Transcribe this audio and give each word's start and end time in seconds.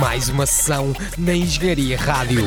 Mais 0.00 0.28
uma 0.28 0.46
sessão 0.46 0.92
na 1.18 1.34
Engenharia 1.34 1.96
Rádio. 1.96 2.42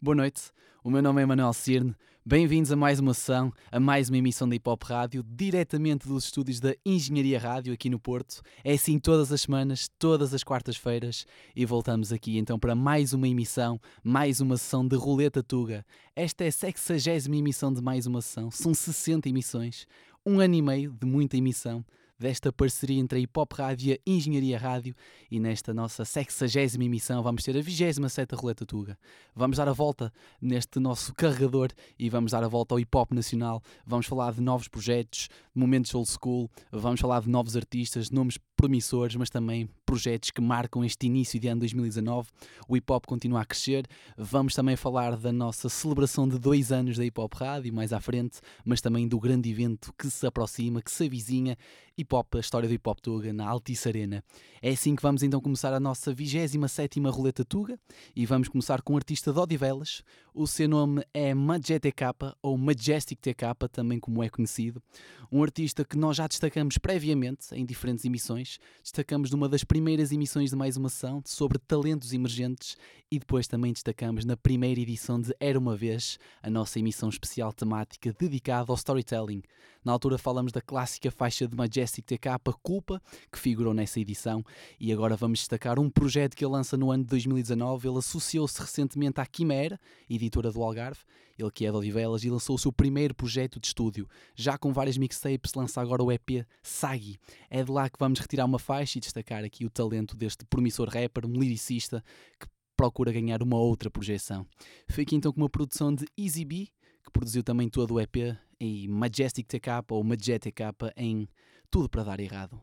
Boa 0.00 0.14
noite, 0.14 0.42
o 0.82 0.90
meu 0.90 1.02
nome 1.02 1.22
é 1.22 1.26
Manuel 1.26 1.52
Cirne. 1.52 1.94
Bem-vindos 2.24 2.70
a 2.70 2.76
mais 2.76 3.00
uma 3.00 3.14
sessão, 3.14 3.50
a 3.72 3.80
mais 3.80 4.10
uma 4.10 4.18
emissão 4.18 4.46
da 4.46 4.54
Hip 4.54 4.68
Hop 4.68 4.82
Rádio, 4.82 5.24
diretamente 5.26 6.06
dos 6.06 6.24
estúdios 6.24 6.60
da 6.60 6.74
Engenharia 6.84 7.40
Rádio 7.40 7.72
aqui 7.72 7.88
no 7.88 7.98
Porto. 7.98 8.42
É 8.62 8.74
assim 8.74 8.98
todas 8.98 9.32
as 9.32 9.40
semanas, 9.40 9.88
todas 9.98 10.34
as 10.34 10.44
quartas-feiras, 10.44 11.24
e 11.56 11.64
voltamos 11.64 12.12
aqui 12.12 12.36
então 12.36 12.58
para 12.58 12.74
mais 12.74 13.14
uma 13.14 13.26
emissão, 13.26 13.80
mais 14.04 14.38
uma 14.38 14.58
sessão 14.58 14.86
de 14.86 14.96
Roleta 14.96 15.42
Tuga. 15.42 15.84
Esta 16.14 16.44
é 16.44 16.48
a 16.48 16.52
60 16.52 17.34
emissão 17.34 17.72
de 17.72 17.80
mais 17.80 18.06
uma 18.06 18.20
sessão, 18.20 18.50
são 18.50 18.74
60 18.74 19.26
emissões, 19.28 19.86
um 20.24 20.40
ano 20.40 20.54
e 20.54 20.62
meio 20.62 20.92
de 20.92 21.06
muita 21.06 21.36
emissão 21.36 21.84
desta 22.20 22.52
parceria 22.52 23.00
entre 23.00 23.18
a 23.18 23.22
Hip 23.22 23.40
Hop 23.40 23.50
Rádio 23.54 23.90
e 23.90 23.94
a 23.94 23.98
Engenharia 24.06 24.58
Rádio 24.58 24.94
e 25.30 25.40
nesta 25.40 25.72
nossa 25.72 26.04
60 26.04 26.76
emissão 26.84 27.22
vamos 27.22 27.42
ter 27.42 27.56
a 27.56 27.62
27 27.62 28.34
Roleta 28.34 28.66
Tuga. 28.66 28.98
Vamos 29.34 29.56
dar 29.56 29.66
a 29.66 29.72
volta 29.72 30.12
neste 30.40 30.78
nosso 30.78 31.14
carregador 31.14 31.70
e 31.98 32.10
vamos 32.10 32.32
dar 32.32 32.44
a 32.44 32.48
volta 32.48 32.74
ao 32.74 32.78
hip 32.78 32.94
hop 32.94 33.12
nacional. 33.12 33.62
Vamos 33.86 34.06
falar 34.06 34.34
de 34.34 34.42
novos 34.42 34.68
projetos, 34.68 35.30
momentos 35.54 35.94
old 35.94 36.10
school, 36.10 36.50
vamos 36.70 37.00
falar 37.00 37.22
de 37.22 37.30
novos 37.30 37.56
artistas, 37.56 38.10
nomes 38.10 38.36
promissores, 38.60 39.16
mas 39.16 39.30
também 39.30 39.66
projetos 39.86 40.30
que 40.30 40.40
marcam 40.42 40.84
este 40.84 41.06
início 41.06 41.40
de 41.40 41.48
ano 41.48 41.60
2019. 41.60 42.28
O 42.68 42.76
hip 42.76 42.92
hop 42.92 43.06
continua 43.06 43.40
a 43.40 43.44
crescer. 43.46 43.86
Vamos 44.18 44.54
também 44.54 44.76
falar 44.76 45.16
da 45.16 45.32
nossa 45.32 45.70
celebração 45.70 46.28
de 46.28 46.38
dois 46.38 46.70
anos 46.70 46.98
da 46.98 47.04
Hip 47.04 47.18
Hop 47.18 47.32
Rádio 47.32 47.72
mais 47.72 47.90
à 47.90 48.00
frente, 48.00 48.38
mas 48.62 48.82
também 48.82 49.08
do 49.08 49.18
grande 49.18 49.48
evento 49.48 49.94
que 49.98 50.10
se 50.10 50.26
aproxima, 50.26 50.82
que 50.82 50.92
se 50.92 51.06
avizinha. 51.06 51.56
Hip 51.96 52.14
Hop, 52.14 52.34
a 52.34 52.40
história 52.40 52.68
do 52.68 52.74
Hip 52.74 52.88
Hop 52.88 52.98
Tuga 53.00 53.32
na 53.32 53.46
Altice 53.46 53.88
Arena. 53.88 54.24
É 54.62 54.70
assim 54.70 54.94
que 54.94 55.02
vamos 55.02 55.22
então 55.22 55.40
começar 55.40 55.72
a 55.72 55.80
nossa 55.80 56.14
27 56.14 57.00
Roleta 57.10 57.44
Tuga 57.44 57.78
e 58.16 58.24
vamos 58.24 58.48
começar 58.48 58.80
com 58.80 58.94
o 58.94 58.96
artista 58.96 59.32
de 59.32 59.38
Odivelas. 59.38 60.02
O 60.32 60.46
seu 60.46 60.68
nome 60.68 61.04
é 61.12 61.34
Majet 61.34 61.80
TK 61.80 62.36
ou 62.42 62.56
Majestic 62.56 63.18
TK, 63.20 63.68
também 63.70 63.98
como 63.98 64.22
é 64.22 64.30
conhecido. 64.30 64.82
Um 65.30 65.42
artista 65.42 65.84
que 65.84 65.98
nós 65.98 66.16
já 66.16 66.26
destacamos 66.26 66.78
previamente 66.78 67.54
em 67.54 67.66
diferentes 67.66 68.04
emissões. 68.04 68.49
Destacamos 68.82 69.30
numa 69.30 69.48
das 69.48 69.62
primeiras 69.62 70.10
emissões 70.10 70.50
de 70.50 70.56
mais 70.56 70.76
uma 70.76 70.88
ação 70.88 71.22
sobre 71.24 71.58
talentos 71.58 72.12
emergentes 72.12 72.76
e 73.10 73.18
depois 73.18 73.46
também 73.46 73.72
destacamos 73.72 74.24
na 74.24 74.36
primeira 74.36 74.80
edição 74.80 75.20
de 75.20 75.34
Era 75.38 75.58
uma 75.58 75.76
Vez, 75.76 76.18
a 76.42 76.48
nossa 76.48 76.78
emissão 76.78 77.08
especial 77.08 77.52
temática 77.52 78.14
dedicada 78.18 78.72
ao 78.72 78.76
storytelling. 78.76 79.42
Na 79.84 79.92
altura 79.92 80.18
falamos 80.18 80.52
da 80.52 80.60
clássica 80.60 81.10
faixa 81.10 81.48
de 81.48 81.56
Majestic 81.56 82.04
TK, 82.04 82.38
Culpa, 82.62 83.02
que 83.32 83.38
figurou 83.38 83.72
nessa 83.72 83.98
edição, 83.98 84.44
e 84.78 84.92
agora 84.92 85.16
vamos 85.16 85.38
destacar 85.38 85.78
um 85.78 85.88
projeto 85.88 86.36
que 86.36 86.44
ele 86.44 86.52
lança 86.52 86.76
no 86.76 86.90
ano 86.90 87.02
de 87.02 87.10
2019. 87.10 87.88
Ele 87.88 87.98
associou-se 87.98 88.60
recentemente 88.60 89.20
à 89.20 89.26
Quimera, 89.26 89.80
editora 90.08 90.52
do 90.52 90.62
Algarve, 90.62 91.00
ele 91.38 91.50
que 91.50 91.64
é 91.64 91.70
de 91.70 91.76
Odivelas, 91.76 92.22
e 92.24 92.30
lançou 92.30 92.56
o 92.56 92.58
seu 92.58 92.70
primeiro 92.70 93.14
projeto 93.14 93.58
de 93.58 93.68
estúdio. 93.68 94.06
Já 94.34 94.58
com 94.58 94.72
várias 94.72 94.98
mixtapes, 94.98 95.54
lança 95.54 95.80
agora 95.80 96.02
o 96.02 96.12
EP 96.12 96.46
Sagi. 96.62 97.18
É 97.48 97.64
de 97.64 97.70
lá 97.70 97.88
que 97.88 97.98
vamos 97.98 98.20
retirar 98.20 98.39
uma 98.44 98.58
faixa 98.58 98.98
e 98.98 99.00
destacar 99.00 99.44
aqui 99.44 99.64
o 99.64 99.70
talento 99.70 100.16
deste 100.16 100.44
promissor 100.44 100.88
rapper, 100.88 101.26
um 101.26 101.38
lyricista 101.38 102.02
que 102.38 102.46
procura 102.76 103.12
ganhar 103.12 103.42
uma 103.42 103.58
outra 103.58 103.90
projeção. 103.90 104.46
Fique 104.88 105.14
então 105.14 105.32
com 105.32 105.40
uma 105.40 105.50
produção 105.50 105.94
de 105.94 106.06
Easy 106.16 106.44
B, 106.44 106.68
que 107.04 107.10
produziu 107.12 107.42
também 107.42 107.68
todo 107.68 107.94
o 107.94 108.00
EP, 108.00 108.16
e 108.58 108.88
Majestic 108.88 109.46
TK 109.46 109.84
ou 109.90 110.04
Majestic 110.04 110.54
TK 110.54 110.92
em 110.96 111.28
Tudo 111.70 111.88
para 111.88 112.04
Dar 112.04 112.20
Errado. 112.20 112.60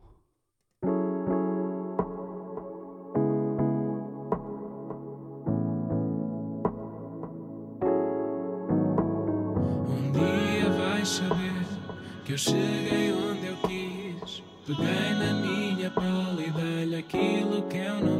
Um 9.88 10.12
dia 10.12 10.70
vais 10.70 11.08
saber 11.08 11.66
que 12.24 12.32
eu 12.32 12.38
cheguei 12.38 13.12
onde 13.12 13.46
eu 13.46 13.56
quis. 13.68 14.42
Peguei 14.66 15.14
na 15.14 15.32
minha 15.40 15.57
e 16.40 16.50
dei-lhe 16.50 16.96
aquilo 16.96 17.62
que 17.62 17.78
eu 17.78 17.94
não 18.00 18.17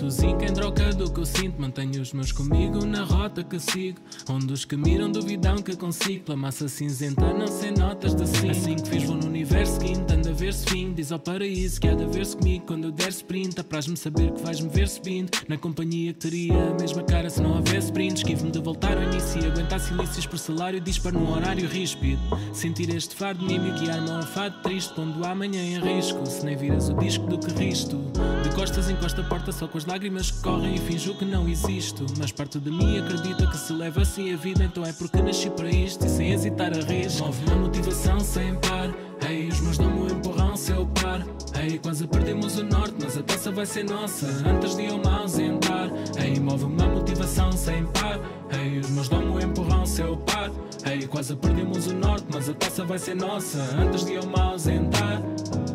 admito 0.00 0.10
zinco 0.10 0.44
em 0.44 0.52
troca 0.52 0.92
do 0.94 1.12
que 1.12 1.20
eu 1.20 1.26
sinto. 1.26 1.60
Mantenho 1.60 2.00
os 2.00 2.12
meus 2.12 2.32
comigo 2.32 2.84
na 2.84 3.04
rota 3.04 3.44
que 3.44 3.58
sigo. 3.58 3.98
Onde 4.28 4.52
os 4.52 4.64
que 4.64 4.76
miram 4.76 5.10
duvidam 5.10 5.56
que 5.56 5.76
consigo. 5.76 6.24
Pela 6.24 6.38
massa 6.38 6.68
cinzenta 6.68 7.32
não 7.32 7.46
sei 7.46 7.70
notas 7.72 8.14
de 8.14 8.26
sim. 8.26 8.50
Assim 8.50 8.76
que 8.76 8.88
fiz 8.88 9.04
vou 9.04 9.16
no 9.16 9.26
universo 9.26 9.80
seguinte. 9.80 10.12
Ando 10.12 10.28
a 10.28 10.32
ver 10.32 10.54
se 10.54 10.66
fim. 10.66 10.92
Diz 10.94 11.12
ao 11.12 11.18
paraíso 11.18 11.80
que 11.80 11.88
há 11.88 11.94
de 11.94 12.04
haver-se 12.04 12.36
comigo. 12.36 12.66
Quando 12.66 12.84
eu 12.84 12.92
der 12.92 13.08
sprint, 13.08 13.60
apraz-me 13.60 13.96
saber 13.96 14.32
que 14.32 14.42
vais-me 14.42 14.68
ver 14.68 14.88
subindo. 14.88 15.30
Na 15.48 15.58
companhia 15.58 16.12
que 16.12 16.20
teria 16.20 16.70
a 16.70 16.74
mesma 16.74 17.02
cara 17.02 17.28
se 17.28 17.42
não 17.42 17.56
houvesse 17.56 17.86
sprint. 17.86 18.18
Esquivo-me 18.18 18.50
de 18.50 18.60
voltar 18.60 18.96
ao 18.96 19.02
início 19.02 19.44
aguentar 19.44 19.80
silícios 19.80 20.26
por 20.26 20.38
salário. 20.38 20.80
Disparo 20.80 21.18
num 21.18 21.32
horário 21.32 21.68
ríspido. 21.68 22.20
Sentir 22.54 22.94
este 22.94 23.14
fado 23.14 23.40
de 23.40 23.46
mim 23.46 23.68
e 23.68 23.80
guiar-me 23.80 24.10
a 24.10 24.18
um 24.18 24.22
fado 24.22 24.62
triste. 24.62 24.94
Pondo 24.94 25.24
amanhã 25.24 25.62
em 25.62 25.80
risco. 25.80 26.24
Se 26.26 26.44
nem 26.44 26.56
viras 26.56 26.88
o 26.88 26.94
disco 26.94 27.26
do 27.26 27.38
que 27.38 27.52
risto. 27.52 27.98
De 28.42 28.54
costas 28.54 28.88
encosta 28.88 29.20
a 29.20 29.24
porta 29.24 29.52
só 29.52 29.68
com 29.68 29.78
as 29.78 29.84
lágrimas 29.90 30.30
que 30.30 30.40
correm 30.40 30.76
e 30.76 30.78
finjo 30.78 31.16
que 31.16 31.24
não 31.24 31.48
existo. 31.48 32.06
Mas 32.16 32.30
parte 32.30 32.60
de 32.60 32.70
mim 32.70 32.98
acredita 32.98 33.44
que 33.48 33.56
se 33.56 33.72
leva 33.72 34.02
assim 34.02 34.32
a 34.32 34.36
vida, 34.36 34.62
então 34.62 34.84
é 34.84 34.92
porque 34.92 35.20
nasci 35.20 35.50
para 35.50 35.68
isto 35.68 36.06
e 36.06 36.08
sem 36.08 36.32
hesitar 36.32 36.72
a 36.72 36.80
risco. 36.80 37.26
Move 37.26 37.44
uma 37.46 37.56
motivação 37.56 38.20
sem 38.20 38.54
par. 38.54 38.94
Ei, 39.28 39.48
os 39.48 39.60
meus 39.60 39.78
dão-me 39.78 40.02
um 40.02 40.06
empurrão 40.06 40.56
se 40.56 40.70
eu 40.70 40.86
par. 40.86 41.26
Ei, 41.60 41.76
quase 41.80 42.06
perdemos 42.06 42.56
o 42.58 42.64
norte, 42.64 42.94
mas 43.02 43.18
a 43.18 43.22
taça 43.24 43.50
vai 43.50 43.66
ser 43.66 43.84
nossa 43.84 44.26
antes 44.48 44.76
de 44.76 44.84
eu 44.84 44.96
me 44.96 45.08
ausentar. 45.08 45.90
Ei, 46.22 46.38
move 46.38 46.64
uma 46.66 46.86
motivação 46.86 47.50
sem 47.50 47.84
par. 47.86 48.20
Ei, 48.62 48.78
os 48.78 48.90
meus 48.90 49.08
dão-me 49.08 49.28
um 49.28 49.40
empurrão 49.40 49.84
se 49.84 50.02
eu 50.02 50.16
par. 50.18 50.52
Ei, 50.88 51.04
quase 51.08 51.34
perdemos 51.34 51.88
o 51.88 51.94
norte, 51.96 52.26
mas 52.32 52.48
a 52.48 52.54
taça 52.54 52.84
vai 52.84 52.98
ser 52.98 53.16
nossa 53.16 53.58
antes 53.76 54.04
de 54.04 54.14
eu 54.14 54.24
me 54.24 54.40
ausentar. 54.40 55.20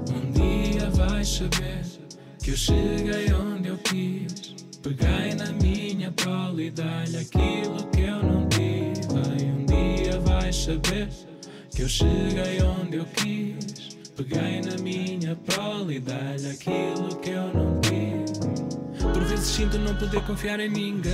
Um 0.10 0.32
dia 0.32 0.90
vais 0.92 1.28
saber 1.28 2.05
que 2.46 2.52
eu 2.52 2.58
cheguei 2.58 3.34
onde 3.34 3.70
eu 3.70 3.78
quis. 3.80 4.54
Peguei 4.84 5.34
na 5.34 5.52
minha 5.54 6.12
prole 6.12 6.68
e 6.68 6.70
dei-lhe 6.70 7.18
aquilo 7.18 7.88
que 7.88 8.02
eu 8.02 8.22
não 8.22 8.48
tive. 8.50 9.42
E 9.42 9.46
um 9.46 9.66
dia 9.66 10.20
vais 10.20 10.56
saber 10.56 11.10
que 11.76 11.82
eu 11.82 11.90
cheguei 11.90 12.62
onde 12.62 12.98
eu 12.98 13.06
quis. 13.06 13.98
Peguei 14.16 14.62
na 14.62 14.78
minha 14.78 15.36
prole 15.36 15.96
e 15.96 16.00
dei-lhe 16.00 16.52
aquilo 16.52 17.16
que 17.20 17.32
eu 17.32 17.52
não 17.52 17.82
tive. 17.82 19.12
Por 19.12 19.24
vezes 19.24 19.48
sinto 19.48 19.80
não 19.80 19.96
poder 19.96 20.22
confiar 20.26 20.60
em 20.60 20.70
ninguém. 20.70 21.14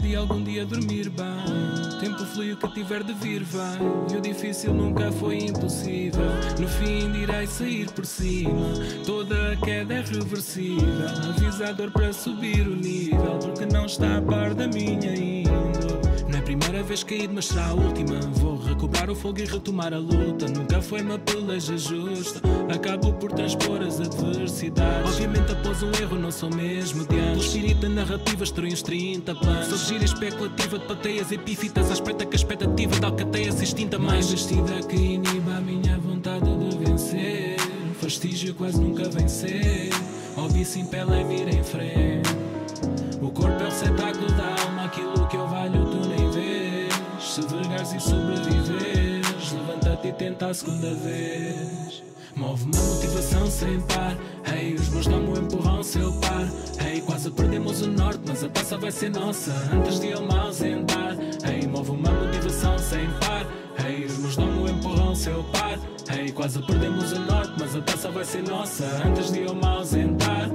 De 0.00 0.14
algum 0.14 0.42
dia 0.42 0.64
dormir 0.64 1.10
bem. 1.10 2.00
Tempo 2.00 2.24
flui 2.26 2.52
o 2.52 2.56
que 2.56 2.68
tiver 2.68 3.02
de 3.02 3.12
vir, 3.14 3.42
vai. 3.42 3.78
E 4.12 4.16
o 4.16 4.20
difícil 4.20 4.72
nunca 4.72 5.10
foi 5.12 5.38
impossível. 5.38 6.26
No 6.58 6.68
fim, 6.68 7.10
direi 7.12 7.46
sair 7.46 7.90
por 7.90 8.06
cima. 8.06 8.72
Toda 9.04 9.52
a 9.52 9.56
queda 9.56 9.94
é 9.94 10.00
reversível. 10.02 11.08
Avisador 11.30 11.90
para 11.90 12.12
subir 12.12 12.66
o 12.66 12.76
nível. 12.76 13.38
Porque 13.40 13.66
não 13.66 13.86
está 13.86 14.18
a 14.18 14.22
par 14.22 14.54
da 14.54 14.68
minha 14.68 15.14
índole. 15.14 16.05
É 16.46 16.54
primeira 16.54 16.80
vez 16.84 17.02
caído, 17.02 17.34
mas 17.34 17.46
será 17.46 17.66
a 17.66 17.74
última. 17.74 18.20
Vou 18.34 18.56
recobrar 18.56 19.10
o 19.10 19.16
fogo 19.16 19.40
e 19.40 19.44
retomar 19.44 19.92
a 19.92 19.98
luta. 19.98 20.46
Nunca 20.46 20.80
foi 20.80 21.02
uma 21.02 21.18
peleja 21.18 21.76
justa. 21.76 22.40
Acabo 22.72 23.12
por 23.14 23.32
transpor 23.32 23.82
as 23.82 23.98
adversidades. 23.98 25.10
Obviamente, 25.10 25.50
após 25.50 25.82
um 25.82 25.90
erro, 26.00 26.16
não 26.16 26.30
sou 26.30 26.48
mesmo 26.54 27.04
de. 27.04 27.16
O 27.16 27.38
espírito 27.40 27.80
da 27.80 27.88
narrativa 27.88 28.44
estou 28.44 28.64
os 28.64 28.80
30 28.80 29.34
planos. 29.34 29.66
Sou 29.66 29.78
gira 29.88 30.04
especulativa 30.04 30.78
de 30.78 30.84
pateias 30.86 31.32
epífitas. 31.32 31.90
À 31.90 31.94
espreita 31.94 32.24
que 32.24 32.36
a 32.36 32.38
expectativa 32.38 33.00
da 33.00 33.08
alcateia 33.08 33.50
se 33.50 33.64
extinta 33.64 33.98
mais. 33.98 34.30
vestida 34.30 34.80
que 34.88 34.94
iniba 34.94 35.56
a 35.56 35.60
minha 35.60 35.98
vontade 35.98 36.46
de 36.46 36.78
vencer. 36.78 37.56
Fastígio 38.00 38.54
quase 38.54 38.80
nunca 38.80 39.08
vencer. 39.08 39.90
Ouvi 40.36 40.64
sim 40.64 40.86
pele 40.86 41.24
vir 41.24 41.52
em 41.52 41.64
frente. 41.64 42.30
O 43.20 43.30
corpo 43.32 43.60
é 43.60 43.66
o 43.66 43.70
receptáculo 43.70 44.05
tenta 50.36 50.48
a 50.48 50.54
segunda 50.54 50.94
vez. 50.94 52.02
Move 52.36 52.64
uma 52.64 52.82
motivação 52.82 53.50
sem 53.50 53.80
par. 53.82 54.14
Ei, 54.54 54.74
os 54.74 54.88
meus 54.90 55.06
dão-me 55.06 55.28
um 55.30 55.42
empurrão 55.42 55.82
se 55.82 55.98
eu 55.98 56.12
par. 56.20 56.46
Ei, 56.86 57.00
quase 57.00 57.30
perdemos 57.30 57.80
o 57.80 57.90
norte, 57.90 58.20
mas 58.26 58.44
a 58.44 58.48
taça 58.50 58.76
vai 58.76 58.92
ser 58.92 59.10
nossa 59.10 59.52
antes 59.72 59.98
de 59.98 60.08
eu 60.08 60.20
me 60.20 60.34
ausentar. 60.34 61.16
Ei, 61.50 61.66
move 61.66 61.90
uma 61.90 62.10
motivação 62.10 62.78
sem 62.78 63.06
par. 63.20 63.46
Ei, 63.88 64.04
os 64.04 64.18
meus 64.18 64.36
dão-me 64.36 64.58
um 64.58 64.68
empurrão 64.68 65.14
se 65.14 65.30
eu 65.30 65.42
par. 65.44 65.78
Ei, 66.14 66.30
quase 66.30 66.60
perdemos 66.66 67.12
o 67.12 67.20
norte, 67.20 67.52
mas 67.58 67.74
a 67.74 67.80
taça 67.80 68.10
vai 68.10 68.24
ser 68.24 68.42
nossa 68.42 68.84
antes 69.06 69.32
de 69.32 69.40
eu 69.40 69.54
me 69.54 69.66
ausentar. 69.66 70.50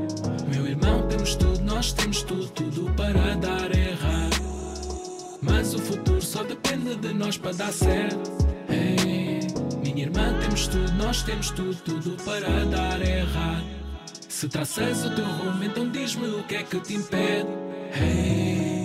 Meu 0.54 0.68
irmão, 0.68 1.08
temos 1.08 1.36
tudo, 1.36 1.60
nós 1.62 1.92
temos 1.92 2.22
tudo, 2.22 2.48
tudo 2.50 2.94
para 2.94 3.36
dar 3.36 3.76
errado. 3.76 4.42
Mas 5.42 5.74
o 5.74 5.80
futuro 5.80 6.22
só 6.22 6.44
depende 6.44 6.96
de 6.96 7.14
nós 7.14 7.36
para 7.38 7.52
dar 7.54 7.74
certo. 7.74 8.32
Ei, 8.70 9.21
Minha 10.02 10.14
irmã, 10.14 10.40
temos 10.40 10.68
tudo, 10.68 10.92
nós 10.94 11.22
temos 11.22 11.52
tudo, 11.52 11.76
tudo 11.86 12.24
para 12.24 12.66
dar 12.66 13.00
errado. 13.02 13.64
Se 14.28 14.50
traças 14.50 15.06
o 15.06 15.14
teu 15.14 15.26
rumo, 15.26 15.64
então 15.64 15.88
diz-me 15.90 16.28
o 16.28 16.44
que 16.44 16.56
é 16.56 16.64
que 16.64 16.80
te 16.80 16.96
impede. 16.96 17.48
Hey. 17.94 18.81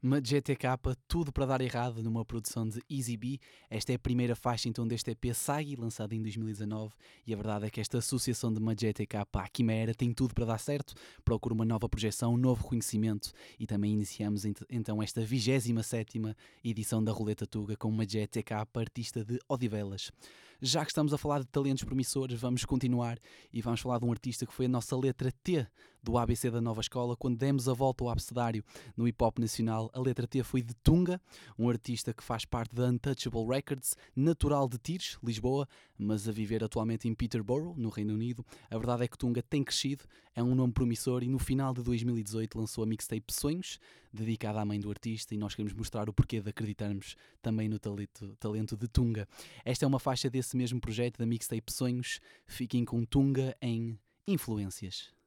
Uma 0.00 0.20
GTK, 0.20 0.78
tudo 1.08 1.32
para 1.32 1.44
dar 1.44 1.60
errado 1.60 2.00
numa 2.04 2.24
produção 2.24 2.68
de 2.68 2.80
Easy 2.88 3.16
B. 3.16 3.40
Esta 3.68 3.90
é 3.90 3.96
a 3.96 3.98
primeira 3.98 4.36
faixa 4.36 4.68
então 4.68 4.86
deste 4.86 5.10
EP 5.10 5.34
Sagi, 5.34 5.74
lançado 5.74 6.12
em 6.12 6.22
2019, 6.22 6.94
e 7.26 7.34
a 7.34 7.36
verdade 7.36 7.66
é 7.66 7.70
que 7.70 7.80
esta 7.80 7.98
associação 7.98 8.52
de 8.52 8.60
uma 8.60 8.76
GTK 8.76 9.26
à 9.32 9.48
Quimera 9.48 9.92
tem 9.92 10.12
tudo 10.14 10.34
para 10.34 10.44
dar 10.44 10.58
certo, 10.58 10.94
procura 11.24 11.52
uma 11.52 11.64
nova 11.64 11.88
projeção, 11.88 12.34
um 12.34 12.36
novo 12.36 12.62
reconhecimento 12.62 13.32
e 13.58 13.66
também 13.66 13.92
iniciamos 13.92 14.44
então 14.70 15.02
esta 15.02 15.20
27 15.20 16.22
edição 16.62 17.02
da 17.02 17.10
Roleta 17.10 17.44
Tuga 17.44 17.76
com 17.76 17.88
uma 17.88 18.04
GTK 18.04 18.54
artista 18.76 19.24
de 19.24 19.40
Odivelas. 19.48 20.12
Já 20.60 20.84
que 20.84 20.90
estamos 20.90 21.12
a 21.12 21.18
falar 21.18 21.40
de 21.40 21.46
talentos 21.46 21.84
promissores, 21.84 22.40
vamos 22.40 22.64
continuar 22.64 23.18
e 23.52 23.60
vamos 23.60 23.80
falar 23.80 23.98
de 23.98 24.04
um 24.04 24.12
artista 24.12 24.46
que 24.46 24.52
foi 24.52 24.66
a 24.66 24.68
nossa 24.68 24.96
letra 24.96 25.32
T 25.42 25.66
do 26.02 26.16
ABC 26.16 26.50
da 26.50 26.60
nova 26.60 26.80
escola, 26.80 27.16
quando 27.16 27.36
demos 27.36 27.68
a 27.68 27.74
volta 27.74 28.04
ao 28.04 28.10
abecedário 28.10 28.64
no 28.96 29.06
hip 29.06 29.22
hop 29.22 29.38
nacional. 29.38 29.90
A 29.92 30.00
letra 30.00 30.26
T 30.26 30.42
foi 30.42 30.62
de 30.62 30.74
Tunga, 30.74 31.20
um 31.58 31.68
artista 31.68 32.12
que 32.14 32.22
faz 32.22 32.44
parte 32.44 32.74
da 32.74 32.86
Untouchable 32.86 33.46
Records, 33.46 33.96
natural 34.14 34.68
de 34.68 34.78
Tires, 34.78 35.18
Lisboa, 35.22 35.68
mas 35.98 36.28
a 36.28 36.32
viver 36.32 36.62
atualmente 36.62 37.08
em 37.08 37.14
Peterborough, 37.14 37.74
no 37.76 37.88
Reino 37.88 38.14
Unido. 38.14 38.44
A 38.70 38.76
verdade 38.76 39.04
é 39.04 39.08
que 39.08 39.18
Tunga 39.18 39.42
tem 39.42 39.64
crescido, 39.64 40.04
é 40.34 40.42
um 40.42 40.54
nome 40.54 40.72
promissor 40.72 41.22
e 41.22 41.28
no 41.28 41.38
final 41.38 41.74
de 41.74 41.82
2018 41.82 42.58
lançou 42.58 42.84
a 42.84 42.86
mixtape 42.86 43.32
Sonhos, 43.32 43.78
dedicada 44.12 44.60
à 44.60 44.64
mãe 44.64 44.78
do 44.80 44.90
artista, 44.90 45.34
e 45.34 45.38
nós 45.38 45.54
queremos 45.54 45.74
mostrar 45.74 46.08
o 46.08 46.12
porquê 46.12 46.40
de 46.40 46.48
acreditarmos 46.48 47.16
também 47.42 47.68
no 47.68 47.78
talento, 47.78 48.36
talento 48.38 48.76
de 48.76 48.88
Tunga. 48.88 49.28
Esta 49.64 49.84
é 49.84 49.88
uma 49.88 49.98
faixa 49.98 50.30
desse 50.30 50.56
mesmo 50.56 50.80
projeto 50.80 51.18
da 51.18 51.26
mixtape 51.26 51.72
Sonhos. 51.72 52.20
Fiquem 52.46 52.84
com 52.84 53.04
Tunga 53.04 53.56
em 53.60 53.98
Influências. 54.26 55.17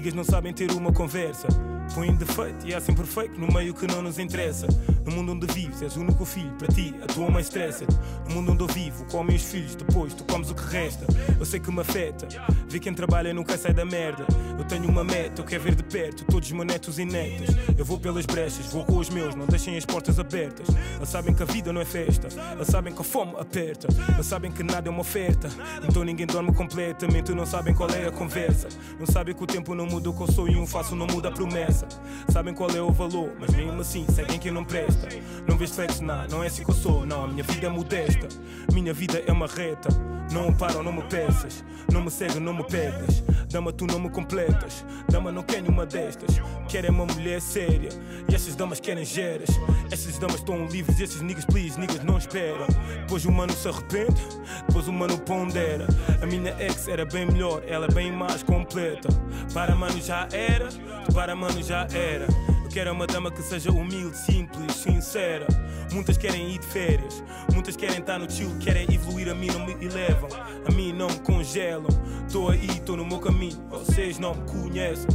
Niggas 0.00 0.14
não 0.14 0.24
sabem 0.24 0.50
ter 0.50 0.72
uma 0.72 0.90
conversa. 0.90 1.46
Põe 1.94 2.14
defeito 2.14 2.66
e 2.66 2.72
há 2.72 2.80
sempre 2.80 3.04
fake 3.04 3.38
no 3.38 3.52
meio 3.52 3.74
que 3.74 3.86
não 3.86 4.00
nos 4.00 4.18
interessa. 4.18 4.66
No 5.04 5.12
mundo 5.12 5.32
onde 5.32 5.52
vives, 5.52 5.82
és 5.82 5.96
o 5.96 6.00
único 6.00 6.24
filho, 6.24 6.50
para 6.52 6.68
ti, 6.68 6.94
a 7.02 7.06
tua 7.06 7.28
mãe 7.28 7.42
estressa. 7.42 7.84
No 8.28 8.36
mundo 8.36 8.52
onde 8.52 8.62
eu 8.62 8.66
vivo, 8.68 9.04
comem 9.06 9.34
os 9.34 9.42
filhos, 9.42 9.74
depois 9.74 10.14
tu 10.14 10.24
comes 10.24 10.50
o 10.50 10.54
que 10.54 10.62
resta. 10.62 11.04
Eu 11.38 11.44
sei 11.44 11.58
que 11.58 11.70
me 11.70 11.80
afeta, 11.80 12.28
ver 12.68 12.78
quem 12.78 12.94
trabalha 12.94 13.34
nunca 13.34 13.58
sai 13.58 13.74
da 13.74 13.84
merda. 13.84 14.24
Eu 14.56 14.64
tenho 14.64 14.88
uma 14.88 15.02
meta, 15.02 15.40
eu 15.40 15.44
quero 15.44 15.64
ver 15.64 15.74
de 15.74 15.82
perto 15.82 16.24
todos 16.26 16.48
os 16.48 16.52
meus 16.52 16.66
netos 16.66 16.98
e 16.98 17.04
netas. 17.04 17.56
Eu 17.76 17.84
vou 17.84 17.98
pelas 17.98 18.24
brechas, 18.24 18.66
vou 18.66 18.84
com 18.84 18.98
os 18.98 19.10
meus, 19.10 19.34
não 19.34 19.46
deixem 19.46 19.76
as 19.76 19.84
portas 19.84 20.20
abertas. 20.20 20.68
Eles 20.96 21.08
sabem 21.08 21.34
que 21.34 21.42
a 21.42 21.46
vida 21.46 21.72
não 21.72 21.80
é 21.80 21.84
festa, 21.84 22.28
eles 22.52 22.68
sabem 22.68 22.94
que 22.94 23.00
a 23.00 23.04
fome 23.04 23.34
aperta, 23.36 23.88
eles 24.14 24.26
sabem 24.26 24.52
que 24.52 24.62
nada 24.62 24.88
é 24.88 24.90
uma 24.90 25.00
oferta. 25.00 25.50
Então 25.82 26.04
ninguém 26.04 26.26
dorme 26.26 26.52
completamente, 26.52 27.32
não 27.32 27.44
sabem 27.44 27.74
qual 27.74 27.90
é 27.90 28.06
a 28.06 28.12
conversa. 28.12 28.68
Não 28.98 29.06
sabem 29.06 29.34
que 29.34 29.42
o 29.42 29.46
tempo 29.46 29.74
não 29.74 29.86
muda 29.90 30.08
o 30.08 30.14
que 30.14 30.22
eu 30.22 30.30
sou 30.30 30.48
e 30.48 30.56
um 30.56 30.66
faço 30.66 30.94
não 30.94 31.06
muda 31.06 31.28
a 31.28 31.32
promessa. 31.32 31.86
Sabem 32.28 32.54
qual 32.54 32.70
é 32.70 32.80
o 32.80 32.92
valor, 32.92 33.32
mas 33.38 33.50
mesmo 33.50 33.80
assim 33.80 34.06
seguem 34.06 34.38
que 34.38 34.50
não 34.50 34.64
presta. 34.64 35.08
Não 35.48 35.56
vês 35.56 35.72
flex, 35.72 36.00
não, 36.00 36.26
não 36.28 36.44
é 36.44 36.46
assim 36.46 36.64
que 36.64 36.70
eu 36.70 36.74
sou, 36.74 37.04
não. 37.04 37.24
A 37.24 37.28
minha 37.28 37.42
vida 37.42 37.66
é 37.66 37.70
modesta, 37.70 38.28
minha 38.72 38.94
vida 38.94 39.22
é 39.26 39.32
uma 39.32 39.46
reta. 39.46 39.88
Não 40.32 40.52
param, 40.52 40.84
não 40.84 40.92
me 40.92 41.02
peças, 41.02 41.64
não 41.92 42.02
me 42.02 42.10
seguem, 42.10 42.40
não 42.40 42.54
me 42.54 42.62
pegas. 42.62 43.20
Dama, 43.50 43.72
tu 43.72 43.84
não 43.84 43.98
me 43.98 44.08
completas, 44.08 44.84
dama, 45.08 45.32
não 45.32 45.42
quer 45.42 45.60
nenhuma 45.60 45.84
destas. 45.84 46.40
Querem 46.68 46.90
uma 46.90 47.04
mulher 47.04 47.40
séria, 47.40 47.88
e 48.28 48.34
essas 48.34 48.54
damas 48.54 48.78
querem 48.78 49.04
geras. 49.04 49.48
Essas 49.90 50.18
damas 50.18 50.36
estão 50.36 50.66
livres, 50.66 51.00
esses 51.00 51.20
niggas, 51.20 51.44
please, 51.46 51.78
niggas 51.80 52.04
não 52.04 52.16
esperam. 52.16 52.68
Depois 53.00 53.24
o 53.24 53.32
mano 53.32 53.52
se 53.52 53.66
arrepende, 53.66 54.22
depois 54.68 54.86
o 54.86 54.92
mano 54.92 55.18
pondera. 55.18 55.88
A 56.22 56.26
minha 56.26 56.54
ex 56.60 56.86
era 56.86 57.04
bem 57.04 57.26
melhor, 57.26 57.60
ela 57.66 57.86
é 57.86 57.92
bem 57.92 58.12
mais 58.12 58.44
completa. 58.44 59.08
Para 59.52 59.74
mano 59.80 59.98
já 60.02 60.28
era, 60.30 60.68
para 61.14 61.34
mano 61.34 61.62
já 61.62 61.88
era. 61.94 62.26
Eu 62.62 62.68
quero 62.68 62.92
uma 62.92 63.06
dama 63.06 63.30
que 63.30 63.42
seja 63.42 63.72
humilde, 63.72 64.14
simples, 64.14 64.74
sincera. 64.74 65.46
Muitas 65.90 66.18
querem 66.18 66.54
ir 66.54 66.58
de 66.58 66.66
férias, 66.66 67.24
muitas 67.54 67.76
querem 67.76 67.98
estar 67.98 68.18
no 68.18 68.30
chill, 68.30 68.54
querem 68.60 68.86
evoluir, 68.92 69.30
a 69.30 69.34
mim 69.34 69.46
não 69.46 69.64
me 69.64 69.72
elevam, 69.82 70.28
a 70.68 70.72
mim 70.72 70.92
não 70.92 71.06
me 71.06 71.18
congelam. 71.20 71.88
Tô 72.30 72.50
aí, 72.50 72.68
tô 72.84 72.94
no 72.94 73.06
meu 73.06 73.20
caminho, 73.20 73.56
vocês 73.70 74.18
não 74.18 74.34
me 74.34 74.42
conhecem. 74.50 75.08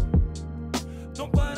Parados, 1.31 1.54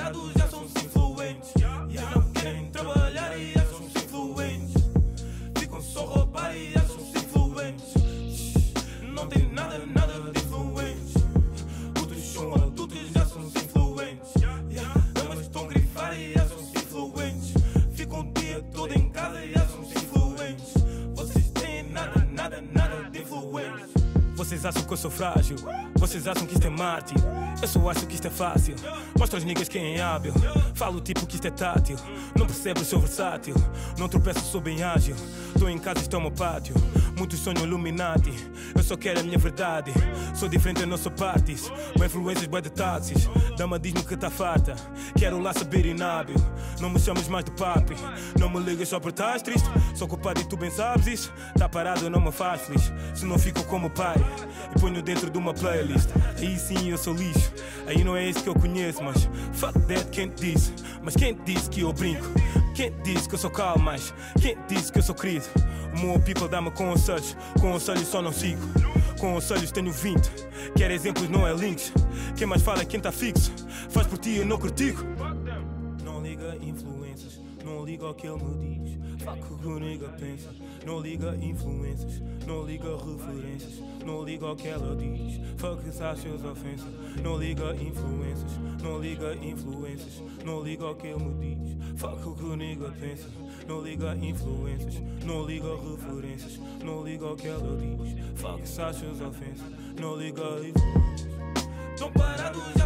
Vocês 24.57 24.65
acham 24.65 24.87
que 24.87 24.93
eu 24.93 24.97
sou 24.97 25.11
frágil? 25.11 25.55
Vocês 25.99 26.27
acham 26.27 26.47
que 26.47 26.55
isto 26.55 26.65
é 26.65 26.69
mártir? 26.71 27.15
Eu 27.61 27.67
só 27.67 27.89
acho 27.91 28.07
que 28.07 28.15
isto 28.15 28.25
é 28.25 28.29
fácil. 28.31 28.73
Mostra 29.15 29.37
aos 29.37 29.45
niggas 29.45 29.69
quem 29.69 29.95
é 29.95 30.01
hábil. 30.01 30.33
Falo 30.73 30.99
tipo 30.99 31.27
que 31.27 31.35
isto 31.35 31.45
é 31.45 31.51
tátil. 31.51 31.95
Não 32.35 32.47
percebes, 32.47 32.87
sou 32.87 32.99
versátil. 32.99 33.53
Não 33.99 34.09
tropeço, 34.09 34.39
sou 34.39 34.59
bem 34.59 34.81
ágil. 34.81 35.15
Estou 35.53 35.69
em 35.69 35.77
casa, 35.77 35.99
estou 35.99 36.19
no 36.19 36.31
pátio. 36.31 36.73
Muitos 37.17 37.39
sonham 37.39 37.63
Illuminati. 37.63 38.31
Eu 38.75 38.83
só 38.83 38.95
quero 38.95 39.19
a 39.19 39.23
minha 39.23 39.37
verdade. 39.37 39.91
Sou 40.35 40.47
diferente, 40.47 40.81
eu 40.81 40.87
não 40.87 40.97
sou 40.97 41.11
parties. 41.11 41.71
Uma 41.95 42.05
influências, 42.05 42.45
bué 42.45 42.61
de 42.61 42.69
táxis. 42.69 43.27
Dama 43.57 43.79
diz-me 43.79 44.03
que 44.03 44.15
tá 44.15 44.29
farta. 44.29 44.75
Quero 45.17 45.39
lá 45.39 45.51
saber 45.51 45.85
inábil. 45.85 46.35
Não 46.79 46.89
me 46.89 46.99
chames 46.99 47.27
mais 47.27 47.43
de 47.43 47.51
papi. 47.51 47.95
Não 48.39 48.49
me 48.49 48.59
ligas 48.59 48.89
só 48.89 48.99
por 48.99 49.09
estás 49.09 49.41
triste. 49.41 49.67
Sou 49.95 50.07
culpado 50.07 50.39
e 50.41 50.45
tu 50.45 50.55
bem 50.55 50.69
sabes 50.69 51.07
isso. 51.07 51.33
Tá 51.57 51.67
parado, 51.67 52.07
não 52.09 52.21
me 52.21 52.31
faz 52.31 52.61
feliz. 52.61 52.93
Se 53.15 53.25
não 53.25 53.39
fico 53.39 53.63
como 53.63 53.89
pai. 53.89 54.17
E 54.75 54.79
ponho 54.79 55.01
dentro 55.01 55.29
de 55.29 55.37
uma 55.39 55.53
playlist. 55.53 56.09
Aí 56.37 56.57
sim 56.59 56.89
eu 56.89 56.97
sou 56.97 57.15
lixo. 57.15 57.51
Aí 57.87 58.03
não 58.03 58.15
é 58.15 58.29
esse 58.29 58.43
que 58.43 58.49
eu 58.49 58.55
conheço, 58.55 59.03
mas 59.03 59.27
fuck 59.53 59.79
that, 59.87 60.05
quem 60.11 60.29
te 60.29 60.51
disse? 60.51 60.73
Mas 61.01 61.15
quem 61.15 61.33
te 61.33 61.53
disse 61.53 61.69
que 61.69 61.81
eu 61.81 61.91
brinco? 61.91 62.25
Quem 62.77 62.93
disse 63.01 63.27
que 63.27 63.33
eu 63.33 63.39
sou 63.39 63.49
calmo, 63.49 63.85
mas 63.85 64.13
quem 64.39 64.55
disse 64.67 64.91
que 64.91 64.99
eu 64.99 65.01
sou 65.01 65.15
querido? 65.15 65.47
O 65.95 65.99
meu 65.99 66.19
people 66.19 66.47
dá-me 66.47 66.69
conselhos, 66.69 67.35
conselhos 67.59 68.07
só 68.07 68.21
não 68.21 68.31
sigo. 68.31 68.61
Conselhos 69.19 69.71
tenho 69.71 69.91
20, 69.91 70.29
quer 70.75 70.91
exemplos, 70.91 71.27
não 71.27 71.47
é 71.47 71.55
links. 71.55 71.91
Quem 72.37 72.45
mais 72.45 72.61
fala 72.61 72.83
é 72.83 72.85
quem 72.85 72.99
tá 72.99 73.11
fixo, 73.11 73.51
faz 73.89 74.05
por 74.05 74.19
ti 74.19 74.35
eu 74.35 74.45
não 74.45 74.59
critico. 74.59 75.01
Não 76.05 76.21
liga 76.21 76.55
influências, 76.61 77.41
não 77.65 77.83
liga 77.83 78.05
ao 78.05 78.13
que 78.13 78.27
ele 78.27 78.43
me 78.43 78.77
diz. 78.77 78.99
Fuck 79.27 79.53
o 79.53 79.57
que 79.57 79.67
o 79.67 79.77
nigga 79.77 80.07
pensa. 80.17 80.49
Não 80.85 81.01
liga 81.01 81.35
influências, 81.35 82.21
não 82.47 82.65
liga 82.65 82.95
referências. 82.95 83.83
Não 84.05 84.23
liga 84.23 84.45
ao 84.45 84.55
que 84.55 84.69
ela 84.69 84.95
diz. 84.95 85.41
Fuck 85.57 85.89
as 85.89 85.99
achas 85.99 86.45
ofensas. 86.45 86.87
Não 87.21 87.37
liga 87.37 87.75
influências, 87.75 88.53
não 88.81 89.01
liga 89.01 89.35
influências. 89.35 90.23
Não 90.45 90.63
liga 90.63 90.85
ao 90.85 90.95
que 90.95 91.07
ele 91.07 91.25
me 91.25 91.55
diz. 91.55 91.99
Fuck 91.99 92.25
o 92.25 92.35
que 92.35 92.43
o 92.45 92.55
nigga 92.55 92.89
pensa. 92.97 93.27
Não 93.67 93.81
liga 93.81 94.15
influências, 94.15 94.93
não 95.25 95.45
liga 95.45 95.75
referências. 95.75 96.57
Não 96.81 97.03
liga 97.03 97.25
ao 97.25 97.35
que 97.35 97.47
ela 97.49 97.77
diz. 97.77 98.39
Fuck 98.39 98.61
as 98.61 98.79
achas 98.79 99.19
ofensas. 99.19 99.67
Não 99.99 100.15
liga 100.15 100.41
influências. 100.41 101.27
Estão 101.93 102.11
parados, 102.13 102.76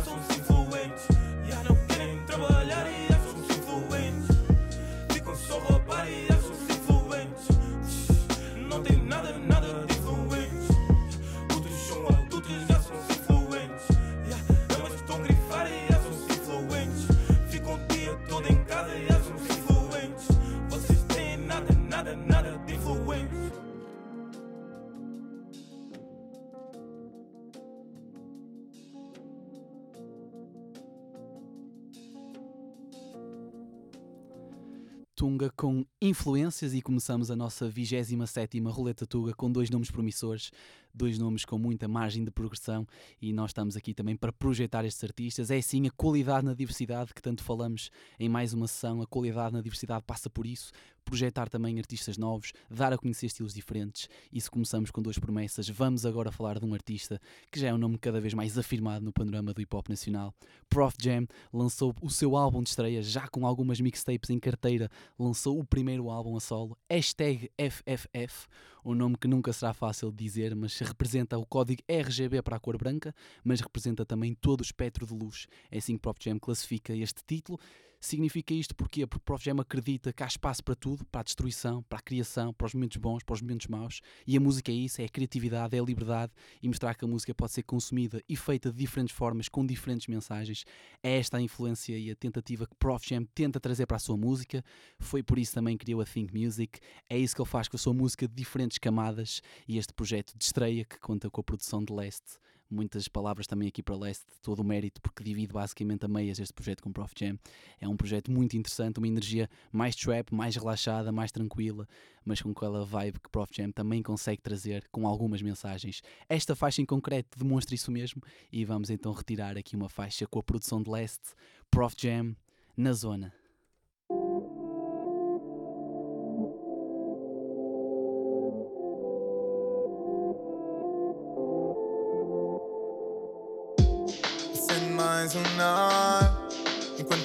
com 35.62 35.86
influências 36.02 36.74
e 36.74 36.82
começamos 36.82 37.30
a 37.30 37.36
nossa 37.36 37.70
27 37.70 38.60
Roleta 38.62 39.06
Tuga 39.06 39.32
com 39.32 39.52
dois 39.52 39.70
nomes 39.70 39.92
promissores, 39.92 40.52
dois 40.94 41.18
nomes 41.18 41.46
com 41.46 41.58
muita 41.58 41.88
margem 41.88 42.24
de 42.24 42.32
progressão 42.32 42.88
e 43.22 43.34
nós 43.34 43.52
estamos 43.52 43.76
aqui 43.76 43.94
também 43.94 44.16
para 44.16 44.32
projetar 44.32 44.86
estes 44.86 45.04
artistas. 45.04 45.52
É 45.52 45.62
sim 45.62 45.88
a 45.88 45.92
qualidade 45.92 46.46
na 46.46 46.54
diversidade 46.54 47.14
que 47.14 47.22
tanto 47.22 47.44
falamos 47.44 47.90
em 48.20 48.30
mais 48.30 48.54
uma 48.54 48.68
sessão, 48.68 49.02
a 49.02 49.08
qualidade 49.08 49.54
na 49.54 49.62
diversidade 49.62 50.04
passa 50.06 50.30
por 50.30 50.46
isso, 50.46 50.72
projetar 51.04 51.50
também 51.50 51.78
artistas 51.78 52.18
novos, 52.18 52.54
dar 52.70 52.94
a 52.94 52.98
conhecer 52.98 53.26
estilos 53.26 53.54
diferentes. 53.54 54.08
E 54.32 54.40
se 54.40 54.50
começamos 54.50 54.92
com 54.92 55.02
duas 55.02 55.18
promessas, 55.18 55.68
vamos 55.70 56.06
agora 56.06 56.32
falar 56.32 56.60
de 56.60 56.66
um 56.66 56.74
artista 56.74 57.20
que 57.52 57.60
já 57.60 57.70
é 57.70 57.74
um 57.74 57.78
nome 57.78 57.98
cada 57.98 58.22
vez 58.22 58.34
mais 58.34 58.58
afirmado 58.58 59.04
no 59.04 59.12
panorama 59.12 59.54
do 59.54 59.62
hip 59.62 59.76
hop 59.76 59.90
nacional. 59.90 60.34
Prof 60.70 60.96
Jam 61.02 61.28
lançou 61.52 61.94
o 62.02 62.10
seu 62.10 62.36
álbum 62.36 62.64
de 62.64 62.70
estreia 62.70 63.02
já 63.02 63.28
com 63.28 63.46
algumas 63.46 63.80
mixtapes 63.80 64.30
em 64.30 64.40
carteira, 64.40 64.90
lançou 65.18 65.60
o 65.60 65.66
primeiro 65.66 66.10
álbum 66.10 66.36
a 66.36 66.40
solo, 66.40 66.78
FFF, 66.90 68.48
um 68.84 68.96
nome 68.96 69.18
que 69.18 69.28
nunca 69.28 69.54
será 69.54 69.74
fácil 69.74 70.12
de 70.12 70.24
dizer, 70.24 70.56
mas 70.56 70.81
representa 70.84 71.38
o 71.38 71.46
código 71.46 71.82
RGB 71.88 72.42
para 72.42 72.58
a 72.58 72.60
cor 72.60 72.78
branca, 72.78 73.14
mas 73.44 73.62
representa 73.62 74.06
também 74.06 74.34
todo 74.34 74.62
o 74.62 74.64
espectro 74.64 75.06
de 75.06 75.14
luz. 75.14 75.48
É 75.70 75.78
assim 75.78 75.96
que 75.96 76.02
Prof 76.02 76.20
Jam 76.22 76.40
classifica 76.40 76.94
este 76.94 77.22
título 77.26 77.60
Significa 78.02 78.54
isto 78.54 78.76
porque 78.76 78.92
Porque 78.92 79.06
o 79.06 79.20
Prof 79.22 79.44
Jam 79.46 79.62
acredita 79.62 80.12
que 80.12 80.22
há 80.22 80.28
espaço 80.28 80.62
para 80.62 80.76
tudo, 80.76 81.06
para 81.06 81.22
a 81.22 81.24
destruição, 81.24 81.82
para 81.84 82.00
a 82.00 82.02
criação, 82.02 82.54
para 82.54 82.68
os 82.68 82.74
momentos 82.74 82.98
bons, 82.98 83.24
para 83.24 83.36
os 83.36 83.42
momentos 83.42 83.68
maus. 83.68 84.02
E 84.28 84.36
a 84.36 84.40
música 84.40 84.70
é 84.70 84.76
isso, 84.76 85.02
é 85.02 85.06
a 85.06 85.10
criatividade, 85.10 85.78
é 85.78 85.80
a 85.80 85.84
liberdade 85.84 86.34
e 86.62 86.68
mostrar 86.68 86.94
que 86.94 87.06
a 87.06 87.08
música 87.08 87.34
pode 87.34 87.54
ser 87.54 87.64
consumida 87.64 88.22
e 88.28 88.36
feita 88.36 88.70
de 88.70 88.78
diferentes 88.78 89.16
formas, 89.16 89.48
com 89.48 89.66
diferentes 89.66 90.08
mensagens. 90.08 90.66
É 91.02 91.18
esta 91.18 91.38
a 91.38 91.42
influência 91.42 91.98
e 91.98 92.12
a 92.12 92.16
tentativa 92.16 92.68
que 92.68 92.76
Prof 92.76 93.08
Jam 93.08 93.24
tenta 93.34 93.60
trazer 93.62 93.86
para 93.86 93.96
a 93.98 94.00
sua 94.00 94.18
música. 94.18 94.62
Foi 95.00 95.24
por 95.24 95.40
isso 95.40 95.54
também 95.54 95.78
que 95.78 95.86
criou 95.86 96.02
a 96.02 96.06
Think 96.06 96.38
Music. 96.38 96.80
É 97.10 97.18
isso 97.18 97.34
que 97.34 97.42
ele 97.42 97.50
faz 97.50 97.70
com 97.70 97.78
a 97.78 97.80
sua 97.80 97.94
música 97.94 98.28
de 98.28 98.34
diferentes 98.34 98.78
camadas 98.78 99.42
e 99.68 99.78
este 99.78 99.94
projeto 99.94 100.38
de 100.38 100.44
estreia 100.44 100.84
que 100.84 101.00
conta 101.00 101.30
com 101.30 101.40
a 101.40 101.44
produção 101.44 101.82
de 101.82 101.94
Leste 101.94 102.42
muitas 102.74 103.08
palavras 103.08 103.46
também 103.48 103.68
aqui 103.68 103.84
para 103.84 103.96
leste, 103.96 104.26
todo 104.42 104.60
o 104.60 104.64
mérito, 104.64 105.02
porque 105.02 105.24
divide 105.24 105.54
basicamente 105.54 106.06
a 106.06 106.08
meias 106.08 106.40
este 106.40 106.54
projeto 106.54 106.82
com 106.82 106.92
Prof 106.92 107.14
Jam. 107.18 107.38
É 107.80 107.88
um 107.88 107.98
projeto 107.98 108.32
muito 108.32 108.56
interessante, 108.56 108.98
uma 108.98 109.08
energia 109.08 109.50
mais 109.72 109.96
trap, 109.96 110.34
mais 110.34 110.56
relaxada, 110.56 111.12
mais 111.12 111.32
tranquila, 111.32 111.88
mas 112.24 112.42
com 112.42 112.52
aquela 112.52 112.86
vibe 112.86 113.20
que 113.20 113.30
Prof 113.30 113.52
Jam 113.54 113.72
também 113.72 114.02
consegue 114.02 114.42
trazer 114.42 114.88
com 114.92 115.08
algumas 115.08 115.42
mensagens. 115.42 116.02
Esta 116.30 116.56
faixa 116.56 116.82
em 116.82 116.86
concreto 116.86 117.38
demonstra 117.38 117.76
isso 117.76 117.92
mesmo 117.92 118.22
e 118.52 118.64
vamos 118.64 118.90
então 118.90 119.12
retirar 119.12 119.58
aqui 119.58 119.76
uma 119.76 119.90
faixa 119.90 120.26
com 120.28 120.40
a 120.40 120.44
produção 120.44 120.82
de 120.82 120.90
leste, 120.90 121.34
Prof 121.70 121.96
Jam, 121.98 122.36
na 122.78 122.94
zona. 122.94 123.41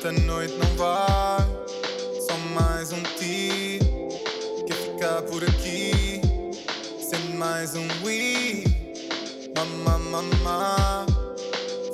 Enquanto 0.06 0.20
a 0.20 0.24
noite 0.24 0.54
não 0.54 0.76
vai 0.76 1.44
Só 2.20 2.36
mais 2.54 2.92
um 2.92 3.02
tiro 3.18 4.08
Quer 4.64 4.74
ficar 4.74 5.22
por 5.22 5.42
aqui? 5.42 6.20
Sendo 7.00 7.36
mais 7.36 7.74
um 7.74 7.86
we. 8.04 8.64
Mamá, 9.56 9.98
mamá 9.98 11.06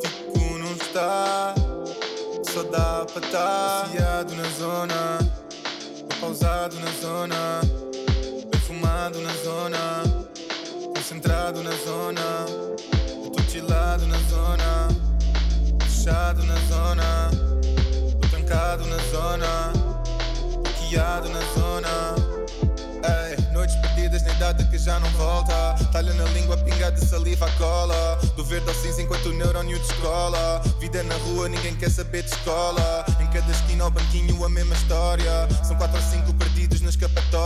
Fico 0.02 0.38
num 0.59 0.73
estar. 0.73 1.54
Só 2.52 2.62
dá 2.64 3.07
para 3.07 3.26
estar. 3.26 3.88
Viciado 3.88 4.35
na 4.35 4.49
zona. 4.59 5.19
Pausado 6.21 6.78
na 6.81 6.90
zona. 7.00 7.61
Bem 8.50 8.61
fumado 8.61 9.21
na 9.23 9.33
zona. 9.42 10.02
Concentrado 10.95 11.62
na 11.62 11.73
zona. 11.76 12.47
Tô 13.35 13.42
chilado 13.50 14.07
na 14.07 14.19
zona. 14.28 14.88
Fechado 15.81 16.42
na 16.45 16.57
zona, 16.69 17.31
trancado 18.52 18.87
na 18.87 18.99
zona, 19.11 19.73
bloqueado 20.62 21.28
na 21.30 21.40
zona. 21.54 21.88
Ei, 23.02 23.52
noites 23.52 23.75
perdidas 23.76 24.23
nem 24.23 24.37
data 24.37 24.62
que 24.64 24.76
já 24.76 25.00
não 25.00 25.09
volta. 25.12 25.75
Talha 25.90 26.12
na 26.12 26.25
língua, 26.25 26.59
pinga 26.59 26.92
de 26.92 27.00
saliva, 27.04 27.50
cola. 27.52 28.18
Do 28.37 28.44
verde 28.44 28.68
ao 28.68 28.75
cinza 28.75 29.00
enquanto 29.00 29.26
o 29.26 29.32
neurônio 29.32 29.78
descola. 29.78 30.61
Vida 30.78 31.02
na 31.02 31.14
rua, 31.14 31.49
ninguém 31.49 31.75
quer 31.75 31.90
saber 31.90 32.23
de 32.23 32.30
escola. 32.30 33.06
Em 33.21 33.26
cada 33.28 33.50
esquina, 33.50 33.85
ao 33.85 33.90
banquinho, 33.90 34.44
a 34.44 34.49
mesma 34.50 34.75
história. 34.75 35.49
São 35.64 35.75
quatro 35.76 35.97
ou 35.97 36.02
cinco 36.02 36.22
na 36.22 36.22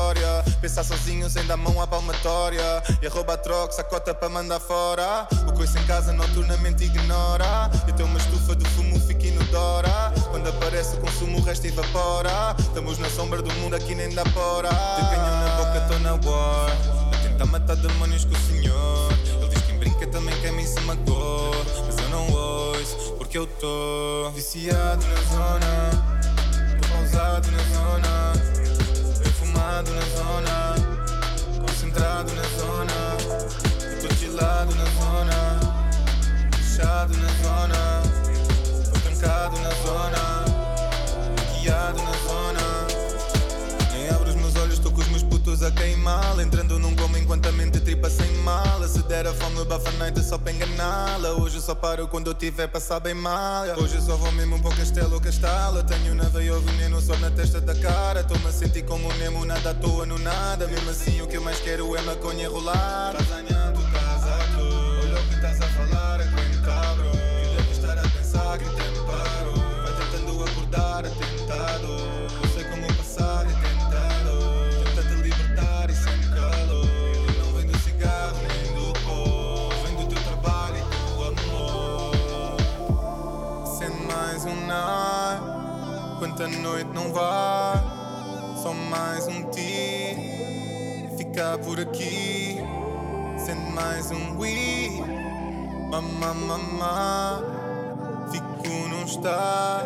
escapatória. 0.06 0.44
Pensar 0.60 0.84
sozinhos, 0.84 1.36
ainda 1.36 1.54
a 1.54 1.56
mão 1.56 1.80
à 1.80 1.86
palmatória. 1.86 2.82
E 3.02 3.06
arroba 3.06 3.34
a 3.34 3.36
troca, 3.36 3.72
sacota 3.72 4.14
para 4.14 4.28
mandar 4.28 4.60
fora. 4.60 5.26
O 5.48 5.52
coice 5.52 5.78
em 5.78 5.86
casa 5.86 6.12
noturnamente 6.12 6.84
ignora. 6.84 7.70
Eu 7.86 7.94
tenho 7.94 8.08
uma 8.08 8.18
estufa 8.18 8.54
de 8.54 8.68
fumo, 8.70 8.98
fica 9.00 9.26
inodora. 9.26 10.12
Quando 10.30 10.48
aparece 10.48 10.96
o 10.96 11.00
consumo, 11.00 11.38
o 11.38 11.42
resto 11.42 11.66
evapora. 11.66 12.54
Estamos 12.58 12.98
na 12.98 13.08
sombra 13.10 13.42
do 13.42 13.52
mundo, 13.54 13.74
aqui 13.74 13.94
nem 13.94 14.10
dá 14.14 14.24
fora. 14.26 14.68
Te 14.68 15.02
canhão 15.02 15.40
na 15.40 15.56
boca, 15.56 15.80
tô 15.88 15.98
na 15.98 16.12
war. 16.14 16.70
A 17.12 17.18
tentar 17.22 17.46
matar 17.46 17.76
demônios 17.76 18.24
com 18.24 18.34
o 18.34 18.40
senhor. 18.40 19.12
Ele 19.40 19.48
diz 19.48 19.60
que 19.60 19.66
quem 19.66 19.78
brinca 19.78 20.06
também 20.06 20.38
quer 20.40 20.52
me 20.52 20.66
se 20.66 20.80
magoa. 20.80 21.56
Mas 21.86 21.98
eu 21.98 22.08
não 22.10 22.30
ouço, 22.30 23.14
porque 23.18 23.38
eu 23.38 23.46
tô 23.46 24.30
viciado 24.34 25.04
na 25.06 25.36
zona. 25.36 26.16
Tô 26.80 26.88
pausado 26.88 27.50
na 27.50 27.58
zona. 27.58 28.55
Perfumado 29.76 29.92
na 29.92 30.00
zona. 30.16 30.74
Concentrado 31.60 32.32
na 32.34 32.42
zona. 32.58 32.92
Eu 33.82 34.08
tô 34.08 34.14
de 34.14 34.28
lado 34.28 34.74
na 34.74 34.84
zona. 34.84 35.60
Fechado 36.52 37.12
na 37.18 37.28
zona. 37.42 38.02
Trancado 39.02 39.58
na 39.60 39.70
zona. 39.84 40.44
Guiado 41.60 42.02
na 42.02 42.12
zona. 42.26 42.86
Nem 43.92 44.08
abro 44.08 44.30
os 44.30 44.34
meus 44.36 44.56
olhos, 44.56 44.78
tô 44.78 44.90
com 44.90 45.02
os 45.02 45.08
meus 45.08 45.22
putos 45.22 45.62
a 45.62 45.70
queimá-la. 45.70 46.42
Entrando 46.42 46.78
num 46.78 46.95
coma 47.36 47.46
enquanto 47.46 47.48
a 47.48 47.52
mente 47.52 47.80
tripa 47.80 48.08
sem 48.08 48.30
mala. 48.38 48.88
Se 48.88 49.02
der 49.02 49.26
a 49.26 49.32
fome, 49.32 49.64
bafa 49.64 49.90
noite 49.92 50.22
só 50.22 50.38
pra 50.38 50.52
enganá-la. 50.52 51.32
Hoje 51.32 51.60
só 51.60 51.74
paro 51.74 52.08
quando 52.08 52.30
eu 52.30 52.34
tiver 52.34 52.66
passar 52.68 53.00
bem 53.00 53.14
mal. 53.14 53.66
Hoje 53.78 54.00
só 54.00 54.16
vou 54.16 54.32
mesmo 54.32 54.60
para 54.60 54.70
o 54.70 54.76
castelo 54.76 55.14
ou 55.14 55.20
castala. 55.20 55.82
Tenho 55.82 56.14
na 56.14 56.24
veia 56.24 56.54
o 56.54 56.60
veneno 56.60 57.00
só 57.00 57.16
na 57.16 57.30
testa 57.30 57.60
da 57.60 57.74
cara. 57.74 58.24
Tô-me 58.24 58.46
a 58.46 58.52
sentir 58.52 58.84
como 58.84 59.08
um 59.08 59.16
Nemo, 59.16 59.44
nada 59.44 59.70
à 59.70 59.74
toa 59.74 60.06
no 60.06 60.18
nada. 60.18 60.66
Mesmo 60.66 60.90
assim, 60.90 61.20
o 61.22 61.26
que 61.26 61.36
eu 61.36 61.42
mais 61.42 61.58
quero 61.60 61.96
é 61.96 62.02
maconha 62.02 62.48
rolar. 62.48 63.16
Night. 86.36 86.42
Quanto 86.42 86.42
a 86.42 86.48
noite 86.48 86.90
não 86.92 87.12
vai. 87.12 87.82
Só 88.62 88.72
mais 88.74 89.26
um 89.26 89.42
tiro. 89.50 91.16
Ficar 91.16 91.58
por 91.58 91.80
aqui. 91.80 92.56
Sendo 93.38 93.70
mais 93.74 94.10
um 94.10 94.38
we. 94.38 95.00
Mamá, 95.90 96.34
mamá. 96.34 97.42
Fico 98.30 98.88
num 98.88 99.04
estar. 99.04 99.84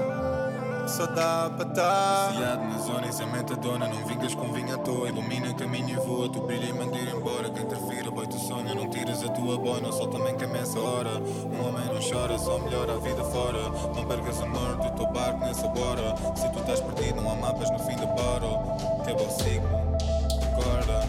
Só 0.88 1.06
dá 1.06 1.48
para 1.56 1.68
estar 1.68 2.32
Viciado 2.32 2.64
na 2.64 2.78
zona 2.78 3.06
e 3.06 3.12
sem 3.12 3.26
metadona 3.30 3.86
Não 3.86 4.04
vingas 4.06 4.34
com 4.34 4.52
vinho 4.52 4.74
à 4.74 4.78
toa 4.78 5.08
Ilumina 5.08 5.54
caminho 5.54 5.90
e 5.90 5.94
voa 5.94 6.28
Tu 6.28 6.40
brilha 6.40 6.66
e 6.66 6.72
manda 6.72 6.98
ir 6.98 7.14
embora 7.14 7.48
Quem 7.48 7.62
interfira, 7.62 8.10
boy, 8.10 8.26
tu 8.26 8.36
sonha 8.38 8.74
Não 8.74 8.90
tiras 8.90 9.22
a 9.22 9.28
tua 9.28 9.56
boina 9.56 9.92
Só 9.92 10.08
também 10.08 10.36
queima 10.36 10.56
essa 10.56 10.80
hora 10.80 11.10
Um 11.20 11.68
homem 11.68 11.89
não 12.00 12.10
chora 12.10 12.38
Só 12.38 12.58
melhora 12.58 12.94
a 12.94 12.98
vida 12.98 13.22
fora 13.24 13.68
Não 13.94 14.08
percas 14.08 14.40
amor 14.40 14.76
do 14.76 14.96
teu 14.96 15.06
barco 15.06 15.38
nessa 15.40 15.66
hora 15.66 16.16
Se 16.34 16.50
tu 16.50 16.58
estás 16.60 16.80
perdido 16.80 17.20
Não 17.20 17.30
há 17.30 17.34
mapas 17.34 17.70
no 17.70 17.78
fim 17.80 17.96
da 17.96 18.06
bottle 18.06 18.58
Quebra 19.04 19.22
o 19.22 19.30
ciclo 19.30 19.68
Acorda, 20.50 21.00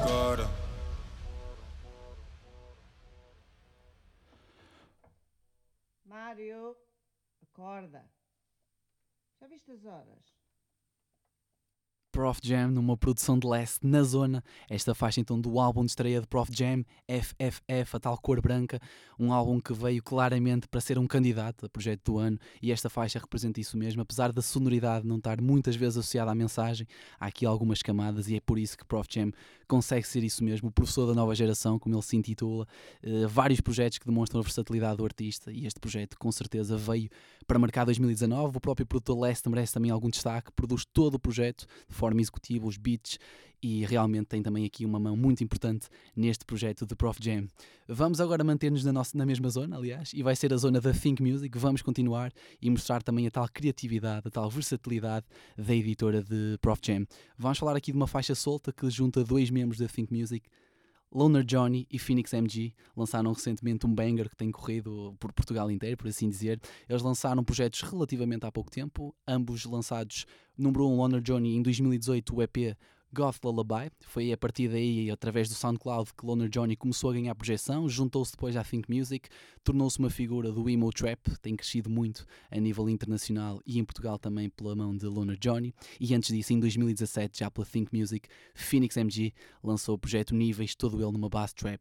agora 0.00 0.46
Mário, 6.04 6.76
acorda. 7.42 8.04
Já 9.40 9.46
viste 9.46 9.70
as 9.70 9.84
horas? 9.84 10.35
Prof 12.16 12.40
Jam 12.42 12.70
numa 12.70 12.96
produção 12.96 13.38
de 13.38 13.46
leste 13.46 13.86
na 13.86 14.02
zona. 14.02 14.42
Esta 14.70 14.94
faixa 14.94 15.20
então 15.20 15.38
do 15.38 15.60
álbum 15.60 15.84
de 15.84 15.90
estreia 15.90 16.18
de 16.18 16.26
Prof 16.26 16.50
Jam, 16.50 16.82
FFF, 17.06 17.94
a 17.94 18.00
tal 18.00 18.16
cor 18.16 18.40
branca, 18.40 18.80
um 19.18 19.34
álbum 19.34 19.60
que 19.60 19.74
veio 19.74 20.02
claramente 20.02 20.66
para 20.66 20.80
ser 20.80 20.98
um 20.98 21.06
candidato 21.06 21.66
a 21.66 21.68
projeto 21.68 22.12
do 22.12 22.18
ano 22.18 22.38
e 22.62 22.72
esta 22.72 22.88
faixa 22.88 23.18
representa 23.18 23.60
isso 23.60 23.76
mesmo, 23.76 24.00
apesar 24.00 24.32
da 24.32 24.40
sonoridade 24.40 25.06
não 25.06 25.18
estar 25.18 25.42
muitas 25.42 25.76
vezes 25.76 25.98
associada 25.98 26.30
à 26.30 26.34
mensagem, 26.34 26.86
há 27.20 27.26
aqui 27.26 27.44
algumas 27.44 27.82
camadas 27.82 28.30
e 28.30 28.36
é 28.36 28.40
por 28.40 28.58
isso 28.58 28.78
que 28.78 28.84
Prof 28.86 29.06
Jam 29.12 29.30
consegue 29.68 30.06
ser 30.06 30.24
isso 30.24 30.42
mesmo, 30.42 30.70
o 30.70 30.72
professor 30.72 31.06
da 31.06 31.14
nova 31.14 31.34
geração, 31.34 31.78
como 31.78 31.94
ele 31.94 32.02
se 32.02 32.16
intitula, 32.16 32.66
uh, 33.04 33.28
vários 33.28 33.60
projetos 33.60 33.98
que 33.98 34.06
demonstram 34.06 34.40
a 34.40 34.42
versatilidade 34.42 34.96
do 34.96 35.04
artista 35.04 35.52
e 35.52 35.66
este 35.66 35.78
projeto 35.78 36.16
com 36.18 36.32
certeza 36.32 36.78
veio 36.78 37.10
para 37.46 37.58
marcar 37.58 37.84
2019, 37.84 38.56
o 38.56 38.60
próprio 38.60 38.86
produtor 38.86 39.20
Leste 39.20 39.48
merece 39.50 39.74
também 39.74 39.90
algum 39.90 40.08
destaque, 40.08 40.50
produz 40.52 40.86
todo 40.86 41.16
o 41.16 41.18
projeto 41.18 41.66
de 41.88 41.94
forma 41.94 42.05
executiva, 42.14 42.66
os 42.66 42.76
beats 42.76 43.18
e 43.62 43.84
realmente 43.84 44.26
tem 44.26 44.42
também 44.42 44.64
aqui 44.64 44.84
uma 44.84 45.00
mão 45.00 45.16
muito 45.16 45.42
importante 45.42 45.88
neste 46.14 46.44
projeto 46.44 46.86
de 46.86 46.94
Prof 46.94 47.18
Jam. 47.22 47.46
Vamos 47.88 48.20
agora 48.20 48.44
manter-nos 48.44 48.84
na, 48.84 48.92
nossa, 48.92 49.16
na 49.16 49.24
mesma 49.24 49.48
zona, 49.48 49.76
aliás, 49.76 50.12
e 50.12 50.22
vai 50.22 50.36
ser 50.36 50.52
a 50.52 50.56
zona 50.56 50.80
da 50.80 50.92
Think 50.92 51.22
Music. 51.22 51.56
Vamos 51.58 51.82
continuar 51.82 52.32
e 52.60 52.70
mostrar 52.70 53.02
também 53.02 53.26
a 53.26 53.30
tal 53.30 53.48
criatividade, 53.48 54.28
a 54.28 54.30
tal 54.30 54.50
versatilidade 54.50 55.26
da 55.56 55.74
editora 55.74 56.22
de 56.22 56.58
Prof 56.60 56.80
Jam. 56.84 57.06
Vamos 57.38 57.58
falar 57.58 57.76
aqui 57.76 57.92
de 57.92 57.96
uma 57.96 58.06
faixa 58.06 58.34
solta 58.34 58.72
que 58.72 58.88
junta 58.90 59.24
dois 59.24 59.50
membros 59.50 59.78
da 59.78 59.88
Think 59.88 60.12
Music. 60.12 60.46
Loner 61.16 61.42
Johnny 61.42 61.86
e 61.90 61.98
Phoenix 61.98 62.34
MG 62.34 62.74
lançaram 62.94 63.32
recentemente 63.32 63.86
um 63.86 63.94
banger 63.94 64.28
que 64.28 64.36
tem 64.36 64.52
corrido 64.52 65.16
por 65.18 65.32
Portugal 65.32 65.70
inteiro, 65.70 65.96
por 65.96 66.08
assim 66.08 66.28
dizer. 66.28 66.60
Eles 66.86 67.00
lançaram 67.00 67.42
projetos 67.42 67.80
relativamente 67.80 68.44
há 68.44 68.52
pouco 68.52 68.70
tempo, 68.70 69.16
ambos 69.26 69.64
lançados 69.64 70.26
número 70.58 70.86
1 70.86 70.92
um, 70.92 70.96
Loner 70.98 71.22
Johnny 71.22 71.56
em 71.56 71.62
2018, 71.62 72.36
o 72.36 72.42
EP 72.42 72.76
Goth 73.16 73.42
Lullaby. 73.42 73.90
Foi 74.02 74.30
a 74.30 74.36
partir 74.36 74.68
daí, 74.68 75.10
através 75.10 75.48
do 75.48 75.54
SoundCloud, 75.54 76.12
que 76.12 76.26
Loner 76.26 76.50
Johnny 76.50 76.76
começou 76.76 77.08
a 77.08 77.14
ganhar 77.14 77.34
projeção, 77.34 77.88
juntou-se 77.88 78.32
depois 78.32 78.58
à 78.58 78.62
Think 78.62 78.94
Music, 78.94 79.30
tornou-se 79.64 79.98
uma 79.98 80.10
figura 80.10 80.52
do 80.52 80.68
emo 80.68 80.90
trap, 80.90 81.30
tem 81.40 81.56
crescido 81.56 81.88
muito 81.88 82.26
a 82.50 82.60
nível 82.60 82.90
internacional 82.90 83.58
e 83.64 83.78
em 83.78 83.84
Portugal 83.86 84.18
também 84.18 84.50
pela 84.50 84.76
mão 84.76 84.94
de 84.94 85.06
Loner 85.06 85.38
Johnny. 85.38 85.74
E 85.98 86.14
antes 86.14 86.28
disso, 86.28 86.52
em 86.52 86.60
2017, 86.60 87.38
já 87.38 87.50
pela 87.50 87.66
Think 87.66 87.96
Music, 87.96 88.28
Phoenix 88.54 88.98
MG 88.98 89.32
lançou 89.64 89.94
o 89.94 89.98
projeto 89.98 90.34
Níveis, 90.34 90.74
todo 90.74 91.02
ele 91.02 91.12
numa 91.12 91.30
bass 91.30 91.54
trap. 91.54 91.80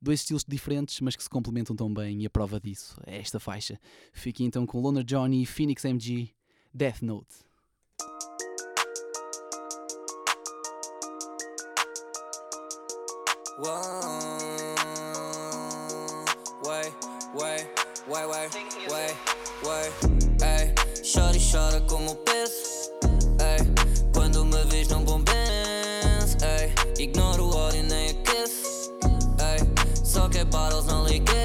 Dois 0.00 0.20
estilos 0.20 0.46
diferentes, 0.48 0.98
mas 1.02 1.14
que 1.14 1.22
se 1.22 1.28
complementam 1.28 1.76
tão 1.76 1.92
bem, 1.92 2.22
e 2.22 2.26
a 2.26 2.30
prova 2.30 2.58
disso 2.58 2.98
é 3.06 3.18
esta 3.18 3.38
faixa. 3.38 3.78
Fique 4.14 4.42
então 4.44 4.64
com 4.64 4.80
Loner 4.80 5.04
Johnny 5.04 5.42
e 5.42 5.46
Phoenix 5.46 5.84
MG, 5.84 6.30
Death 6.72 7.02
Note. 7.02 7.50
Way, 13.62 13.68
way, 16.64 17.66
way, 18.08 18.26
way, 18.26 18.48
way, 18.88 19.14
way. 19.62 19.92
Ei, 20.42 20.72
chora 21.04 21.36
e 21.36 21.40
chora 21.40 21.80
como 21.82 22.14
peso. 22.24 22.90
Ei, 23.38 23.58
quando 24.14 24.46
me 24.46 24.64
vis 24.64 24.88
não 24.88 25.04
bom 25.04 25.20
benz. 25.20 26.38
Ei, 26.42 26.72
ignoro 27.04 27.50
o 27.50 27.54
ódio 27.54 27.82
nem 27.82 28.12
aqueço. 28.12 28.94
Ei, 29.38 29.58
só 30.02 30.26
que 30.30 30.38
é 30.38 30.44
battles 30.46 30.86
não 30.86 31.04
ligues. 31.04 31.39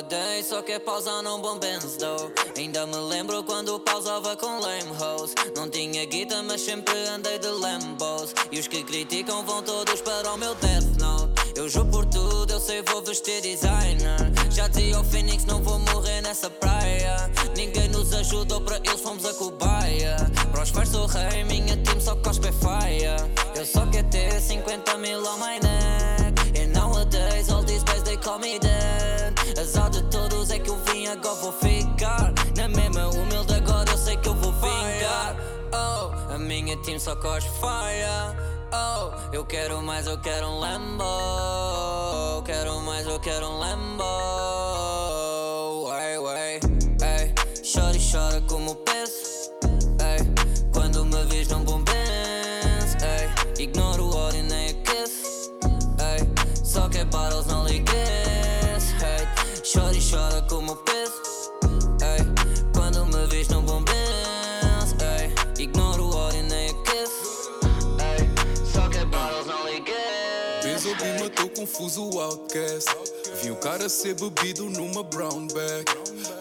Nowadays 0.00 0.46
só 0.46 0.62
quer 0.62 0.80
pausar 0.80 1.22
num 1.22 1.42
bom 1.42 1.58
Benz 1.58 1.98
though. 1.98 2.32
Ainda 2.56 2.86
me 2.86 2.96
lembro 2.96 3.44
quando 3.44 3.78
pausava 3.80 4.34
com 4.34 4.58
lame 4.58 4.90
hoes. 4.98 5.34
Não 5.54 5.68
tinha 5.68 6.06
guita 6.06 6.42
mas 6.42 6.62
sempre 6.62 6.94
andei 7.08 7.38
de 7.38 7.48
Lambos 7.48 8.32
E 8.50 8.58
os 8.58 8.66
que 8.66 8.82
criticam 8.82 9.44
vão 9.44 9.62
todos 9.62 10.00
para 10.00 10.32
o 10.32 10.38
meu 10.38 10.54
Death 10.54 10.98
Note. 10.98 11.52
Eu 11.54 11.68
juro 11.68 11.90
por 11.90 12.06
tudo, 12.06 12.50
eu 12.50 12.58
sei 12.58 12.82
vou 12.82 13.02
vestir 13.02 13.42
designer. 13.42 14.16
Já 14.50 14.68
dizia 14.68 14.96
ao 14.96 15.04
Phoenix 15.04 15.44
não 15.44 15.62
vou 15.62 15.78
morrer 15.78 16.22
nessa 16.22 16.48
praia. 16.48 17.30
Ninguém 17.54 17.88
nos 17.90 18.14
ajudou, 18.14 18.62
para 18.62 18.78
eles 18.78 19.00
fomos 19.02 19.26
a 19.26 19.34
cobaia 19.34 20.16
Para 20.50 20.62
os 20.62 20.88
sou 20.88 21.06
rei, 21.06 21.44
minha 21.44 21.76
team 21.76 22.00
só 22.00 22.16
cospe 22.16 22.48
é 22.48 22.52
faia 22.52 23.16
Eu 23.54 23.66
só 23.66 23.84
quero 23.86 24.08
ter 24.08 24.40
50 24.40 24.96
mil 24.96 25.18
on 25.26 25.36
my 25.36 25.60
Nowadays 27.12 27.50
all 27.50 27.62
these 27.62 27.82
guys 27.82 28.02
they 28.04 28.16
call 28.16 28.38
me 28.38 28.58
dead 28.58 29.34
Azar 29.58 29.90
de 29.90 30.02
todos 30.04 30.50
é 30.50 30.58
que 30.60 30.70
eu 30.70 30.76
vim, 30.86 31.08
agora 31.08 31.34
vou 31.34 31.52
ficar. 31.52 32.32
Na 32.56 32.68
mesma 32.68 33.08
humilde, 33.08 33.52
agora 33.52 33.90
eu 33.90 33.98
sei 33.98 34.16
que 34.16 34.28
eu 34.28 34.34
vou 34.34 34.52
vingar. 34.52 35.36
Oh, 35.72 36.32
a 36.32 36.38
minha 36.38 36.76
team 36.78 36.98
só 37.00 37.16
cos 37.16 37.44
fire. 37.44 38.36
Oh, 38.72 39.10
eu 39.34 39.44
quero 39.44 39.82
mais, 39.82 40.06
eu 40.06 40.18
quero 40.18 40.46
um 40.46 40.60
Lambo. 40.60 42.42
Quero 42.44 42.80
mais, 42.82 43.06
eu 43.06 43.18
quero 43.18 43.46
um 43.46 43.58
Lambo. 43.58 44.04
Way, 45.88 46.18
way, 46.18 46.60
hey. 47.02 47.34
Chora 47.72 47.96
e 47.96 48.10
chora 48.12 48.40
como 48.42 48.76
chora 60.60 60.66
como 60.66 60.76
peso. 60.76 61.22
Ei, 62.02 62.72
quando 62.74 63.06
me 63.06 63.26
vis 63.26 63.48
não 63.48 63.62
bom 63.62 63.82
benz. 63.82 64.94
Ei, 65.00 65.64
ignoro 65.64 66.04
o 66.04 66.16
ódio 66.16 66.42
nem 66.44 66.70
aqueço. 66.70 67.50
Ei, 67.98 68.64
só 68.64 68.88
que 68.88 69.04
battles 69.06 69.46
não 69.46 69.66
liguei. 69.66 69.94
Peso 70.62 70.88
me 70.96 71.22
matou 71.22 71.48
confuso 71.50 72.10
o 72.10 72.20
outcast. 72.20 72.90
Vi 73.42 73.50
o 73.50 73.56
cara 73.56 73.88
ser 73.88 74.14
bebido 74.14 74.64
numa 74.64 75.02
brown 75.02 75.46
bag. 75.48 75.84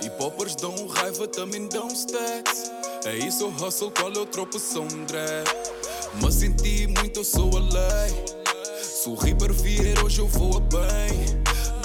E 0.02 0.10
poppers 0.12 0.56
dão 0.56 0.88
raiva, 0.88 1.28
também 1.28 1.68
dão 1.68 1.88
stacks. 1.88 2.72
É 3.06 3.16
isso, 3.16 3.48
hustle, 3.48 3.92
qual 3.92 4.12
é 4.12 4.20
o 4.20 4.26
tropeção 4.26 4.88
drag? 5.08 5.48
Mas 6.22 6.36
senti 6.36 6.88
muito, 6.88 7.20
eu 7.22 7.24
sou 7.24 7.50
a 7.56 7.60
lei. 7.60 8.40
Sorri 8.84 9.34
para 9.34 9.54
vier, 9.54 10.04
hoje 10.04 10.20
eu 10.20 10.28
vou 10.28 10.58
a 10.58 10.60
bem. 10.60 11.40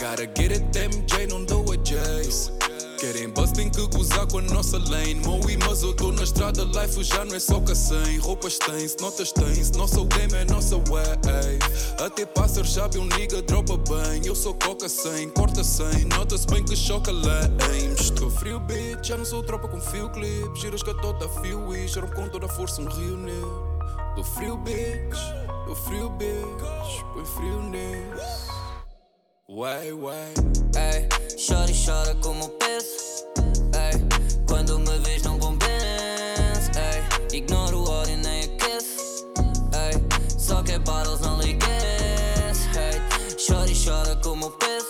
Gotta 0.04 0.26
get 0.36 0.52
it, 0.52 0.78
MJ, 0.78 1.26
não 1.28 1.44
dou 1.44 1.73
Querem 3.04 3.28
buzz, 3.28 3.52
tem 3.52 3.68
que 3.68 3.86
gozar 3.88 4.26
com 4.26 4.38
a 4.38 4.42
nossa 4.42 4.78
lane. 4.78 5.16
Moe, 5.16 5.58
mas 5.58 5.82
eu 5.82 5.92
tô 5.92 6.10
na 6.10 6.22
estrada, 6.22 6.64
life 6.64 7.04
já 7.04 7.22
não 7.22 7.34
é 7.34 7.38
só 7.38 7.60
cacém. 7.60 8.16
Roupas 8.16 8.56
tens, 8.58 8.96
notas 8.98 9.30
tens, 9.30 9.70
nosso 9.72 10.06
game 10.06 10.32
é 10.34 10.44
nossa 10.46 10.76
way. 10.76 11.58
Até 12.02 12.24
pássaro 12.24 12.66
sabe 12.66 12.98
um 12.98 13.04
nigga 13.04 13.42
dropa 13.42 13.76
bem. 13.76 14.24
Eu 14.24 14.34
sou 14.34 14.54
coca 14.54 14.88
sem, 14.88 15.28
corta 15.28 15.62
sem, 15.62 16.06
nota-se 16.06 16.46
bem 16.46 16.64
que 16.64 16.74
choca 16.74 17.12
lames. 17.12 18.00
Estou 18.00 18.30
frio, 18.30 18.58
bitch, 18.60 19.08
já 19.08 19.18
não 19.18 19.24
sou 19.26 19.42
tropa 19.42 19.68
com 19.68 19.78
fio 19.78 20.08
clip. 20.08 20.58
Giras 20.58 20.82
que 20.82 20.88
a 20.88 20.94
tota 20.94 21.28
fio 21.42 21.76
e 21.76 21.86
geram 21.86 22.08
com 22.08 22.26
toda 22.28 22.46
a 22.46 22.48
força 22.48 22.80
um 22.80 22.88
rio 22.88 23.18
nele. 23.18 23.44
Tô 24.16 24.24
frio, 24.24 24.56
bitch, 24.56 25.18
tô 25.66 25.74
frio, 25.74 26.08
bitch, 26.08 27.02
põe 27.12 27.24
frio 27.26 27.62
nisso. 27.64 28.43
Ei, 29.46 31.06
chora 31.36 31.70
e 31.70 31.84
chora 31.84 32.14
como 32.22 32.48
peso. 32.48 33.26
Ei, 33.74 34.00
quando 34.48 34.78
me 34.78 34.98
vês 35.00 35.22
não 35.22 35.36
bom 35.36 35.54
benz. 35.56 36.70
Ei, 36.78 37.38
ignoro 37.38 37.80
o 37.80 37.90
ódio 37.90 38.16
nem 38.16 38.44
aqueço. 38.44 39.26
Ei, 39.74 40.38
só 40.38 40.62
que 40.62 40.72
é 40.72 40.78
battles 40.78 41.20
não 41.20 41.38
ligues. 41.42 41.68
Ei, 42.74 43.36
chora 43.46 43.70
e 43.70 43.84
chora 43.84 44.16
como 44.16 44.50
peso. 44.52 44.83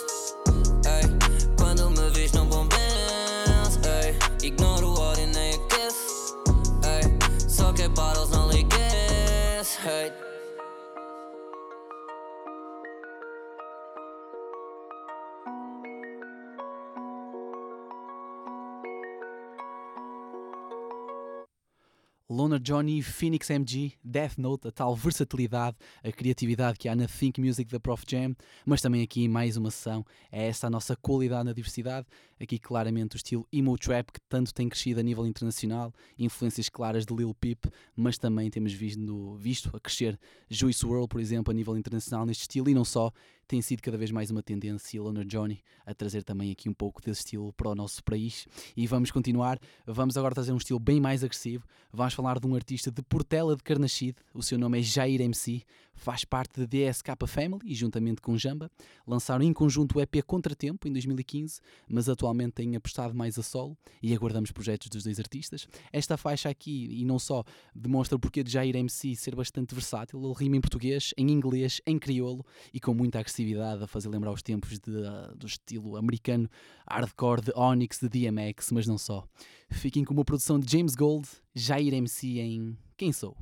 Loner 22.44 22.61
Johnny, 22.61 23.00
Phoenix 23.00 23.48
MG, 23.48 23.94
Death 24.04 24.37
Note, 24.37 24.68
a 24.68 24.70
tal 24.70 24.94
versatilidade, 24.94 25.78
a 26.02 26.12
criatividade 26.12 26.78
que 26.78 26.90
há 26.90 26.94
na 26.94 27.07
Think 27.07 27.40
Music 27.40 27.72
da 27.72 27.80
Prof 27.80 28.04
Jam, 28.07 28.37
mas 28.66 28.83
também 28.83 29.00
aqui 29.00 29.26
mais 29.26 29.57
uma 29.57 29.70
sessão, 29.70 30.04
é 30.30 30.46
essa 30.46 30.66
a 30.66 30.70
nossa 30.70 30.94
qualidade 30.94 31.46
na 31.46 31.54
diversidade, 31.54 32.07
aqui 32.38 32.59
claramente 32.59 33.14
o 33.14 33.16
estilo 33.16 33.48
emo 33.50 33.78
trap 33.78 34.12
que 34.12 34.20
tanto 34.28 34.52
tem 34.52 34.68
crescido 34.68 35.00
a 35.00 35.02
nível 35.02 35.26
internacional, 35.26 35.90
influências 36.18 36.68
claras 36.68 37.07
de 37.07 37.14
Lil 37.14 37.33
Peep, 37.33 37.64
mas 37.96 38.18
também 38.18 38.50
temos 38.50 38.74
visto, 38.74 39.37
visto 39.37 39.74
a 39.74 39.80
crescer 39.80 40.20
Juice 40.50 40.85
WRLD, 40.85 41.09
por 41.09 41.20
exemplo, 41.22 41.50
a 41.50 41.54
nível 41.54 41.78
internacional 41.78 42.26
neste 42.26 42.42
estilo. 42.42 42.68
E 42.68 42.74
não 42.74 42.85
só, 42.85 43.11
tem 43.46 43.61
sido 43.61 43.83
cada 43.83 43.96
vez 43.96 44.11
mais 44.11 44.30
uma 44.30 44.42
tendência, 44.42 45.00
Loner 45.00 45.24
Johnny, 45.24 45.62
a 45.85 45.94
trazer 45.94 46.22
também 46.22 46.50
aqui 46.50 46.68
um 46.68 46.74
pouco 46.74 47.02
desse 47.02 47.20
estilo 47.20 47.52
para 47.52 47.68
o 47.68 47.74
nosso 47.74 48.02
país. 48.02 48.46
E 48.76 48.87
vamos 48.87 49.11
continuar, 49.11 49.59
vamos 49.87 50.16
agora 50.16 50.35
trazer 50.35 50.52
um 50.52 50.57
estilo 50.57 50.78
bem 50.78 51.00
mais 51.00 51.22
agressivo. 51.22 51.66
Vamos 51.92 52.14
falar 52.14 52.40
de 52.40 52.46
um 52.46 52.54
artista 52.54 52.90
de 52.90 53.02
Portela 53.02 53.54
de 53.54 53.62
Carnachide, 53.62 54.16
o 54.33 54.42
seu 54.42 54.59
nome 54.59 54.80
é 54.80 54.83
Jair 54.83 55.20
MC, 55.20 55.62
faz 55.94 56.24
parte 56.24 56.61
da 56.61 56.66
DSK 56.66 57.09
Family 57.26 57.61
e 57.64 57.74
juntamente 57.74 58.20
com 58.20 58.37
Jamba 58.37 58.70
lançaram 59.07 59.44
em 59.44 59.52
conjunto 59.52 59.98
o 59.98 60.00
EP 60.00 60.22
Contratempo 60.26 60.88
em 60.88 60.92
2015, 60.92 61.61
mas 61.88 62.09
atualmente 62.09 62.54
têm 62.54 62.74
apostado 62.74 63.14
mais 63.14 63.38
a 63.38 63.42
solo 63.42 63.76
e 64.02 64.12
aguardamos 64.12 64.50
projetos 64.50 64.88
dos 64.88 65.04
dois 65.04 65.20
artistas. 65.20 65.68
Esta 65.92 66.16
faixa 66.16 66.48
aqui, 66.48 66.88
e 66.90 67.04
não 67.04 67.18
só, 67.18 67.44
demonstra 67.74 68.16
o 68.16 68.18
porquê 68.18 68.42
de 68.42 68.50
Jair 68.50 68.74
MC 68.74 69.14
ser 69.14 69.37
bastante 69.37 69.74
versátil, 69.74 70.22
ele 70.24 70.35
rima 70.35 70.57
em 70.57 70.61
português, 70.61 71.14
em 71.16 71.30
inglês, 71.30 71.80
em 71.87 71.98
crioulo 71.98 72.44
e 72.72 72.80
com 72.80 72.92
muita 72.92 73.20
agressividade 73.20 73.34
a 73.83 73.87
fazer 73.87 74.09
lembrar 74.09 74.33
os 74.33 74.42
tempos 74.42 74.79
de, 74.79 74.90
uh, 74.90 75.35
do 75.37 75.47
estilo 75.47 75.97
americano, 75.97 76.49
hardcore 76.88 77.42
de 77.42 77.53
Onyx, 77.57 77.99
de 78.01 78.09
DMX, 78.09 78.70
mas 78.73 78.87
não 78.87 78.99
só. 78.99 79.27
Fiquem 79.70 80.05
com 80.05 80.14
uma 80.14 80.25
produção 80.25 80.59
de 80.59 80.70
James 80.70 80.94
Gold, 80.94 81.29
Jair 81.55 81.94
MC 81.94 82.38
em 82.40 82.79
Quem 82.97 83.12
Sou? 83.12 83.37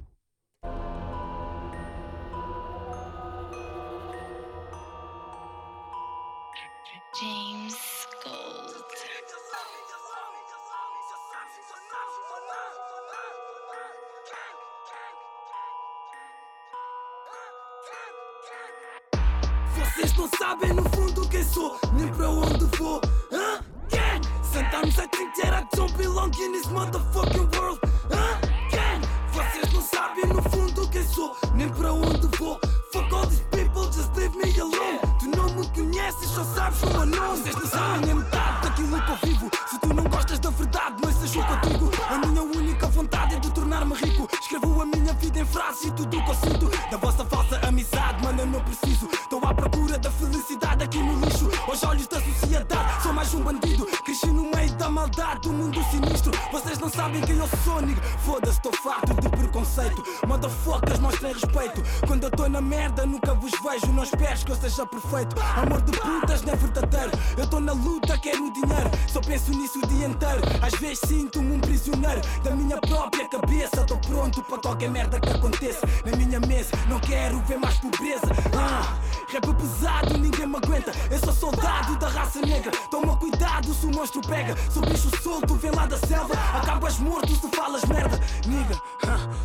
Nigga. 57.86 58.02
Foda-se, 58.24 58.56
estou 58.56 58.72
farto 58.72 59.14
de 59.14 59.28
preconceito. 59.28 60.02
Motherfuckers, 60.26 60.98
mostrem 60.98 61.32
respeito. 61.32 61.82
Quando 62.06 62.24
eu 62.24 62.28
estou 62.28 62.48
na 62.48 62.60
merda, 62.60 63.06
nunca 63.06 63.34
vos 63.34 63.52
vejo. 63.62 63.92
Não 63.92 64.02
esperes 64.02 64.44
que 64.44 64.52
eu 64.52 64.56
seja 64.56 64.86
perfeito. 64.86 65.36
Amor 65.56 65.80
de 65.82 65.92
putas 65.98 66.42
não 66.42 66.52
é 66.52 66.56
verdadeiro. 66.56 67.10
Eu 67.36 67.44
estou 67.44 67.60
na 67.60 67.72
luta, 67.72 68.18
quero 68.18 68.52
dinheiro. 68.52 68.90
Só 69.08 69.20
penso 69.20 69.50
nisso 69.52 69.78
o 69.78 69.86
dia 69.86 70.06
inteiro. 70.06 70.42
Às 70.60 70.78
vezes 70.78 71.00
sinto-me 71.06 71.56
um 71.56 71.60
prisioneiro 71.60 72.20
da 72.42 72.50
minha 72.52 72.78
própria 72.78 73.28
cabeça. 73.28 73.80
Estou 73.80 73.98
pronto 73.98 74.42
para 74.42 74.58
qualquer 74.58 74.90
merda 74.90 75.20
que 75.20 75.30
aconteça. 75.30 75.86
Na 76.04 76.16
minha 76.16 76.40
mesa, 76.40 76.70
não 76.88 76.98
quero 77.00 77.40
ver 77.40 77.58
mais 77.58 77.78
pobreza. 77.78 78.26
Ah, 78.56 78.96
rap 79.28 79.54
pesado, 79.54 80.18
ninguém 80.18 80.46
me 80.46 80.56
aguenta. 80.56 80.92
Eu 81.10 81.18
sou 81.18 81.32
soldado 81.32 81.96
da 81.96 82.08
raça 82.08 82.40
negra. 82.40 82.70
Toma 82.90 83.16
cuidado 83.16 83.72
se 83.72 83.86
o 83.86 83.90
monstro 83.90 84.20
pega. 84.22 84.56
Sou 84.70 84.82
bicho 84.82 85.10
solto, 85.22 85.54
vem 85.54 85.70
lá 85.70 85.86
da 85.86 85.98
selva. 85.98 86.34
Acabas 86.54 86.98
morto 86.98 87.34
se 87.34 87.48
falas 87.72 87.84
merda. 87.84 88.20
Nigga, 88.46 88.80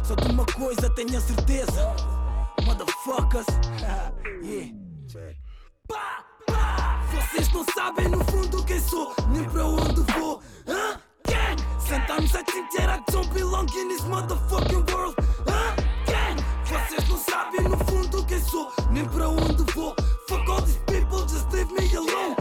só 0.04 0.16
de 0.16 0.32
uma 0.32 0.46
coisa 0.46 0.90
tenho 0.92 1.18
a 1.18 1.22
certeza. 1.22 1.96
Motherfuckers, 2.66 3.46
ah, 3.86 4.12
yeah. 4.44 4.74
Pá, 5.88 6.26
pá. 6.48 7.02
Vocês 7.12 7.52
não 7.54 7.64
sabem 7.74 8.10
no 8.10 8.24
fundo 8.26 8.64
quem 8.66 8.80
sou, 8.80 9.14
nem 9.30 9.44
para 9.46 9.66
onde 9.66 10.02
vou. 10.14 10.42
Hã? 10.68 11.00
Quem? 11.24 11.80
Sentamos 11.80 12.36
a 12.36 12.44
trincheira, 12.44 13.02
don't 13.12 13.30
belong 13.34 13.68
in 13.76 13.88
this 13.88 14.04
motherfucking 14.04 14.92
world. 14.92 15.16
Quem? 16.06 16.36
Vocês 16.66 17.08
não 17.10 17.18
sabem 17.18 17.62
no 17.62 17.78
fundo 17.86 18.26
quem 18.26 18.40
sou, 18.42 18.72
nem 18.92 19.06
para 19.06 19.30
onde 19.30 19.64
vou. 19.74 19.96
Fuck 20.28 20.50
all 20.50 20.62
these 20.62 20.80
people, 20.86 21.22
just 21.22 21.52
leave 21.54 21.72
me 21.72 21.96
alone. 21.96 22.37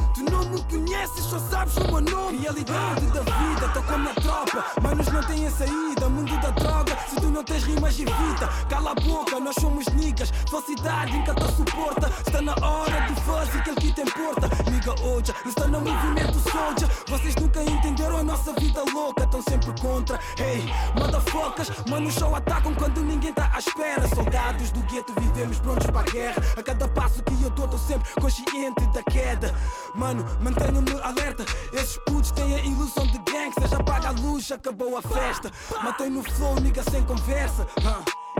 Conheces, 0.71 1.25
só 1.25 1.39
sabes 1.39 1.77
o 1.77 1.81
meu 1.93 2.01
nome. 2.01 2.39
Realidade 2.39 3.07
da 3.07 3.21
vida, 3.21 3.69
tô 3.73 3.83
como 3.83 4.05
na 4.05 4.15
tropa. 4.15 4.65
Manos 4.83 5.07
não 5.09 5.23
têm 5.23 5.49
saída, 5.51 6.09
mundo 6.09 6.37
da 6.41 6.51
droga. 6.51 6.97
Se 7.09 7.17
tu 7.17 7.29
não 7.29 7.45
tens 7.45 7.65
rimas, 7.65 7.99
evita. 7.99 8.49
Cala 8.69 8.91
a 8.91 8.95
boca, 8.95 9.39
nós 9.39 9.55
somos 9.61 9.87
niggas. 9.89 10.33
Falsidade 10.51 11.13
nunca 11.13 11.35
te 11.35 11.53
suporta. 11.53 12.11
Está 12.27 12.43
na 12.43 12.55
hora 12.67 13.01
de 13.07 13.21
fazer 13.23 13.59
aquilo 13.59 13.77
que 13.77 13.93
te 13.93 14.01
importa. 14.01 14.49
Nigga, 14.71 14.95
hoje, 15.03 15.33
está 15.47 15.67
no 15.69 15.81
movimento 15.81 16.39
soldier. 16.51 16.91
Vocês 17.09 17.35
nunca 17.37 17.63
entenderam 17.63 18.17
a 18.19 18.25
nossa 18.25 18.53
vida 18.55 18.83
louca, 18.93 19.25
estão 19.25 19.43
sempre 19.43 19.81
contra. 19.81 20.19
Hey, 20.39 20.69
motherfuckers, 20.99 21.71
manos 21.89 22.15
só 22.15 22.35
atacam 22.35 22.75
quando 22.75 23.03
ninguém 23.03 23.33
tá 23.33 23.51
à 23.55 23.59
espera. 23.59 24.09
Soldados 24.09 24.71
do 24.73 24.81
gueto, 24.81 25.13
vivemos 25.21 25.61
prontos 25.61 25.87
para 25.87 26.01
a 26.01 26.05
guerra. 26.05 26.43
A 26.57 26.63
cada 26.63 26.89
passo 26.89 27.23
que 27.23 27.43
eu 27.43 27.51
dou, 27.51 27.69
tô 27.69 27.79
sempre 27.79 28.09
consciente 28.21 28.85
da 28.93 29.03
queda. 29.03 29.55
Mano, 29.95 30.25
mantenho-me 30.57 31.01
alerta. 31.03 31.45
Esses 31.73 31.99
putos 31.99 32.31
têm 32.33 32.55
a 32.55 32.59
ilusão 32.59 33.07
de 33.07 33.19
gangsters. 33.31 33.73
Apaga 33.73 34.09
a 34.09 34.13
luz, 34.13 34.51
acabou 34.51 34.97
a 34.97 35.03
festa. 35.03 35.51
Mantém 35.83 36.11
no 36.11 36.23
flow, 36.23 36.59
nigga, 36.61 36.83
sem 36.91 37.03
conversa. 37.05 37.67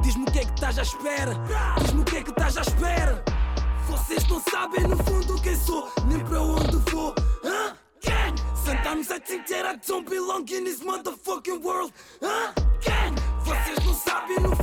Diz-me 0.03 0.25
o 0.25 0.33
que 0.33 0.41
é 0.41 0.45
que 0.45 0.53
estás 0.53 0.79
à 0.79 0.83
espera. 0.83 1.33
Diz-me 1.83 2.01
o 2.01 2.05
que 2.05 2.17
é 2.17 2.23
que 2.23 2.31
estás 2.31 2.57
à 2.57 2.63
espera. 2.63 3.25
Vocês 3.87 4.27
não 4.29 4.41
sabem 4.51 4.83
no 4.83 4.97
fundo 5.05 5.41
quem 5.43 5.57
sou, 5.57 5.89
nem 6.07 6.19
para 6.21 6.41
onde 6.41 6.77
vou. 6.91 7.15
Hã? 7.45 7.77
Quem? 8.01 8.35
Sentamos 8.65 9.11
a 9.11 9.21
trincheira, 9.21 9.79
don't 9.87 10.09
belong 10.09 10.45
in 10.51 10.65
this 10.65 10.81
motherfucking 10.81 11.63
world. 11.63 11.93
Quem? 12.81 13.15
Vocês 13.45 13.87
não 13.87 13.95
sabem 13.95 14.41
no 14.41 14.56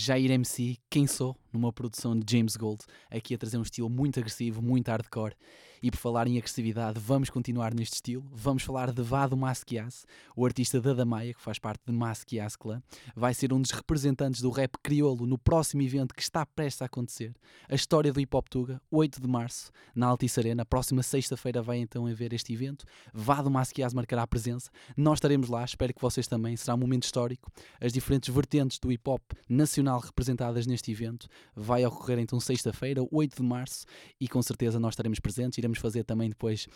Jair 0.00 0.30
MC, 0.30 0.78
quem 0.88 1.06
sou? 1.06 1.36
numa 1.52 1.70
produção 1.70 2.18
de 2.18 2.24
James 2.34 2.56
Gold, 2.56 2.82
aqui 3.10 3.34
a 3.34 3.38
trazer 3.38 3.58
um 3.58 3.62
estilo 3.62 3.90
muito 3.90 4.18
agressivo, 4.18 4.62
muito 4.62 4.88
hardcore. 4.88 5.34
E 5.82 5.90
por 5.90 5.96
falar 5.96 6.26
em 6.26 6.36
agressividade, 6.36 7.00
vamos 7.00 7.30
continuar 7.30 7.72
neste 7.72 7.94
estilo. 7.94 8.22
Vamos 8.30 8.62
falar 8.62 8.92
de 8.92 9.00
Vado 9.00 9.34
Masquias, 9.34 10.04
o 10.36 10.44
artista 10.44 10.78
da 10.78 10.92
Damaia, 10.92 11.32
que 11.32 11.40
faz 11.40 11.58
parte 11.58 11.80
de 11.86 11.92
Masquias 11.92 12.54
Clan. 12.54 12.82
Vai 13.16 13.32
ser 13.32 13.50
um 13.50 13.62
dos 13.62 13.70
representantes 13.70 14.42
do 14.42 14.50
rap 14.50 14.76
crioulo 14.82 15.26
no 15.26 15.38
próximo 15.38 15.80
evento 15.80 16.14
que 16.14 16.20
está 16.20 16.44
prestes 16.44 16.82
a 16.82 16.84
acontecer. 16.84 17.34
A 17.66 17.74
história 17.74 18.12
do 18.12 18.20
Hip 18.20 18.36
Hop 18.36 18.46
Tuga, 18.50 18.78
8 18.90 19.22
de 19.22 19.26
março, 19.26 19.72
na 19.94 20.06
Altice 20.06 20.38
Arena. 20.38 20.66
Próxima 20.66 21.02
sexta-feira 21.02 21.62
vai 21.62 21.78
então 21.78 22.06
haver 22.06 22.34
este 22.34 22.52
evento. 22.52 22.84
Vado 23.14 23.50
Masquias 23.50 23.94
marcará 23.94 24.22
a 24.22 24.26
presença. 24.26 24.70
Nós 24.94 25.16
estaremos 25.16 25.48
lá, 25.48 25.64
espero 25.64 25.94
que 25.94 26.02
vocês 26.02 26.26
também. 26.26 26.56
Será 26.56 26.74
um 26.74 26.78
momento 26.78 27.04
histórico. 27.04 27.50
As 27.80 27.90
diferentes 27.90 28.32
vertentes 28.34 28.78
do 28.78 28.92
hip 28.92 29.08
hop 29.08 29.22
nacional 29.48 29.98
representadas 29.98 30.66
neste 30.66 30.92
evento 30.92 31.26
vai 31.56 31.86
ocorrer 31.86 32.18
então 32.18 32.38
sexta-feira, 32.38 33.00
8 33.10 33.36
de 33.36 33.42
março, 33.42 33.86
e 34.20 34.28
com 34.28 34.42
certeza 34.42 34.78
nós 34.78 34.92
estaremos 34.92 35.18
presentes. 35.20 35.56
Iremos 35.56 35.69
fazer 35.78 36.04
também 36.04 36.28
depois 36.28 36.66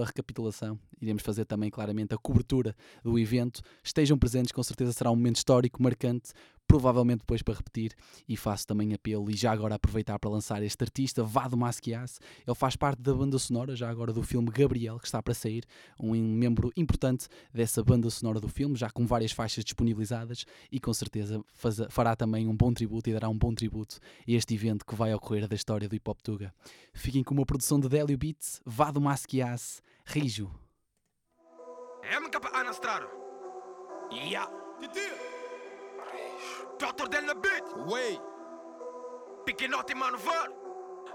a 0.00 0.04
recapitulação, 0.04 0.78
iremos 1.00 1.22
fazer 1.22 1.44
também 1.44 1.70
claramente 1.70 2.14
a 2.14 2.18
cobertura 2.18 2.74
do 3.02 3.18
evento. 3.18 3.62
Estejam 3.82 4.18
presentes, 4.18 4.52
com 4.52 4.62
certeza 4.62 4.92
será 4.92 5.10
um 5.10 5.16
momento 5.16 5.36
histórico, 5.36 5.82
marcante, 5.82 6.32
provavelmente 6.66 7.20
depois 7.20 7.42
para 7.42 7.54
repetir, 7.54 7.94
e 8.28 8.36
faço 8.36 8.66
também 8.66 8.92
apelo 8.94 9.30
e 9.30 9.36
já 9.36 9.52
agora 9.52 9.74
aproveitar 9.74 10.18
para 10.18 10.30
lançar 10.30 10.62
este 10.62 10.82
artista, 10.82 11.22
Vado 11.22 11.56
Masquias. 11.56 12.18
Ele 12.46 12.54
faz 12.54 12.76
parte 12.76 13.00
da 13.00 13.14
banda 13.14 13.38
sonora, 13.38 13.76
já 13.76 13.88
agora 13.88 14.12
do 14.12 14.22
filme 14.22 14.50
Gabriel, 14.50 14.98
que 14.98 15.06
está 15.06 15.22
para 15.22 15.34
sair, 15.34 15.64
um 15.98 16.14
membro 16.14 16.72
importante 16.76 17.28
dessa 17.52 17.82
banda 17.82 18.08
sonora 18.10 18.40
do 18.40 18.48
filme, 18.48 18.76
já 18.76 18.90
com 18.90 19.06
várias 19.06 19.32
faixas 19.32 19.64
disponibilizadas, 19.64 20.44
e 20.70 20.80
com 20.80 20.92
certeza 20.92 21.42
faz, 21.54 21.76
fará 21.90 22.16
também 22.16 22.48
um 22.48 22.56
bom 22.56 22.72
tributo 22.72 23.08
e 23.08 23.12
dará 23.12 23.28
um 23.28 23.38
bom 23.38 23.54
tributo 23.54 23.98
a 24.26 24.30
este 24.30 24.54
evento 24.54 24.84
que 24.84 24.94
vai 24.94 25.14
ocorrer 25.14 25.46
da 25.46 25.54
história 25.54 25.88
do 25.88 25.94
Hip 25.94 26.08
Hop 26.10 26.20
Tuga. 26.22 26.54
Fiquem 26.92 27.22
com 27.22 27.34
uma 27.34 27.46
produção 27.46 27.78
de 27.78 27.88
Delio 27.88 28.18
Beats, 28.18 28.60
Vado 28.64 29.00
Masquias, 29.00 29.82
Rijo. 30.04 30.50
MK 32.04 32.48
Anastraro. 32.52 33.08
Ja. 34.30 34.48
Dr. 36.78 37.08
Del 37.08 37.24
na 37.24 37.34
beat. 37.34 37.64
Way, 37.86 38.20
Piquenote 39.44 39.94
mano 39.94 40.18
var. 40.18 40.48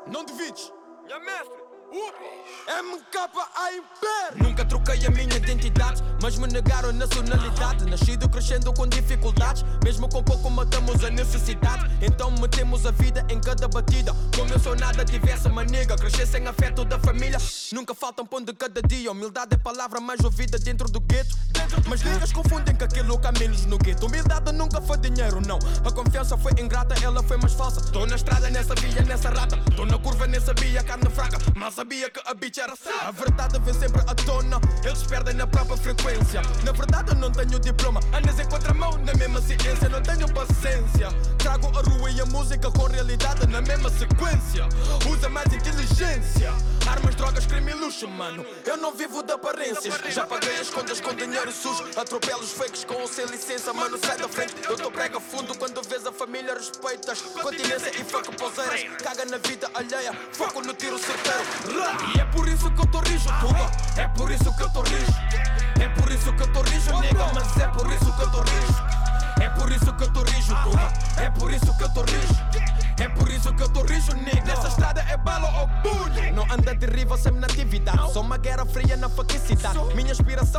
não 0.08 0.24
duvides. 0.24 0.72
Ja 1.08 1.20
mestre. 1.20 1.59
MK 1.92 3.18
a 3.56 3.74
Império. 3.74 4.44
Nunca 4.44 4.64
troquei 4.64 5.04
a 5.06 5.10
minha 5.10 5.36
identidade, 5.36 6.04
mas 6.22 6.38
me 6.38 6.48
negaram 6.48 6.94
nacionalidade. 6.94 7.86
Nascido 7.86 8.30
crescendo 8.30 8.72
com 8.74 8.86
dificuldades, 8.86 9.66
mesmo 9.84 10.08
com 10.08 10.22
pouco 10.24 10.50
matamos 10.52 11.04
a 11.04 11.10
necessidade. 11.10 11.90
Então 12.00 12.30
metemos 12.40 12.86
a 12.86 12.92
vida 12.92 13.26
em 13.30 13.40
cada 13.40 13.68
batida. 13.68 14.14
Como 14.36 14.52
eu 14.54 14.60
sou 14.60 14.76
nada, 14.76 15.04
tivesse 15.04 15.50
maniga. 15.50 15.96
Crescer 15.96 16.28
sem 16.28 16.46
afeto 16.46 16.86
da 16.86 17.00
família. 17.00 17.40
Nunca 17.74 17.96
falta 17.96 18.22
um 18.22 18.26
pão 18.26 18.42
de 18.42 18.54
cada 18.54 18.82
dia. 18.84 19.12
Humildade 19.12 19.56
é 19.56 19.58
palavra 19.58 20.00
mais 20.00 20.24
ouvida 20.24 20.60
dentro 20.60 20.88
do 20.90 21.00
gueto. 21.00 21.36
Mas 21.88 22.04
niggas 22.04 22.32
confundem 22.32 22.76
com 22.76 22.84
aquilo 22.84 23.18
caminhos 23.18 23.66
no 23.66 23.80
gueto. 23.80 24.06
Humildade 24.06 24.52
nunca 24.52 24.80
foi 24.80 24.98
dinheiro, 24.98 25.42
não. 25.42 25.58
A 25.84 25.92
confiança 25.92 26.38
foi 26.38 26.52
ingrata, 26.60 26.96
ela 27.04 27.24
foi 27.24 27.38
mais 27.38 27.54
falsa. 27.54 27.82
Tô 27.92 28.06
na 28.06 28.16
estrada 28.16 28.50
nessa 28.50 28.76
via, 28.76 29.02
nessa 29.02 29.30
rata. 29.30 29.58
Tô 29.76 29.86
na 29.86 29.98
curva 29.98 30.28
nessa 30.28 30.54
via, 30.54 30.84
carne 30.84 31.10
fraca. 31.10 31.40
Mal 31.56 31.72
sabia 31.80 32.10
que 32.10 32.20
a 32.26 32.34
bitch 32.34 32.58
era 32.58 32.76
fraca. 32.76 33.08
A 33.08 33.12
verdade 33.12 33.58
vem 33.60 33.74
sempre 33.74 34.02
à 34.02 34.14
tona. 34.14 34.60
Eles 34.84 35.02
perdem 35.04 35.34
na 35.36 35.48
própria 35.48 35.78
frequência. 35.78 36.42
Na 36.66 36.74
verdade, 36.74 37.12
eu 37.12 37.16
não 37.16 37.32
tenho 37.32 37.58
diploma. 37.58 38.02
Andas 38.14 38.38
em 38.38 38.50
contramão, 38.50 38.98
na 38.98 39.14
mesma 39.14 39.42
ciência. 39.42 39.88
Não 39.88 40.02
tenho 40.02 40.28
paciência. 40.34 41.08
Trago 41.38 41.68
a 41.68 41.82
rua 41.82 42.12
e 42.12 42.20
a 42.20 42.26
música 42.26 42.70
com 42.70 42.86
realidade 42.88 43.48
na 43.48 43.62
mesma 43.62 43.90
sequência. 43.92 44.68
Usa 45.10 45.30
mais 45.30 45.48
inteligência. 45.54 46.52
Armas, 46.86 47.16
drogas, 47.16 47.46
crime 47.46 47.72
e 47.72 47.76
luxo, 47.76 48.10
mano. 48.10 48.46
Eu 48.66 48.76
não 48.76 48.92
vivo 48.94 49.24
de 49.24 49.32
aparências. 49.32 49.94
Já 50.10 50.28
paguei 50.28 50.60
as 50.60 50.70
contas 50.70 51.00
com 51.00 51.14
dinheiro 51.14 51.52
sujo. 51.52 51.86
Atropelo 51.96 52.42
os 52.42 52.52
fakes 52.52 52.84
com 52.84 52.96
ou 52.96 53.08
sem 53.08 53.26
licença, 53.28 53.72
mano. 53.72 53.98
Sai 53.98 54.18
da 54.18 54.28
frente. 54.28 54.54
Eu 54.68 54.76
tô 54.76 54.92
prega 54.92 55.18
fundo 55.22 55.58
quando 55.58 55.82
vês 55.88 56.06
a 56.06 56.12
família. 56.12 56.54
Respeitas 56.56 57.22
continência 57.22 57.92
e 57.98 58.04
fuck 58.04 58.36
poseiras. 58.36 58.84
Caga 59.02 59.24
na 59.26 59.38
vida 59.38 59.72
alheia. 59.74 60.14
Foco 60.34 60.62
no 60.62 60.74
tiro 60.74 61.00
certeiro. 61.00 61.69
E 62.16 62.20
é 62.20 62.26
por 62.26 62.48
isso 62.48 62.70
que 62.72 62.82
eu 62.82 62.86
tô 62.88 63.00
rijo, 63.00 63.30
tuga. 63.40 63.72
É 64.02 64.08
por 64.08 64.32
isso 64.32 64.54
que 64.54 64.64
eu 64.64 64.70
tô 64.70 64.82
rijo. 64.82 65.14
É 65.80 65.90
por 65.90 66.12
isso 66.12 66.34
que 66.34 66.44
eu 66.44 66.48
tô 66.48 66.62
rijo, 66.62 67.00
nega. 67.00 67.32
Mas 67.34 67.58
é 67.58 67.68
por 67.68 67.92
isso 67.92 68.14
que 68.14 68.22
eu 68.22 68.32
tô 68.32 68.42
rijo. 68.42 68.84
É 69.42 69.50
por 69.50 69.72
isso 69.72 69.94
que 69.94 70.04
eu 70.04 70.12
tô 70.12 70.24
rijo, 70.24 70.56
tuga. 70.64 70.94
É 71.18 71.30
por 71.30 71.52
isso 71.54 71.78
que 71.78 71.84
eu 71.84 71.90
tô 71.94 72.02
rijo. 72.02 72.40
É 72.98 73.08
por 73.08 73.30
isso 73.30 73.54
que 73.54 73.64
eu 73.64 73.70
tô 73.70 73.82
rijo, 73.84 74.14
nega. 74.16 74.44
Nessa 74.46 74.68
estrada 74.68 75.06
é 75.10 75.18
bala 75.18 75.50
ou 75.62 75.68
bullying. 75.84 76.32
Não 76.32 76.44
anda 76.52 76.76
de 76.76 76.86
rival 76.86 77.18
sem 77.18 77.32
natividade. 77.32 78.12
Sou 78.12 78.22
uma 78.22 78.38
guerra 78.38 78.66
fria 78.66 78.98
na 78.98 79.10
faquicidade. 79.10 79.80
Minha 79.96 80.12
inspiração. 80.12 80.59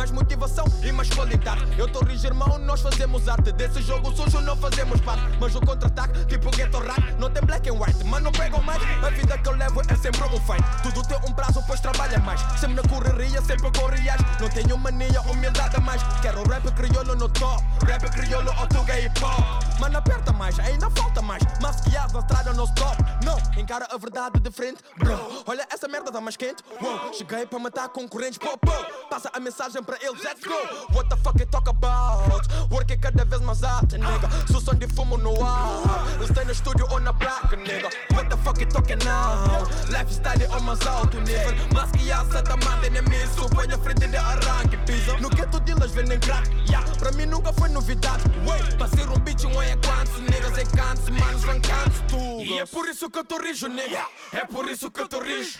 Mais 0.00 0.10
motivação 0.12 0.64
e 0.82 0.90
mais 0.90 1.10
qualidade. 1.10 1.60
Eu 1.76 1.86
tô 1.86 2.02
rijo, 2.02 2.26
irmão, 2.26 2.56
nós 2.60 2.80
fazemos 2.80 3.28
arte. 3.28 3.52
Desse 3.52 3.82
jogo 3.82 4.10
sujo 4.16 4.40
não 4.40 4.56
fazemos 4.56 4.98
parte. 5.02 5.22
Mas 5.38 5.54
o 5.54 5.60
contra-ataque, 5.60 6.24
tipo 6.24 6.50
ghetto 6.52 6.78
rap, 6.78 7.14
não 7.18 7.28
tem 7.28 7.44
black 7.44 7.68
and 7.68 7.74
white. 7.74 8.02
Mas 8.04 8.22
não 8.22 8.32
pegam 8.32 8.62
mais. 8.62 8.82
A 9.04 9.10
vida 9.10 9.36
que 9.36 9.46
eu 9.46 9.52
levo 9.52 9.82
é 9.86 9.96
sempre 9.96 10.22
um 10.22 10.40
fight. 10.40 10.64
Tudo 10.82 11.06
tem 11.06 11.18
um 11.28 11.34
prazo, 11.34 11.62
pois 11.66 11.80
trabalha 11.80 12.18
mais. 12.20 12.40
Sempre 12.58 12.76
na 12.76 12.82
correria, 12.88 13.42
sempre 13.42 13.70
com 13.78 13.86
reais. 13.88 14.22
Não 14.40 14.48
tenho 14.48 14.78
mania, 14.78 15.20
humildade 15.20 15.76
a 15.76 15.80
mais. 15.80 16.02
Quero 16.22 16.48
rap 16.48 16.72
crioulo 16.72 17.14
no 17.14 17.28
top. 17.28 17.62
Rap 17.86 18.10
crioulo 18.10 18.50
ou 18.58 18.66
tu 18.68 18.82
gay 18.84 19.06
pop. 19.20 19.70
Mano, 19.78 19.98
aperta 19.98 20.32
mais, 20.32 20.58
ainda 20.60 20.88
falta 20.90 21.20
mais. 21.20 21.42
Masquiado 21.60 22.14
na 22.14 22.20
estrada, 22.20 22.52
no 22.54 22.64
stop. 22.64 22.96
Não, 23.24 23.36
encara 23.60 23.86
a 23.90 23.98
verdade 23.98 24.40
de 24.40 24.50
frente, 24.50 24.82
bro. 24.98 25.44
Olha, 25.46 25.66
essa 25.70 25.86
merda 25.88 26.10
tá 26.10 26.20
mais 26.20 26.36
quente. 26.36 26.62
Wow, 26.80 27.12
cheguei 27.12 27.44
para 27.44 27.58
matar 27.58 27.88
concorrentes, 27.90 28.38
pô, 28.38 28.56
pô. 28.56 28.72
Passa 29.10 29.30
a 29.32 29.40
mensagem 29.40 29.82
para 29.90 29.98
eles, 30.06 30.22
let's 30.22 30.44
go. 30.44 30.54
What 30.92 31.08
the 31.08 31.16
fuck 31.16 31.38
you 31.40 31.46
talk 31.46 31.68
about? 31.68 32.46
Work 32.70 32.92
é 32.92 32.96
cada 32.96 33.24
vez 33.24 33.42
mais 33.42 33.64
alto, 33.64 33.98
nigga. 33.98 34.28
Sução 34.46 34.74
de 34.74 34.86
fumo 34.86 35.16
no 35.18 35.34
ar. 35.44 36.06
Eles 36.14 36.30
têm 36.30 36.44
no 36.44 36.52
estúdio 36.52 36.86
ou 36.90 37.00
na 37.00 37.12
placa, 37.12 37.56
nigga. 37.56 37.90
What 38.12 38.28
the 38.28 38.36
fuck 38.36 38.60
you 38.60 38.68
talking 38.68 38.98
now? 39.04 39.66
Lifestyle 39.88 40.42
é 40.44 40.56
o 40.56 40.62
mais 40.62 40.80
alto 40.86 41.20
nível. 41.20 41.54
Masquiado, 41.74 42.32
Santa 42.32 42.56
Mata, 42.58 42.86
inimigo. 42.86 43.50
Põe 43.52 43.72
a 43.72 43.78
frente 43.78 44.06
de 44.06 44.16
arranque, 44.16 44.76
pisa. 44.86 45.16
No 45.18 45.28
gueto 45.28 45.58
dealers 45.60 45.90
vendem 45.90 46.20
crack, 46.20 46.48
yeah. 46.68 46.86
Pra 46.98 47.10
mim 47.12 47.26
nunca 47.26 47.52
foi 47.52 47.68
novidade. 47.70 48.22
Wait, 48.46 48.76
pra 48.76 48.86
ser 48.86 49.08
um 49.08 49.18
bitch, 49.18 49.44
um 49.44 49.60
é 49.60 49.76
quantos, 49.76 50.20
niggas 50.20 50.56
é 50.56 50.64
cantos, 50.64 51.08
manos 51.08 51.42
vão 51.42 51.60
cantos, 51.60 52.00
tu. 52.06 52.40
E 52.40 52.60
é 52.60 52.66
por 52.66 52.88
isso 52.88 53.10
que 53.10 53.18
eu 53.18 53.24
tô 53.24 53.38
rijo, 53.38 53.66
nigga. 53.66 54.04
É 54.32 54.44
por 54.44 54.68
isso 54.68 54.88
que 54.88 55.00
eu 55.00 55.08
tô 55.08 55.20
rijo. 55.20 55.58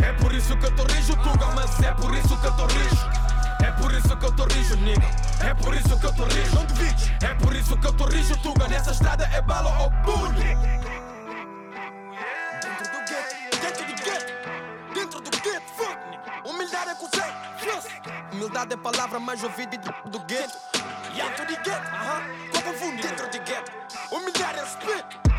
É 0.00 0.12
por 0.12 0.32
isso 0.32 0.56
que 0.56 0.66
eu 0.66 0.76
tô 0.76 0.84
rijo, 0.84 1.16
tuga, 1.16 1.46
mas 1.56 1.80
é 1.80 1.92
por 1.92 2.14
isso 2.14 2.36
que 2.36 2.46
eu 2.46 2.52
tô 2.52 2.66
rijo. 2.66 3.43
É 3.62 3.70
por 3.72 3.92
isso 3.92 4.16
que 4.16 4.24
eu 4.26 4.32
tô 4.32 4.44
rijo, 4.44 4.76
nigga. 4.76 5.06
É 5.40 5.54
por 5.54 5.74
isso 5.74 5.98
que 5.98 6.06
eu 6.06 6.12
tô 6.14 6.24
rijo. 6.24 6.54
Não. 6.54 7.28
É 7.28 7.34
por 7.34 7.54
isso 7.54 7.76
que 7.76 7.86
eu 7.86 7.92
tô 7.92 8.04
rijo, 8.06 8.36
tuga. 8.38 8.68
Nessa 8.68 8.92
estrada 8.92 9.28
é 9.32 9.40
bala 9.42 9.70
ou 9.80 9.90
bullying. 10.04 10.56
Dentro 12.62 12.92
do 12.92 12.98
gueto, 13.08 13.34
dentro 13.60 13.86
do 13.86 14.02
gueto, 14.02 14.32
dentro 14.94 15.20
do 15.20 15.30
gueto, 15.30 15.66
fuck. 15.76 16.48
Humildade 16.48 16.90
é 16.90 16.94
conceito, 16.94 17.34
yes. 17.64 17.86
Humildade 18.32 18.74
é 18.74 18.76
palavra 18.76 19.18
mais 19.20 19.42
ouvida 19.42 19.76
do, 19.78 20.10
do 20.10 20.18
gueto. 20.20 20.58
Dentro 21.14 21.46
de 21.46 21.56
gueto, 21.56 21.88
aham. 21.88 22.22
Qual 22.50 22.62
confunde? 22.62 23.02
Dentro 23.02 23.30
de 23.30 23.38
gueto. 23.38 23.72
Humildade 24.10 24.58
é 24.58 24.62
respeito. 24.62 25.33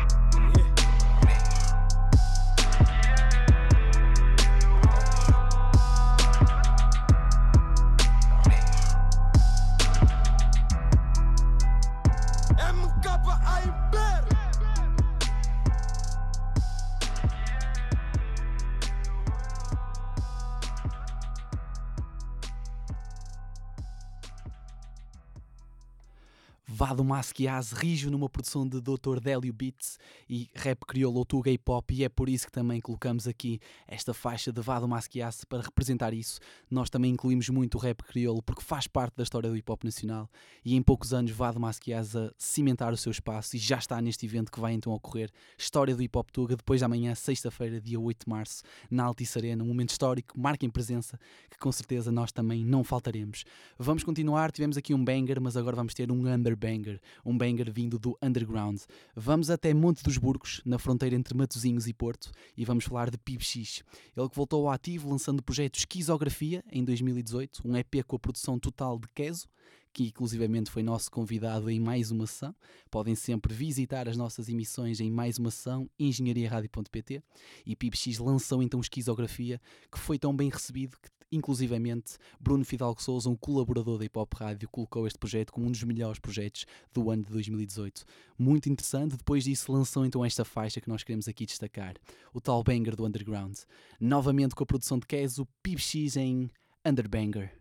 Vado 26.78 27.02
Masquias 27.02 27.72
rijo 27.72 28.10
numa 28.10 28.28
produção 28.28 28.68
de 28.68 28.82
Dr. 28.82 29.18
Délio 29.18 29.50
Beats 29.50 29.98
e 30.28 30.50
rap 30.54 30.84
crioulo 30.84 31.24
tuga 31.24 31.50
hip 31.50 31.64
hop 31.70 31.90
e 31.90 32.04
é 32.04 32.08
por 32.10 32.28
isso 32.28 32.44
que 32.44 32.52
também 32.52 32.82
colocamos 32.82 33.26
aqui 33.26 33.58
esta 33.88 34.12
faixa 34.12 34.52
de 34.52 34.60
Vado 34.60 34.86
Masquias 34.86 35.42
para 35.46 35.62
representar 35.62 36.12
isso. 36.12 36.38
Nós 36.70 36.90
também 36.90 37.12
incluímos 37.12 37.48
muito 37.48 37.76
o 37.76 37.80
rap 37.80 38.02
crioulo 38.02 38.42
porque 38.42 38.60
faz 38.60 38.86
parte 38.86 39.16
da 39.16 39.22
história 39.22 39.48
do 39.48 39.56
hip 39.56 39.72
hop 39.72 39.84
nacional 39.84 40.28
e 40.62 40.76
em 40.76 40.82
poucos 40.82 41.14
anos 41.14 41.30
Vado 41.30 41.58
Masquias 41.58 42.14
a 42.14 42.30
cimentar 42.36 42.92
o 42.92 42.96
seu 42.98 43.10
espaço 43.10 43.56
e 43.56 43.58
já 43.58 43.78
está 43.78 43.98
neste 44.02 44.26
evento 44.26 44.52
que 44.52 44.60
vai 44.60 44.74
então 44.74 44.92
ocorrer 44.92 45.30
História 45.56 45.96
do 45.96 46.02
Hip 46.02 46.18
Hop 46.18 46.28
Tuga 46.30 46.56
depois 46.56 46.82
da 46.82 46.88
manhã, 46.88 47.14
sexta-feira, 47.14 47.80
dia 47.80 47.98
8 47.98 48.26
de 48.26 48.30
março, 48.30 48.62
na 48.90 49.04
Altice 49.04 49.38
Arena, 49.38 49.64
um 49.64 49.68
momento 49.68 49.92
histórico, 49.92 50.38
marquem 50.38 50.68
presença 50.68 51.18
que 51.50 51.58
com 51.58 51.72
certeza 51.72 52.12
nós 52.12 52.32
também 52.32 52.66
não 52.66 52.84
faltaremos. 52.84 53.44
Vamos 53.78 54.04
continuar, 54.04 54.52
tivemos 54.52 54.76
aqui 54.76 54.92
um 54.92 55.02
banger, 55.02 55.40
mas 55.40 55.56
agora 55.56 55.74
vamos 55.74 55.94
ter 55.94 56.12
um 56.12 56.26
under 56.28 56.54
banger 56.66 57.00
um 57.24 57.36
banger 57.36 57.70
vindo 57.70 57.98
do 57.98 58.18
underground. 58.20 58.80
Vamos 59.14 59.50
até 59.50 59.72
Monte 59.72 60.02
dos 60.02 60.18
Burgos, 60.18 60.60
na 60.64 60.78
fronteira 60.78 61.14
entre 61.14 61.36
Matosinhos 61.36 61.86
e 61.86 61.92
Porto, 61.92 62.32
e 62.56 62.64
vamos 62.64 62.84
falar 62.84 63.10
de 63.10 63.18
PibX. 63.18 63.82
Ele 64.16 64.28
que 64.28 64.36
voltou 64.36 64.66
ao 64.66 64.72
ativo 64.72 65.08
lançando 65.08 65.38
o 65.38 65.42
projeto 65.42 65.76
Esquizografia 65.76 66.64
em 66.70 66.84
2018, 66.84 67.62
um 67.64 67.76
EP 67.76 68.02
com 68.06 68.16
a 68.16 68.18
produção 68.18 68.58
total 68.58 68.98
de 68.98 69.06
Queso, 69.14 69.48
que 69.92 70.04
inclusivamente 70.04 70.70
foi 70.70 70.82
nosso 70.82 71.10
convidado 71.10 71.70
em 71.70 71.80
mais 71.80 72.10
uma 72.10 72.26
sessão. 72.26 72.54
Podem 72.90 73.14
sempre 73.14 73.54
visitar 73.54 74.08
as 74.08 74.16
nossas 74.16 74.48
emissões 74.48 75.00
em 75.00 75.10
mais 75.10 75.38
uma 75.38 75.50
sessão, 75.50 75.88
engenhariaradio.pt. 75.98 77.22
E 77.64 77.74
PibX 77.74 78.18
lançou 78.18 78.62
então 78.62 78.78
Esquizografia, 78.78 79.58
que 79.90 79.98
foi 79.98 80.18
tão 80.18 80.36
bem 80.36 80.50
recebido 80.50 80.98
que 81.00 81.08
inclusivamente 81.30 82.16
Bruno 82.40 82.64
Fidalgo 82.64 83.02
Souza, 83.02 83.28
um 83.28 83.36
colaborador 83.36 83.98
da 83.98 84.04
Hip 84.04 84.18
Hop 84.18 84.32
Rádio, 84.34 84.68
colocou 84.68 85.06
este 85.06 85.18
projeto 85.18 85.52
como 85.52 85.66
um 85.66 85.70
dos 85.70 85.82
melhores 85.82 86.18
projetos 86.18 86.66
do 86.92 87.10
ano 87.10 87.24
de 87.24 87.32
2018. 87.32 88.04
Muito 88.38 88.68
interessante, 88.68 89.16
depois 89.16 89.44
disso 89.44 89.72
lançou 89.72 90.04
então 90.04 90.24
esta 90.24 90.44
faixa 90.44 90.80
que 90.80 90.88
nós 90.88 91.02
queremos 91.02 91.28
aqui 91.28 91.46
destacar, 91.46 91.94
o 92.32 92.40
tal 92.40 92.62
banger 92.62 92.94
do 92.94 93.04
Underground. 93.04 93.56
Novamente 94.00 94.54
com 94.54 94.62
a 94.62 94.66
produção 94.66 94.98
de 94.98 95.06
Keso, 95.06 95.46
PibX 95.62 96.16
em 96.16 96.50
Underbanger. 96.84 97.52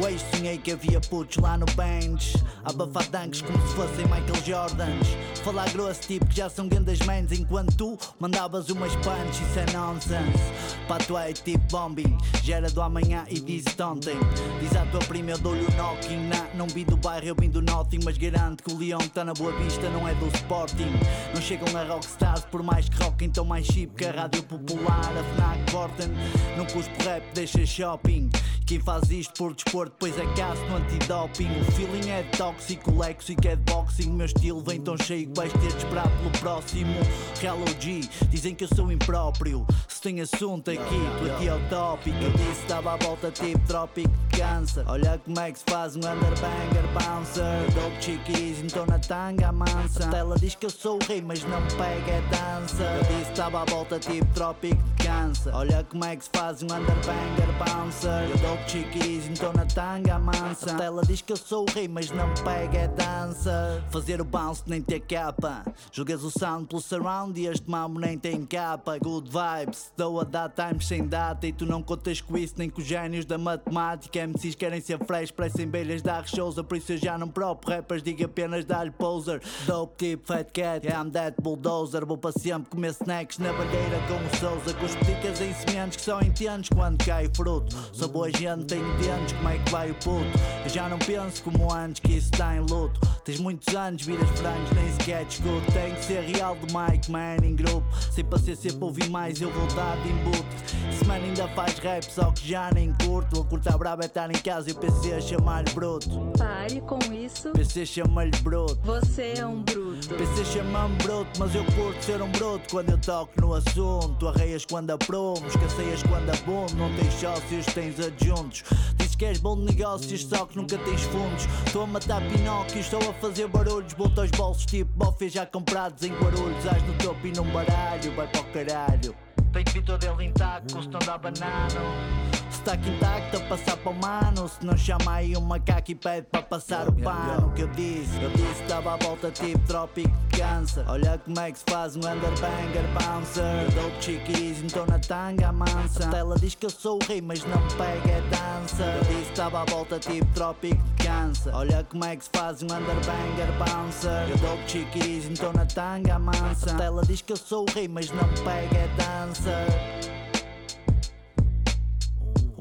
Hoje 0.00 0.24
sonhei 0.32 0.58
que 0.58 0.70
havia 0.70 1.00
putos 1.00 1.38
lá 1.38 1.56
no 1.56 1.66
bench 1.74 2.32
Abafar 2.64 3.08
dunks 3.10 3.42
como 3.42 3.58
se 3.66 3.74
fossem 3.74 4.04
Michael 4.04 4.44
Jordans. 4.46 5.08
Falar 5.42 5.68
grosso 5.70 6.02
tipo 6.02 6.26
que 6.26 6.36
já 6.36 6.48
são 6.48 6.68
grandes 6.68 7.00
mans 7.00 7.32
Enquanto 7.32 7.74
tu 7.76 7.98
mandavas 8.20 8.68
umas 8.68 8.94
punch 8.96 9.42
Isso 9.42 9.58
é 9.58 9.72
nonsense. 9.72 10.38
Pá, 10.86 10.98
tu 10.98 11.18
é 11.18 11.32
tipo 11.32 11.64
bombing. 11.70 12.16
Gera 12.44 12.70
do 12.70 12.80
amanhã 12.80 13.24
e 13.28 13.40
disse 13.40 13.80
ontem. 13.82 14.16
Diz 14.60 14.76
à 14.76 14.86
tua 14.86 15.00
prima 15.00 15.32
eu 15.32 15.38
dou-lhe 15.38 15.64
o 15.64 15.70
knocking. 15.72 16.28
Nah, 16.28 16.46
Não 16.54 16.68
vim 16.68 16.84
do 16.84 16.96
bairro, 16.96 17.26
eu 17.26 17.34
vim 17.34 17.50
do 17.50 17.60
nothing. 17.60 18.00
Mas 18.04 18.16
garanto 18.16 18.62
que 18.62 18.72
o 18.72 18.78
leão 18.78 19.00
que 19.00 19.10
tá 19.10 19.24
na 19.24 19.34
boa 19.34 19.52
vista 19.58 19.88
Não 19.90 20.06
é 20.06 20.14
do 20.14 20.26
Sporting. 20.28 20.92
Não 21.34 21.42
chegam 21.42 21.76
a 21.76 21.82
rockstars 21.84 22.44
por 22.44 22.62
mais 22.62 22.88
que 22.88 23.02
rockem 23.02 23.30
Tão 23.30 23.44
mais 23.44 23.66
chip 23.66 23.94
que 23.96 24.04
a 24.04 24.12
rádio 24.12 24.44
popular. 24.44 25.12
A 25.16 25.34
FNAC 25.34 25.72
Vorten 25.72 26.10
Não 26.56 26.66
cuspo 26.66 27.02
rap, 27.02 27.22
deixa 27.34 27.66
shopping 27.66 28.30
Quem 28.68 28.78
faz 28.80 29.10
isto 29.10 29.32
por 29.32 29.54
desporto 29.54 29.92
depois 29.92 30.18
é 30.18 30.34
caso 30.34 30.62
no 30.66 30.76
antidoping. 30.76 31.48
O 31.58 31.64
feeling 31.72 32.10
é 32.10 32.22
tóxico, 32.36 32.90
o 32.90 32.98
léxico 32.98 33.48
é 33.48 33.56
de 33.56 33.62
boxing. 33.62 34.10
Meu 34.10 34.26
estilo 34.26 34.60
vem 34.60 34.78
tão 34.78 34.94
cheio 34.94 35.26
que 35.26 35.34
vais 35.34 35.50
ter 35.54 35.68
de 35.68 35.76
esperar 35.78 36.06
pelo 36.18 36.30
próximo. 36.32 36.94
Real 37.40 37.58
OG, 37.62 38.10
dizem 38.28 38.54
que 38.54 38.64
eu 38.64 38.68
sou 38.68 38.92
impróprio. 38.92 39.66
Se 39.88 40.02
tem 40.02 40.20
assunto 40.20 40.70
aqui, 40.70 41.00
para 41.18 41.38
ti 41.38 41.48
é 41.48 41.54
o 41.54 41.68
tópico. 41.70 42.18
Eu 42.22 42.30
disse 42.32 42.60
estava 42.60 42.92
à 42.92 42.96
volta 42.98 43.30
tipo 43.30 43.58
trópico 43.66 44.10
de 44.10 44.38
câncer. 44.38 44.84
Olha 44.86 45.16
como 45.16 45.40
é 45.40 45.50
que 45.50 45.58
se 45.60 45.64
faz 45.66 45.96
um 45.96 46.00
underbanger 46.00 46.84
bouncer. 46.92 47.72
Dope 47.72 48.04
chiquis, 48.04 48.58
então 48.58 48.84
na 48.84 48.98
tanga 48.98 49.50
mansa. 49.50 50.04
A 50.04 50.10
tela 50.10 50.36
diz 50.38 50.54
que 50.54 50.66
eu 50.66 50.70
sou 50.70 50.98
o 51.02 51.04
rei, 51.06 51.22
mas 51.22 51.42
não 51.44 51.62
pega 51.68 52.12
é 52.12 52.22
dança. 52.30 52.82
Eu 52.82 53.16
disse 53.16 53.30
estava 53.30 53.62
à 53.62 53.64
volta 53.64 53.98
tipo 53.98 54.26
trópico 54.34 54.76
de 54.76 54.97
câncer. 55.08 55.54
Olha 55.54 55.82
como 55.88 56.04
é 56.04 56.14
que 56.14 56.24
se 56.24 56.30
faz 56.30 56.62
um 56.62 56.66
underbanger 56.66 57.48
bouncer. 57.58 58.30
Eu 58.30 58.38
dope 58.38 58.70
chiquis, 58.70 59.26
então 59.26 59.52
na 59.54 59.64
tanga 59.64 60.18
mansa. 60.18 60.72
A 60.72 60.74
tela 60.74 61.02
diz 61.02 61.22
que 61.22 61.32
eu 61.32 61.36
sou 61.36 61.64
o 61.68 61.72
rei, 61.72 61.88
mas 61.88 62.10
não 62.10 62.32
pega 62.44 62.78
é 62.78 62.88
dança. 62.88 63.82
Fazer 63.90 64.20
o 64.20 64.24
bounce 64.24 64.62
nem 64.66 64.82
ter 64.82 65.00
capa. 65.00 65.64
Jogas 65.90 66.22
o 66.22 66.30
sound 66.30 66.66
pelo 66.66 66.82
surround 66.82 67.40
e 67.40 67.46
este 67.46 67.68
mamo 67.70 67.98
nem 67.98 68.18
tem 68.18 68.44
capa. 68.44 68.98
Good 68.98 69.30
vibes, 69.30 69.90
dou 69.96 70.20
a 70.20 70.24
dar 70.24 70.50
times 70.50 70.86
sem 70.86 71.06
data. 71.06 71.46
E 71.46 71.52
tu 71.52 71.64
não 71.64 71.82
contas 71.82 72.20
com 72.20 72.36
isso 72.36 72.54
nem 72.58 72.68
com 72.68 72.80
os 72.80 72.86
génios 72.86 73.24
da 73.24 73.38
matemática. 73.38 74.26
MCs 74.26 74.54
querem 74.54 74.80
ser 74.80 75.02
fresh, 75.06 75.30
parecem 75.30 75.66
belhas 75.66 76.02
dar 76.02 76.28
shows. 76.28 76.56
Por 76.56 76.76
isso 76.76 76.92
eu 76.92 76.98
já 76.98 77.16
não 77.16 77.28
próprio 77.28 77.76
rappers, 77.76 78.02
digo 78.02 78.24
apenas 78.24 78.64
dar-lhe 78.64 78.90
poser. 78.90 79.40
Dope 79.66 79.96
tipo 79.96 80.26
fat 80.26 80.50
cat, 80.52 80.86
yeah, 80.86 81.02
I'm 81.02 81.10
that 81.12 81.40
bulldozer. 81.40 82.04
Vou 82.04 82.18
para 82.18 82.32
sempre 82.32 82.68
comer 82.68 82.90
snacks 82.90 83.38
na 83.38 83.52
banheira 83.52 83.98
com 84.06 84.14
o 84.14 84.38
Souza. 84.38 84.74
Com 84.74 84.84
os 84.84 84.97
peticas 84.98 85.40
em 85.40 85.52
sementes 85.54 85.96
que 85.96 86.02
só 86.02 86.20
entendes 86.20 86.68
quando 86.68 87.04
cai 87.04 87.28
fruto. 87.34 87.76
Sou 87.92 88.08
boa 88.08 88.30
gente, 88.30 88.64
tenho 88.64 88.84
dentes, 88.98 89.32
como 89.34 89.48
é 89.48 89.58
que 89.58 89.70
vai 89.70 89.90
o 89.90 89.94
puto? 89.94 90.26
Eu 90.64 90.70
já 90.70 90.88
não 90.88 90.98
penso 90.98 91.42
como 91.42 91.72
antes 91.72 92.00
que 92.00 92.16
isso 92.16 92.30
está 92.32 92.56
em 92.56 92.60
luto. 92.60 93.00
Tens 93.24 93.40
muitos 93.40 93.74
anos, 93.74 94.02
viras 94.02 94.28
frangos, 94.38 94.70
nem 94.72 94.90
sequer 94.92 95.24
discuto. 95.24 95.72
Tem 95.72 95.94
que 95.94 96.04
ser 96.04 96.22
real 96.22 96.56
do 96.56 96.66
Mike, 96.66 97.10
man, 97.10 97.36
em 97.42 97.54
grupo. 97.54 97.86
Sem 98.12 98.24
paciência 98.24 98.72
para 98.72 98.84
ouvir 98.84 99.08
mais, 99.10 99.40
eu 99.40 99.50
vou 99.50 99.66
dar 99.74 99.96
de 100.02 100.08
embuto. 100.10 100.46
Esse 100.92 101.04
man 101.04 101.14
ainda 101.14 101.48
faz 101.48 101.78
rap, 101.78 102.04
só 102.04 102.30
que 102.32 102.48
já 102.48 102.70
nem 102.72 102.92
curto. 103.04 103.40
A 103.40 103.44
curta 103.44 103.76
braba 103.76 104.04
é 104.04 104.06
estar 104.06 104.30
em 104.30 104.38
casa 104.38 104.70
e 104.70 104.72
o 104.72 104.76
PC 104.76 105.14
a 105.14 105.20
chamar-lhe 105.20 105.70
bruto. 105.72 106.08
Pare 106.36 106.80
com 106.82 106.98
isso. 107.12 107.50
PC 107.50 107.86
chama-lhe 107.86 108.36
bruto. 108.42 108.78
Você 108.84 109.34
é 109.36 109.46
um 109.46 109.62
bruto. 109.62 110.08
PC 110.08 110.44
chama-me 110.44 110.96
bruto, 110.96 111.38
mas 111.38 111.54
eu 111.54 111.64
curto 111.64 112.04
ser 112.04 112.22
um 112.22 112.30
bruto 112.30 112.68
quando 112.70 112.90
eu 112.90 112.98
toco 112.98 113.40
no 113.40 113.54
assunto. 113.54 114.28
Arreias 114.28 114.64
quando 114.64 114.87
aprumo, 114.90 115.46
escasseias 115.46 116.02
quando 116.02 116.30
abundo. 116.30 116.74
Não 116.76 116.94
tens 116.94 117.14
sócios, 117.14 117.66
tens 117.66 117.98
adjuntos. 118.00 118.64
Dizes 118.96 119.16
que 119.16 119.24
és 119.24 119.38
bom 119.38 119.56
de 119.56 119.64
negócios, 119.64 120.24
só 120.24 120.46
que 120.46 120.56
nunca 120.56 120.78
tens 120.78 121.02
fundos. 121.02 121.46
Estou 121.66 121.82
a 121.82 121.86
matar 121.86 122.22
Pinóquio, 122.28 122.80
estou 122.80 123.00
a 123.00 123.12
fazer 123.14 123.48
barulhos. 123.48 123.92
Volto 123.94 124.20
aos 124.20 124.30
bolsos 124.30 124.66
tipo 124.66 124.90
bofes 124.96 125.32
já 125.32 125.46
comprados 125.46 126.02
em 126.02 126.12
Guarulhos. 126.12 126.66
Ás 126.66 126.82
no 126.82 126.94
topo 126.98 127.26
e 127.26 127.32
num 127.32 127.50
baralho, 127.52 128.14
vai 128.14 128.28
para 128.28 128.40
o 128.40 128.44
caralho. 128.52 129.27
Peito 129.52 129.72
Vitor 129.72 129.98
dele 129.98 130.24
intacto, 130.24 130.82
se 130.82 130.88
não 130.88 131.00
dá 131.00 131.18
banano. 131.18 132.18
Stack 132.50 132.88
intacto 132.88 133.36
a 133.36 133.40
passar 133.40 133.76
para 133.76 133.92
o 133.92 133.94
mano. 133.94 134.48
Se 134.48 134.64
não 134.64 134.76
chama 134.76 135.12
aí 135.12 135.36
um 135.36 135.40
macaco 135.40 135.90
e 135.90 135.94
pede 135.94 136.26
para 136.30 136.42
passar 136.42 136.88
o 136.88 136.92
pano. 136.92 137.52
Que 137.52 137.62
eu 137.62 137.68
disse, 137.68 138.20
eu 138.22 138.30
disse 138.30 138.62
estava 138.62 138.94
à 138.94 138.96
volta 138.96 139.30
tipo 139.30 139.58
trópico 139.66 140.10
de 140.30 140.38
câncer. 140.38 140.84
Olha 140.88 141.18
como 141.18 141.38
é 141.40 141.52
que 141.52 141.58
se 141.58 141.64
faz 141.68 141.96
um 141.96 142.00
underbanger 142.00 142.84
bouncer. 142.94 143.70
Dope 143.74 144.02
chiquis, 144.02 144.62
então 144.62 144.86
na 144.86 144.98
tanga 144.98 145.52
mansa. 145.52 146.06
A 146.06 146.10
tela 146.10 146.36
diz 146.38 146.54
que 146.54 146.66
eu 146.66 146.70
sou 146.70 146.98
o 147.02 147.06
rei, 147.06 147.20
mas 147.20 147.44
não 147.44 147.66
pega 147.76 148.10
é 148.10 148.22
dança. 148.30 148.82
Eu 148.82 149.04
disse 149.04 149.30
estava 149.30 149.62
à 149.62 149.64
volta 149.64 149.98
tipo 149.98 150.26
trópico 150.34 150.82
câncer. 151.08 151.54
Olha 151.54 151.84
como 151.84 152.04
é 152.04 152.14
que 152.14 152.24
se 152.24 152.30
faz 152.32 152.62
um 152.62 152.66
underbanger 152.66 153.48
bouncer. 153.58 154.28
Eu 154.28 154.36
dope 154.38 154.70
chiquis, 154.70 155.24
então 155.26 155.52
na 155.52 155.64
tanga 155.64 156.18
mansa. 156.18 156.72
A 156.72 156.74
tela 156.74 157.02
diz 157.04 157.22
que 157.22 157.32
eu 157.32 157.36
sou 157.36 157.64
o 157.68 157.72
rei, 157.72 157.88
mas 157.88 158.10
não 158.10 158.28
pega 158.44 158.76
é 158.76 158.88
dança. 158.96 159.66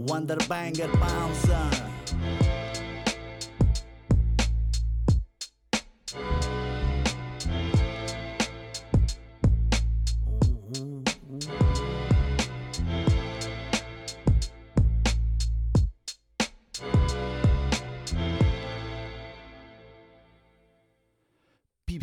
Wonderbanger 0.09 0.89
bouncer. 0.97 2.66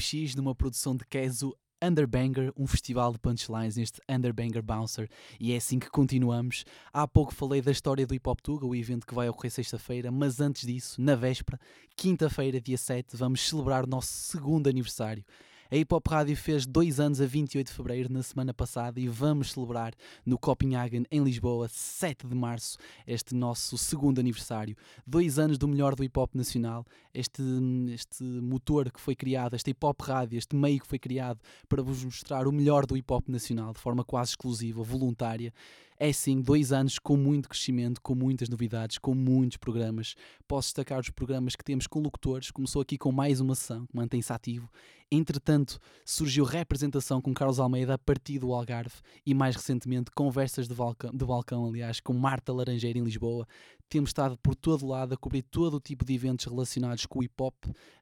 PibX 0.04 0.34
numa 0.34 0.54
produção 0.54 0.94
de 0.94 1.04
Keso 1.06 1.56
Underbanger, 1.82 2.52
um 2.56 2.66
festival 2.66 3.12
de 3.12 3.18
punchlines 3.18 3.76
neste 3.76 4.00
Underbanger 4.08 4.62
Bouncer, 4.62 5.08
e 5.40 5.52
é 5.52 5.56
assim 5.56 5.78
que 5.78 5.90
continuamos. 5.90 6.64
Há 6.92 7.08
pouco 7.08 7.34
falei 7.34 7.60
da 7.60 7.70
história 7.70 8.06
do 8.06 8.14
Hip 8.14 8.28
Hop 8.28 8.40
Tuga, 8.40 8.66
o 8.66 8.74
evento 8.74 9.06
que 9.06 9.14
vai 9.14 9.28
ocorrer 9.28 9.50
sexta-feira, 9.50 10.10
mas 10.10 10.40
antes 10.40 10.66
disso, 10.66 11.00
na 11.00 11.14
véspera, 11.14 11.58
quinta-feira, 11.96 12.60
dia 12.60 12.78
7, 12.78 13.16
vamos 13.16 13.40
celebrar 13.40 13.84
o 13.84 13.88
nosso 13.88 14.08
segundo 14.08 14.68
aniversário. 14.68 15.24
A 15.74 15.76
Hip 15.76 15.92
Hop 15.92 16.06
Rádio 16.06 16.36
fez 16.36 16.66
dois 16.66 17.00
anos 17.00 17.20
a 17.20 17.26
28 17.26 17.66
de 17.66 17.72
fevereiro, 17.72 18.12
na 18.12 18.22
semana 18.22 18.54
passada, 18.54 19.00
e 19.00 19.08
vamos 19.08 19.50
celebrar 19.50 19.92
no 20.24 20.38
Copenhagen, 20.38 21.04
em 21.10 21.20
Lisboa, 21.20 21.66
7 21.68 22.28
de 22.28 22.34
março, 22.36 22.78
este 23.04 23.34
nosso 23.34 23.76
segundo 23.76 24.20
aniversário. 24.20 24.76
Dois 25.04 25.36
anos 25.36 25.58
do 25.58 25.66
melhor 25.66 25.96
do 25.96 26.04
hip 26.04 26.16
hop 26.16 26.32
nacional, 26.32 26.86
este, 27.12 27.42
este 27.92 28.22
motor 28.22 28.88
que 28.92 29.00
foi 29.00 29.16
criado, 29.16 29.56
esta 29.56 29.68
Hip 29.68 29.84
Hop 29.84 30.00
Rádio, 30.00 30.38
este 30.38 30.54
meio 30.54 30.80
que 30.80 30.86
foi 30.86 31.00
criado 31.00 31.40
para 31.68 31.82
vos 31.82 32.04
mostrar 32.04 32.46
o 32.46 32.52
melhor 32.52 32.86
do 32.86 32.96
hip 32.96 33.12
hop 33.12 33.28
nacional, 33.28 33.72
de 33.72 33.80
forma 33.80 34.04
quase 34.04 34.30
exclusiva, 34.30 34.80
voluntária. 34.80 35.52
É 35.96 36.12
sim, 36.12 36.40
dois 36.40 36.72
anos 36.72 36.98
com 36.98 37.16
muito 37.16 37.48
crescimento, 37.48 38.00
com 38.00 38.16
muitas 38.16 38.48
novidades, 38.48 38.98
com 38.98 39.14
muitos 39.14 39.58
programas. 39.58 40.16
Posso 40.48 40.66
destacar 40.68 40.98
os 40.98 41.08
programas 41.10 41.54
que 41.54 41.62
temos 41.62 41.86
com 41.86 42.00
locutores. 42.00 42.50
Começou 42.50 42.82
aqui 42.82 42.98
com 42.98 43.12
mais 43.12 43.40
uma 43.40 43.54
sessão, 43.54 43.86
mantém-se 43.94 44.32
ativo. 44.32 44.68
Entretanto, 45.08 45.78
surgiu 46.04 46.44
representação 46.44 47.20
com 47.20 47.32
Carlos 47.32 47.60
Almeida 47.60 47.94
a 47.94 47.98
partir 47.98 48.40
do 48.40 48.52
Algarve 48.52 48.96
e 49.24 49.32
mais 49.32 49.54
recentemente 49.54 50.10
conversas 50.10 50.66
de 50.66 50.74
balcão, 50.74 51.12
de 51.12 51.24
balcão 51.24 51.64
aliás, 51.66 52.00
com 52.00 52.12
Marta 52.12 52.52
Laranjeira 52.52 52.98
em 52.98 53.04
Lisboa. 53.04 53.46
Temos 53.88 54.10
estado 54.10 54.36
por 54.38 54.54
todo 54.56 54.86
lado 54.86 55.14
a 55.14 55.16
cobrir 55.16 55.42
todo 55.42 55.74
o 55.74 55.80
tipo 55.80 56.04
de 56.04 56.14
eventos 56.14 56.46
relacionados 56.46 57.06
com 57.06 57.20
o 57.20 57.22
hip 57.22 57.34
hop, 57.40 57.54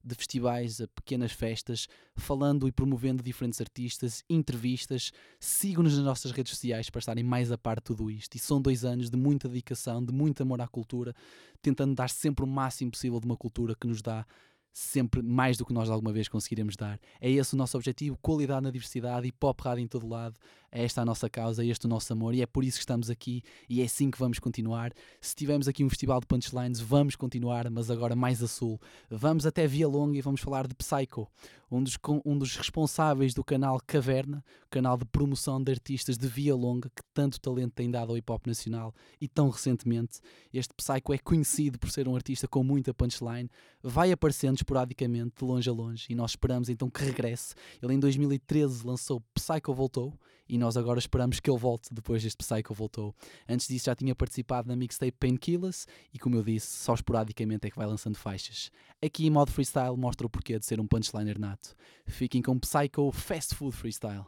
de 0.03 0.15
festivais 0.15 0.81
a 0.81 0.89
pequenas 0.89 1.33
festas, 1.33 1.87
falando 2.17 2.67
e 2.67 2.73
promovendo 2.73 3.23
diferentes 3.23 3.61
artistas, 3.61 4.25
entrevistas. 4.29 5.13
Sigam-nos 5.39 5.97
nas 5.97 6.05
nossas 6.05 6.33
redes 6.33 6.53
sociais 6.53 6.89
para 6.89 7.01
estarem 7.01 7.25
mais 7.25 7.53
a 7.53 7.59
par 7.59 7.81
tudo 7.81 8.11
isto. 8.11 8.37
E 8.37 8.39
são 8.39 8.61
dois 8.61 8.85
anos 8.85 9.11
de 9.11 9.17
muita 9.17 9.49
dedicação, 9.49 10.03
de 10.03 10.13
muito 10.13 10.43
amor 10.43 10.61
à 10.61 10.69
cultura, 10.69 11.15
tentando 11.61 11.95
dar 11.95 12.09
sempre 12.09 12.45
o 12.45 12.49
máximo 12.49 12.91
possível 12.91 13.21
de 13.21 13.27
uma 13.27 13.37
cultura 13.37 13.75
que 13.75 13.87
nos 13.87 14.01
dá 14.01 14.27
sempre 14.73 15.23
mais 15.23 15.59
do 15.59 15.67
que 15.67 15.73
nós 15.73 15.91
alguma 15.91 16.13
vez 16.13 16.29
conseguiremos 16.29 16.77
dar. 16.77 16.99
É 17.21 17.31
esse 17.31 17.55
o 17.55 17.57
nosso 17.57 17.77
objetivo, 17.77 18.17
qualidade 18.23 18.63
na 18.63 18.71
diversidade 18.71 19.27
e 19.27 19.33
pop 19.33 19.63
rádio 19.63 19.83
em 19.85 19.87
todo 19.87 20.09
lado. 20.09 20.39
É 20.75 20.85
esta 20.85 21.03
a 21.03 21.05
nossa 21.05 21.29
causa, 21.29 21.63
é 21.63 21.67
este 21.67 21.85
o 21.85 21.89
nosso 21.89 22.11
amor 22.15 22.35
e 22.35 22.41
é 22.41 22.47
por 22.47 22.65
isso 22.65 22.79
que 22.79 22.83
estamos 22.83 23.11
aqui 23.11 23.43
e 23.69 23.83
é 23.83 23.85
assim 23.85 24.11
que 24.11 24.19
vamos 24.19 24.39
continuar. 24.39 24.91
Se 25.21 25.37
tivermos 25.37 25.69
aqui 25.69 25.85
um 25.85 25.89
festival 25.91 26.19
de 26.19 26.27
punchlines, 26.27 26.81
vamos 26.81 27.15
continuar, 27.15 27.69
mas 27.71 27.91
agora 27.91 28.17
mais 28.17 28.43
a 28.43 28.49
sul. 28.49 28.81
Vamos 29.11 29.45
até 29.45 29.67
Via 29.67 29.87
Longa 29.87 30.17
e 30.17 30.23
vamos 30.23 30.41
falar 30.41 30.67
de 30.67 30.75
Psycho, 30.75 31.29
um 31.71 31.83
dos, 31.83 31.99
um 32.25 32.39
dos 32.39 32.57
responsáveis 32.57 33.35
do 33.35 33.45
canal 33.45 33.79
Caverna, 33.87 34.43
canal 34.71 34.97
de 34.97 35.05
promoção 35.05 35.63
de 35.63 35.73
artistas 35.73 36.17
de 36.17 36.27
Via 36.27 36.55
Longa, 36.55 36.89
que 36.89 37.03
tanto 37.13 37.39
talento 37.39 37.75
tem 37.75 37.91
dado 37.91 38.09
ao 38.09 38.17
hip 38.17 38.33
hop 38.33 38.47
nacional 38.47 38.95
e 39.21 39.29
tão 39.29 39.51
recentemente. 39.51 40.21
Este 40.55 40.73
Psycho 40.73 41.13
é 41.13 41.19
conhecido 41.19 41.79
por 41.79 41.91
ser 41.91 42.09
um 42.09 42.17
artista 42.17 42.49
com 42.49 42.65
muita 42.65 42.95
punchline, 42.95 43.51
vai 43.83 44.11
aparecendo 44.11 44.57
esporadicamente 44.57 45.35
de 45.39 45.45
longe 45.45 45.69
a 45.69 45.73
longe 45.73 46.07
e 46.09 46.15
nós 46.15 46.31
esperamos 46.31 46.71
então 46.71 46.89
que 46.89 47.05
regresse. 47.05 47.55
Ele 47.83 47.93
em 47.93 48.01
2013 48.01 48.87
lançou 48.87 49.23
Psycho 49.35 49.75
Voltou 49.75 50.15
e 50.53 50.59
nós 50.59 50.77
agora 50.77 50.99
esperamos 50.99 51.41
que 51.41 51.51
ele 51.51 51.59
volte 51.59 51.89
depois 51.91 52.23
deste 52.23 52.37
Psycho 52.37 52.75
voltou. 52.75 53.15
Antes 53.49 53.67
disso 53.67 53.87
já 53.87 53.95
tinha 53.95 54.15
participado 54.15 54.69
na 54.69 54.77
mixtape 54.77 55.17
Painkillers 55.19 55.87
e 56.13 56.19
como 56.19 56.37
eu 56.37 56.43
disse, 56.43 56.67
só 56.67 56.93
esporadicamente 56.93 57.67
é 57.67 57.71
que 57.71 57.77
vai 57.79 57.87
lançando 57.87 58.19
faixas. 58.19 58.71
Aqui 59.03 59.27
em 59.27 59.31
modo 59.31 59.51
freestyle 59.51 59.97
mostra 59.97 60.27
o 60.27 60.31
porquê 60.31 60.59
de 60.59 60.67
ser 60.67 60.79
um 60.79 60.87
punchliner 60.87 61.39
nato. 61.39 61.75
Fiquem 62.05 62.43
com 62.43 62.59
Psycho 62.59 63.11
Fast 63.13 63.55
Food 63.55 63.75
Freestyle. 63.75 64.27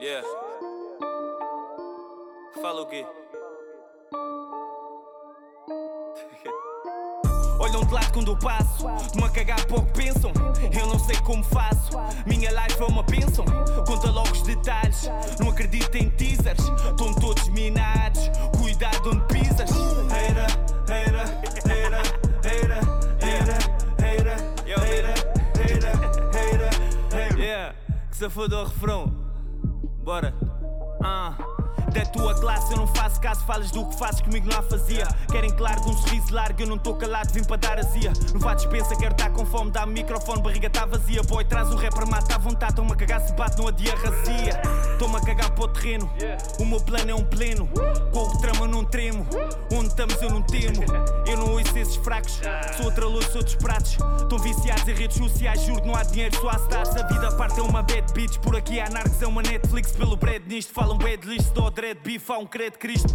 Yeah. 0.00 0.26
Fala 2.60 2.82
o 2.82 2.86
quê? 2.88 3.06
De 7.88 7.94
lado 7.94 8.12
quando 8.12 8.32
eu 8.32 8.36
passo, 8.36 8.86
de 9.12 9.20
me 9.20 9.28
cagar 9.30 9.64
pouco 9.66 9.90
pensam. 9.92 10.30
Eu 10.78 10.86
não 10.86 10.98
sei 10.98 11.16
como 11.18 11.42
faço, 11.42 11.98
minha 12.26 12.50
life 12.50 12.80
é 12.80 12.84
uma 12.84 13.02
bênção. 13.02 13.44
Conta 13.86 14.10
logo 14.10 14.30
os 14.30 14.42
detalhes, 14.42 15.10
não 15.40 15.48
acredito 15.48 15.94
em 15.96 16.10
teasers. 16.10 16.60
Estão 16.60 17.14
todos 17.14 17.48
minados, 17.48 18.30
cuidado 18.58 19.10
onde 19.10 19.24
pisas. 19.32 19.70
Eira, 19.70 20.46
eira, 20.88 21.24
eira, 21.74 22.02
eira, 22.44 22.80
eira, 23.24 23.56
eira, 24.04 24.36
eira, 24.76 25.16
eira, 25.56 25.90
eira, 26.36 26.70
eira. 27.18 27.38
Yeah, 27.42 27.74
que 28.10 28.16
se 28.16 28.28
foda 28.28 28.58
o 28.58 28.64
refrão. 28.64 29.14
Bora. 30.04 30.34
Ah. 31.02 31.47
Da 31.92 32.04
tua 32.04 32.34
classe 32.38 32.72
eu 32.72 32.76
não 32.76 32.86
faço 32.86 33.20
caso, 33.20 33.44
falas 33.44 33.70
do 33.70 33.84
que 33.86 33.96
fazes 33.96 34.20
comigo 34.20 34.48
não 34.48 34.58
há 34.58 34.62
fazia. 34.62 35.08
Querem 35.30 35.50
que 35.50 35.60
largue 35.60 35.88
um 35.88 35.96
sorriso 35.96 36.34
largo, 36.34 36.62
eu 36.62 36.66
não 36.66 36.76
estou 36.76 36.94
calado, 36.96 37.32
vim 37.32 37.42
para 37.44 37.56
dar 37.56 37.78
azia. 37.78 38.12
Não 38.32 38.40
vá 38.40 38.54
dispensa, 38.54 38.94
quero 38.96 39.12
estar 39.12 39.30
com 39.30 39.46
fome, 39.46 39.70
dá-me 39.70 39.94
microfone, 39.94 40.42
barriga 40.42 40.68
tá 40.68 40.84
vazia. 40.84 41.22
Boy, 41.22 41.44
traz 41.44 41.70
o 41.70 41.76
rapper, 41.76 42.06
mata 42.06 42.34
à 42.34 42.38
vontade, 42.38 42.74
toma 42.74 42.94
a 42.94 42.96
cagar 42.96 43.20
se 43.20 43.32
bate, 43.34 43.58
não 43.58 43.68
adia 43.68 43.94
razia. 43.96 44.60
Toma 44.98 45.18
a 45.18 45.20
cagar 45.20 45.50
para 45.50 45.64
o 45.64 45.68
terreno, 45.68 46.10
o 46.58 46.64
meu 46.64 46.80
plano 46.80 47.10
é 47.10 47.14
um 47.14 47.24
pleno. 47.24 47.68
Com 48.12 48.22
o 48.22 48.30
que 48.32 48.40
trama 48.42 48.66
não 48.66 48.84
tremo, 48.84 49.26
onde 49.72 49.88
estamos 49.88 50.20
eu 50.20 50.30
não 50.30 50.42
temo. 50.42 50.84
Eu 51.26 51.36
não 51.36 51.52
ouço 51.52 51.78
esses 51.78 51.96
fracos, 51.96 52.40
sou 52.76 52.86
outra 52.86 53.06
louça, 53.06 53.38
outros 53.38 53.56
pratos. 53.56 53.98
Estão 54.20 54.38
viciados 54.38 54.86
em 54.86 54.94
redes 54.94 55.16
sociais, 55.16 55.62
juro 55.62 55.84
não 55.86 55.94
há 55.94 56.02
dinheiro, 56.02 56.36
só 56.36 56.50
há 56.50 56.56
stars. 56.56 56.96
A 56.96 57.06
vida 57.06 57.32
parte 57.32 57.58
é 57.58 57.62
uma 57.62 57.82
bad 57.82 58.12
bitch, 58.12 58.38
por 58.38 58.56
aqui 58.56 58.80
há 58.80 58.88
narcos, 58.90 59.20
é 59.22 59.26
uma 59.26 59.42
Netflix 59.42 59.92
pelo 59.92 60.16
bread 60.16 60.46
nisto. 60.46 60.72
Falam 60.72 60.98
bad 60.98 61.26
list, 61.26 61.52
dread, 61.78 62.00
beef, 62.02 62.28
há 62.28 62.38
um 62.38 62.44
credo 62.46 62.76
Cristo. 62.76 63.12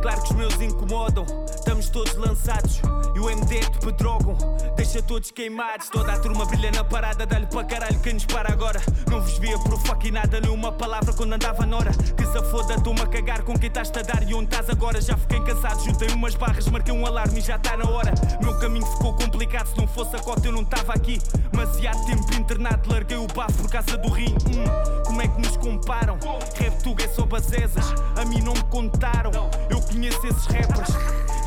Claro 0.00 0.22
que 0.22 0.30
os 0.30 0.36
meus 0.36 0.58
incomodam, 0.58 1.26
estamos 1.54 1.90
todos 1.90 2.14
lançados. 2.14 2.80
E 3.14 3.18
o 3.18 3.28
MD 3.28 3.60
te 3.60 3.78
pedrogam, 3.78 4.36
deixa 4.74 5.02
todos 5.02 5.30
queimados. 5.30 5.90
Toda 5.90 6.14
a 6.14 6.18
turma 6.18 6.46
brilha 6.46 6.70
na 6.70 6.82
parada, 6.82 7.26
dá-lhe 7.26 7.46
para 7.46 7.64
caralho 7.64 8.00
quem 8.00 8.14
nos 8.14 8.24
para 8.24 8.50
agora. 8.50 8.80
Não 9.10 9.20
vos 9.20 9.36
via 9.38 9.58
por 9.58 9.78
fucking 9.80 10.12
nada, 10.12 10.40
nem 10.40 10.50
uma 10.50 10.72
palavra 10.72 11.12
quando 11.12 11.34
andava 11.34 11.66
na 11.66 11.76
hora. 11.76 11.90
Que 11.90 12.24
se 12.24 12.50
foda, 12.50 12.74
estou-me 12.74 13.00
a 13.00 13.06
cagar 13.06 13.42
com 13.42 13.58
quem 13.58 13.68
estás 13.68 13.90
a 13.90 14.02
dar 14.02 14.22
e 14.22 14.34
onde 14.34 14.46
estás 14.46 14.70
agora. 14.70 14.98
Já 15.00 15.16
fiquei 15.18 15.40
cansado, 15.40 15.84
juntei 15.84 16.08
umas 16.08 16.34
barras, 16.34 16.66
marquei 16.68 16.94
um 16.94 17.04
alarme 17.04 17.38
e 17.38 17.42
já 17.42 17.56
está 17.56 17.76
na 17.76 17.88
hora. 17.88 18.14
Meu 18.42 18.58
caminho 18.58 18.86
ficou 18.86 19.14
complicado, 19.14 19.66
se 19.66 19.76
não 19.76 19.86
fosse 19.86 20.16
a 20.16 20.20
cota 20.20 20.46
eu 20.46 20.52
não 20.52 20.62
estava 20.62 20.94
aqui. 20.94 21.18
Demasiado 21.52 22.06
tempo 22.06 22.34
internado, 22.34 22.90
larguei 22.90 23.18
o 23.18 23.26
bafo 23.26 23.62
por 23.62 23.70
causa 23.70 23.96
do 23.98 24.08
rim. 24.08 24.34
Hum, 24.46 25.04
como 25.04 25.22
é 25.22 25.28
que 25.28 25.40
nos 25.40 25.56
comparam? 25.56 26.18
Rap 26.58 26.82
tuga 26.82 27.04
é 27.04 27.08
só 27.08 27.24
bazezas, 27.24 27.94
a 28.14 28.24
mim 28.24 28.40
não 28.40 28.54
me 28.54 28.64
contaram. 28.64 29.30
Eu 29.70 29.80
conheço 29.82 30.26
esses 30.26 30.46
rappers. 30.46 30.88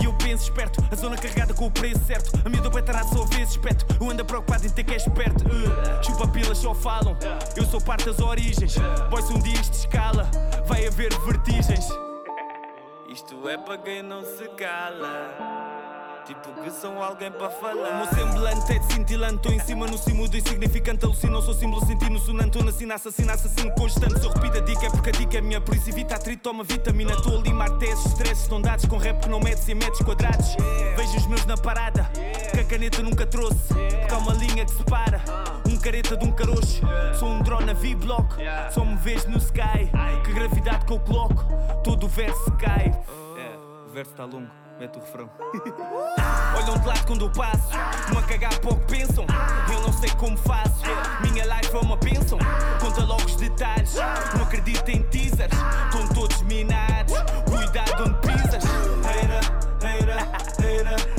E 0.02 0.06
eu 0.06 0.14
penso 0.14 0.44
esperto, 0.44 0.82
a 0.90 0.96
zona 0.96 1.18
carregada 1.18 1.54
com 1.54 1.68
o 1.68 1.72
preço 1.72 2.00
certo. 2.06 2.32
A 2.46 2.50
miúda 2.50 2.70
vai 2.70 2.82
estar 2.82 3.04
só 3.04 3.26
vezes 3.26 3.52
esperto. 3.52 3.86
Eu 4.00 4.10
ando 4.10 4.24
preocupado 4.24 4.66
em 4.66 4.70
ter 4.70 4.84
que 4.84 4.94
é 4.94 4.98
esperto. 4.98 5.44
Uh, 5.46 6.04
chupa 6.04 6.28
pilas, 6.28 6.58
só 6.58 6.74
falam. 6.74 7.18
Eu 7.56 7.66
sou 7.66 7.82
parte 7.82 8.06
das 8.06 8.20
origens. 8.20 8.76
Boys, 9.10 9.30
um 9.30 9.40
dia 9.40 9.60
isto 9.60 9.74
escala. 9.74 10.30
Vai 10.66 10.88
haver 10.88 11.14
vertigens. 11.26 11.88
Isto 13.10 13.50
é 13.50 13.58
para 13.58 13.78
quem 13.78 14.02
não 14.02 14.24
se 14.24 14.48
cala. 14.50 15.89
Tipo 16.30 16.62
que 16.62 16.70
são 16.70 17.02
alguém 17.02 17.32
para 17.32 17.50
falar. 17.50 17.90
O 17.90 17.98
meu 17.98 18.06
semblante 18.14 18.72
é 18.72 18.78
de 18.78 18.94
cintilante, 18.94 19.38
estou 19.38 19.52
em 19.52 19.60
cima 19.62 19.88
no 19.88 19.98
cimo 19.98 20.30
do 20.30 20.38
insignificante. 20.38 21.04
Alucino, 21.04 21.42
sou 21.42 21.56
símbolo 21.56 21.84
sentindo 21.88 22.20
sonante. 22.20 22.50
Estou 22.50 22.64
nasci, 22.64 22.92
assassino, 22.92 23.32
assassino 23.32 23.74
constante. 23.74 24.20
Se 24.20 24.28
eu 24.28 24.32
repito 24.32 24.60
a 24.60 24.62
dica 24.62 24.86
é 24.86 24.90
porque 24.92 25.10
a 25.10 25.12
dica 25.12 25.38
é 25.40 25.42
minha. 25.42 25.60
Por 25.60 25.76
isso 25.76 25.90
evita 25.90 26.14
atrito, 26.14 26.44
toma 26.44 26.64
vitamina. 26.64 27.14
Estou 27.14 27.40
a 27.40 27.42
limar 27.42 27.72
testes. 27.80 28.42
Estão 28.44 28.62
dados 28.62 28.86
com 28.86 28.98
rap 28.98 29.24
que 29.24 29.28
não 29.28 29.40
metes 29.40 29.68
em 29.68 29.74
metros 29.74 30.04
quadrados. 30.04 30.56
Vejo 30.96 31.18
os 31.18 31.26
meus 31.26 31.48
na 31.48 31.58
parada, 31.58 32.04
que 32.54 32.60
a 32.60 32.64
caneta 32.64 33.02
nunca 33.02 33.26
trouxe. 33.26 33.74
Porque 33.74 34.14
há 34.14 34.18
uma 34.20 34.34
linha 34.34 34.66
que 34.66 34.72
separa. 34.72 35.24
Um 35.68 35.80
careta 35.80 36.16
de 36.16 36.26
um 36.28 36.32
caroço. 36.32 36.80
Sou 37.18 37.28
um 37.28 37.42
drone 37.42 37.66
na 37.66 37.74
V-Block. 37.74 38.36
Só 38.72 38.86
me 38.86 38.96
vejo 38.98 39.28
no 39.32 39.40
sky. 39.40 39.90
Que 40.24 40.32
gravidade 40.32 40.86
que 40.86 40.94
eu 40.94 41.00
coloco. 41.00 41.44
Todo 41.84 42.06
o 42.06 42.08
verso 42.08 42.52
cai. 42.60 42.92
É, 43.36 43.88
o 43.88 43.92
verso 43.92 44.12
está 44.12 44.26
longo. 44.26 44.69
Mete 44.80 44.98
o 44.98 45.02
refrão. 45.02 45.30
Olham 46.56 46.78
de 46.78 46.88
lado 46.88 47.06
quando 47.06 47.26
eu 47.26 47.32
passo, 47.32 47.68
me 48.12 48.18
a 48.18 48.22
cagar 48.22 48.58
pouco 48.62 48.80
pensam. 48.86 49.26
Eu 49.74 49.82
não 49.82 49.92
sei 49.92 50.10
como 50.12 50.38
faço, 50.38 50.84
minha 51.22 51.44
life 51.44 51.76
é 51.76 51.80
uma 51.80 51.98
bênção. 51.98 52.40
Conta 52.80 53.04
logo 53.04 53.26
os 53.26 53.36
detalhes, 53.36 53.96
não 54.36 54.44
acredito 54.44 54.88
em 54.90 55.04
teasers. 55.04 55.52
Estão 55.52 56.08
todos 56.16 56.42
minados, 56.44 57.14
cuidado 57.50 58.04
onde 58.04 58.28
pisas. 58.28 58.64
Eira, 59.18 59.42
eira, 59.98 60.28
eira, 60.66 61.19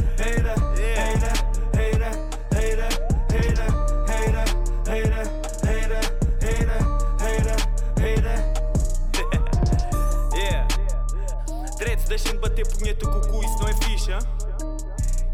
bater 12.61 12.76
punheta 12.76 13.06
com 13.06 13.18
o 13.18 13.28
cu, 13.28 13.44
isso 13.44 13.58
não 13.58 13.68
é 13.68 13.74
hein? 14.11 14.18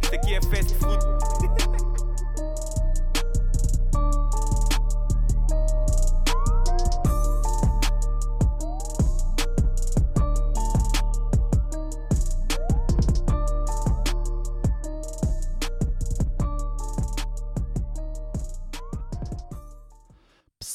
Isto 0.03 0.15
aqui 0.15 0.35
é 0.35 0.43
fast 0.43 0.75
food. 0.77 1.46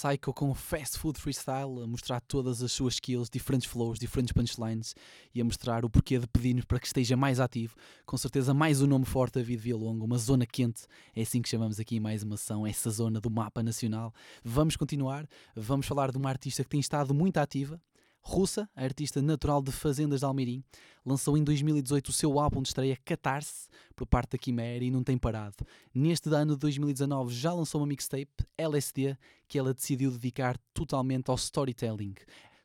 Psycho 0.01 0.33
com 0.33 0.51
Fast 0.55 0.97
Food 0.97 1.19
Freestyle, 1.19 1.83
a 1.83 1.85
mostrar 1.85 2.19
todas 2.21 2.63
as 2.63 2.71
suas 2.71 2.95
skills, 2.95 3.29
diferentes 3.29 3.69
flows, 3.69 3.99
diferentes 3.99 4.33
punchlines 4.33 4.95
e 5.31 5.39
a 5.39 5.43
mostrar 5.45 5.85
o 5.85 5.89
porquê 5.91 6.17
de 6.17 6.25
pedir-nos 6.25 6.65
para 6.65 6.79
que 6.79 6.87
esteja 6.87 7.15
mais 7.15 7.39
ativo. 7.39 7.75
Com 8.03 8.17
certeza, 8.17 8.51
mais 8.51 8.81
um 8.81 8.87
nome 8.87 9.05
forte 9.05 9.35
da 9.35 9.43
vida 9.43 9.61
Via 9.61 9.77
Longa, 9.77 10.03
uma 10.03 10.17
zona 10.17 10.43
quente, 10.43 10.87
é 11.15 11.21
assim 11.21 11.39
que 11.39 11.49
chamamos 11.49 11.79
aqui 11.79 11.99
mais 11.99 12.23
uma 12.23 12.33
ação, 12.33 12.65
essa 12.65 12.89
zona 12.89 13.21
do 13.21 13.29
mapa 13.29 13.61
nacional. 13.61 14.11
Vamos 14.43 14.75
continuar, 14.75 15.27
vamos 15.55 15.85
falar 15.85 16.11
de 16.11 16.17
uma 16.17 16.29
artista 16.29 16.63
que 16.63 16.69
tem 16.69 16.79
estado 16.79 17.13
muito 17.13 17.37
ativa. 17.37 17.79
Russa, 18.21 18.69
artista 18.75 19.21
natural 19.21 19.61
de 19.61 19.71
Fazendas 19.71 20.19
de 20.19 20.25
Almirim, 20.25 20.63
lançou 21.05 21.37
em 21.37 21.43
2018 21.43 22.09
o 22.09 22.13
seu 22.13 22.39
álbum 22.39 22.61
de 22.61 22.69
estreia 22.69 22.97
Catarse, 23.03 23.67
por 23.95 24.05
parte 24.05 24.31
da 24.31 24.37
Quimera, 24.37 24.83
e 24.83 24.91
não 24.91 25.03
tem 25.03 25.17
parado. 25.17 25.65
Neste 25.93 26.29
ano 26.29 26.53
de 26.53 26.59
2019 26.59 27.33
já 27.33 27.51
lançou 27.51 27.81
uma 27.81 27.87
mixtape, 27.87 28.45
LSD, 28.57 29.17
que 29.47 29.57
ela 29.57 29.73
decidiu 29.73 30.11
dedicar 30.11 30.57
totalmente 30.73 31.29
ao 31.29 31.35
storytelling. 31.35 32.13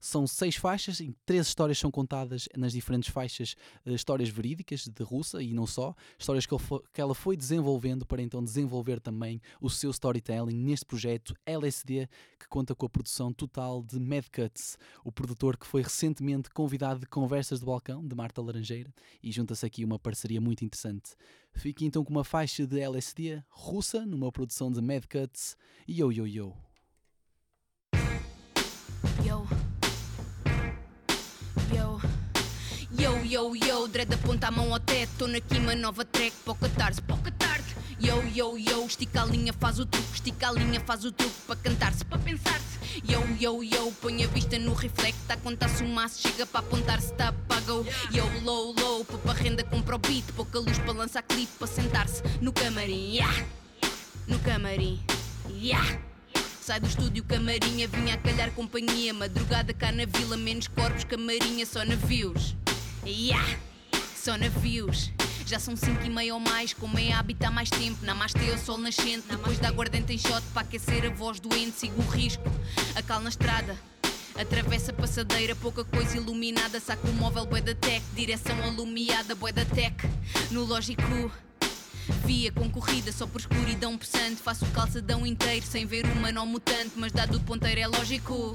São 0.07 0.25
seis 0.25 0.55
faixas 0.55 1.01
e 1.01 1.13
três 1.27 1.49
histórias 1.49 1.81
são 1.81 1.91
contadas 1.91 2.49
nas 2.57 2.73
diferentes 2.73 3.11
faixas, 3.11 3.57
uh, 3.85 3.91
histórias 3.91 4.29
verídicas 4.29 4.87
de 4.87 5.03
Russa 5.03 5.43
e 5.43 5.53
não 5.53 5.67
só, 5.67 5.97
histórias 6.17 6.47
que, 6.47 7.01
ela 7.01 7.13
foi 7.13 7.37
desenvolvendo 7.37 8.07
para 8.07 8.23
então 8.23 8.41
desenvolver 8.41 9.01
também 9.01 9.43
o 9.61 9.69
seu 9.69 9.91
storytelling 9.91 10.55
neste 10.55 10.87
projeto 10.87 11.35
LSD, 11.45 12.09
que 12.39 12.47
conta 12.47 12.73
com 12.73 12.87
a 12.87 12.89
produção 12.89 13.33
total 13.33 13.83
de 13.83 13.99
Mad 13.99 14.27
Cuts, 14.33 14.79
o 15.03 15.11
produtor 15.11 15.57
que 15.57 15.67
foi 15.67 15.83
recentemente 15.83 16.51
convidado 16.51 17.01
de 17.01 17.07
Conversas 17.07 17.59
de 17.59 17.67
Balcão, 17.67 18.07
de 18.07 18.15
Marta 18.15 18.41
Laranjeira, 18.41 18.95
e 19.21 19.33
junta-se 19.33 19.67
aqui 19.67 19.85
uma 19.85 19.99
parceria 19.99 20.41
muito 20.41 20.65
interessante. 20.65 21.17
Fique 21.53 21.85
então 21.85 22.05
com 22.05 22.13
uma 22.13 22.23
faixa 22.23 22.65
de 22.65 22.79
LSD 22.79 23.43
russa, 23.49 24.07
numa 24.07 24.31
produção 24.31 24.71
de 24.71 24.81
Mad 24.81 25.03
Cuts, 25.07 25.57
Yo 25.89 26.13
Yo 26.13 26.29
Yo. 26.29 26.47
Yo. 26.47 26.66
Yo, 33.29 33.57
yo, 33.57 33.89
dread 33.89 34.15
aponta 34.15 34.47
a 34.47 34.51
mão 34.53 34.73
ao 34.73 34.79
teto. 34.79 35.11
Tô 35.19 35.25
aqui 35.25 35.59
uma 35.59 35.75
nova 35.75 36.05
track, 36.05 36.33
pouca 36.45 36.69
tarde, 36.69 37.03
pouca 37.03 37.33
tarde. 37.33 37.75
Yo, 37.99 38.23
yo, 38.33 38.57
yo, 38.57 38.87
estica 38.87 39.23
a 39.23 39.25
linha, 39.25 39.53
faz 39.53 39.81
o 39.81 39.85
truque, 39.85 40.15
estica 40.15 40.49
a 40.49 40.53
linha, 40.53 40.79
faz 40.79 41.05
o 41.05 41.11
truque 41.11 41.35
para 41.45 41.57
cantar-se, 41.57 42.05
para 42.05 42.19
pensar-se. 42.19 42.79
Yo, 43.05 43.21
yo, 43.41 43.65
yo, 43.65 43.91
põe 44.01 44.23
a 44.23 44.29
vista 44.29 44.57
no 44.61 44.75
reflect, 44.75 45.19
tá 45.27 45.35
a 45.35 45.37
contar-se 45.39 45.83
maço, 45.83 46.21
chega 46.23 46.47
para 46.47 46.61
apontar-se, 46.61 47.13
tá 47.15 47.31
apagou. 47.31 47.85
Yo, 48.13 48.25
low, 48.45 48.73
low, 48.79 49.05
poupa 49.05 49.33
renda, 49.33 49.65
compra 49.65 49.97
o 49.97 49.99
beat, 49.99 50.25
pouca 50.37 50.61
luz 50.61 50.79
para 50.79 50.93
lançar 50.93 51.23
clipe, 51.25 51.53
para 51.59 51.67
sentar-se 51.67 52.23
no 52.41 52.53
camarim, 52.53 53.17
yeah. 53.17 53.45
No 54.29 54.39
camarim, 54.39 55.05
yeah. 55.51 55.99
Sai 56.61 56.79
do 56.79 56.87
estúdio 56.87 57.25
camarinha, 57.25 57.89
vinha 57.89 58.15
a 58.15 58.19
calhar 58.19 58.53
companhia. 58.53 59.13
Madrugada 59.13 59.75
cá 59.75 59.91
na 59.91 60.05
vila, 60.07 60.37
menos 60.37 60.69
corpos, 60.69 61.03
camarinha, 61.03 61.67
só 61.67 61.85
navios. 61.85 62.55
Yeah, 63.09 63.57
só 64.17 64.37
navios. 64.37 65.13
Já 65.47 65.61
são 65.61 65.77
cinco 65.77 66.05
e 66.05 66.11
meia 66.11 66.35
ou 66.35 66.41
mais, 66.41 66.75
como 66.75 66.99
é 66.99 67.13
hábito 67.13 67.47
há 67.47 67.53
mais 67.53 67.71
tempo. 67.71 68.05
Namastê 68.05 68.51
ao 68.51 68.59
sol 68.59 68.79
nascente, 68.79 69.29
depois 69.31 69.61
da 69.61 69.69
aguardente 69.69 70.13
em 70.13 70.19
shot 70.19 70.43
para 70.53 70.63
aquecer 70.63 71.07
a 71.07 71.11
voz 71.11 71.39
doente. 71.39 71.79
Sigo 71.79 72.03
o 72.03 72.07
risco, 72.09 72.43
a 72.97 73.03
cal 73.03 73.21
na 73.21 73.29
estrada. 73.29 73.79
Atravessa 74.35 74.91
a 74.91 74.95
passadeira, 74.95 75.55
pouca 75.55 75.85
coisa 75.85 76.17
iluminada. 76.17 76.81
Saco 76.81 77.07
o 77.07 77.13
móvel, 77.13 77.47
bué 77.47 77.61
da 77.61 77.77
tech, 77.77 78.05
direção 78.13 78.61
alumiada, 78.65 79.37
bué 79.37 79.53
da 79.53 79.65
tech. 79.65 79.95
No 80.51 80.65
lógico. 80.65 81.31
Via 82.25 82.51
concorrida 82.51 83.13
só 83.13 83.25
por 83.25 83.41
escuridão 83.41 83.97
possante. 83.97 84.43
Faço 84.43 84.65
o 84.65 84.71
calçadão 84.73 85.25
inteiro 85.25 85.65
sem 85.65 85.87
ver 85.87 86.05
uma 86.07 86.33
não 86.33 86.45
mutante. 86.45 86.95
Mas 86.97 87.13
dado 87.13 87.37
o 87.37 87.41
ponteiro 87.41 87.81
é 87.81 87.87
lógico. 87.87 88.53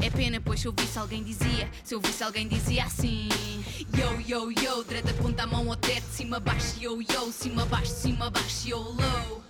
É 0.00 0.10
pena, 0.10 0.40
pois 0.40 0.60
se 0.60 0.68
eu 0.68 0.72
visse 0.72 0.98
alguém 0.98 1.24
dizia. 1.24 1.68
Se 1.82 1.94
eu 1.94 2.00
visse 2.00 2.22
alguém 2.22 2.46
dizia 2.46 2.84
assim: 2.84 3.28
Yo, 3.96 4.20
yo, 4.26 4.50
yo, 4.52 4.84
dread 4.84 5.08
aponta 5.10 5.42
a 5.42 5.46
mão 5.46 5.68
ao 5.68 5.76
teto, 5.76 6.06
cima, 6.12 6.38
baixo, 6.38 6.76
yo, 6.80 7.00
yo, 7.02 7.32
cima, 7.32 7.64
baixo, 7.66 7.92
cima, 7.92 8.30
baixo, 8.30 8.68
yo, 8.68 8.78
low. 8.78 9.42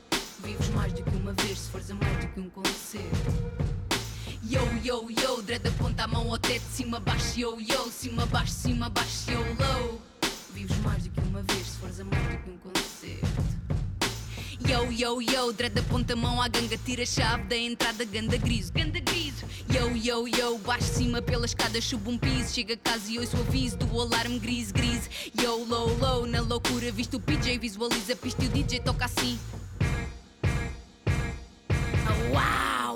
Vives 0.42 0.68
mais 0.70 0.92
do 0.94 1.02
que 1.02 1.16
uma 1.16 1.32
vez 1.34 1.58
se 1.58 1.70
fores 1.70 1.90
a 1.90 1.94
mais 1.94 2.24
do 2.24 2.28
que 2.28 2.40
um 2.40 2.48
concerto. 2.48 3.32
Yo, 4.42 4.62
yo, 4.82 5.06
yo, 5.10 5.42
dread 5.42 5.66
aponta 5.68 6.04
a 6.04 6.06
mão 6.08 6.30
ao 6.30 6.38
teto, 6.38 6.64
cima, 6.72 6.98
baixo, 6.98 7.38
yo, 7.38 7.60
yo, 7.60 7.90
cima, 7.90 8.24
baixo, 8.24 8.52
cima, 8.52 8.88
baixo, 8.88 9.30
yo, 9.30 9.40
low. 9.40 10.00
Vives 10.54 10.78
mais 10.78 11.02
do 11.02 11.10
que 11.10 11.20
uma 11.28 11.42
vez 11.42 11.66
se 11.66 11.76
fores 11.76 12.00
a 12.00 12.04
mais 12.04 12.22
do 12.22 12.38
que 12.38 12.50
um 12.50 12.56
concerto. 12.58 12.87
Yo, 14.68 14.92
yo, 14.92 15.18
yo, 15.22 15.50
dread 15.50 15.78
aponta 15.78 16.12
a 16.12 16.16
mão 16.16 16.42
à 16.42 16.46
ganga, 16.46 16.76
tira 16.76 17.02
a 17.02 17.06
chave 17.06 17.44
da 17.44 17.56
entrada, 17.56 18.04
ganda 18.04 18.36
griso, 18.36 18.70
ganda 18.70 19.00
griso. 19.00 19.46
Yo, 19.72 19.96
yo, 19.96 20.28
yo, 20.28 20.58
baixo 20.58 20.92
cima 20.92 21.22
pela 21.22 21.46
escada, 21.46 21.80
subo 21.80 22.10
um 22.10 22.18
piso, 22.18 22.52
chega 22.52 22.74
a 22.74 22.76
casa 22.76 23.10
e 23.10 23.18
ouço 23.18 23.34
o 23.38 23.40
aviso 23.40 23.78
do 23.78 23.98
alarme 23.98 24.38
gris, 24.38 24.70
gris. 24.70 25.08
Yo, 25.42 25.64
low, 25.64 25.96
low, 25.96 26.26
na 26.26 26.42
loucura, 26.42 26.92
visto 26.92 27.16
o 27.16 27.20
PJ, 27.20 27.56
visualiza 27.56 28.12
a 28.12 28.16
pista 28.16 28.44
e 28.44 28.46
o 28.46 28.50
DJ 28.50 28.80
toca 28.80 29.06
assim. 29.06 29.38
Ah, 32.06 32.84
uau! 32.84 32.87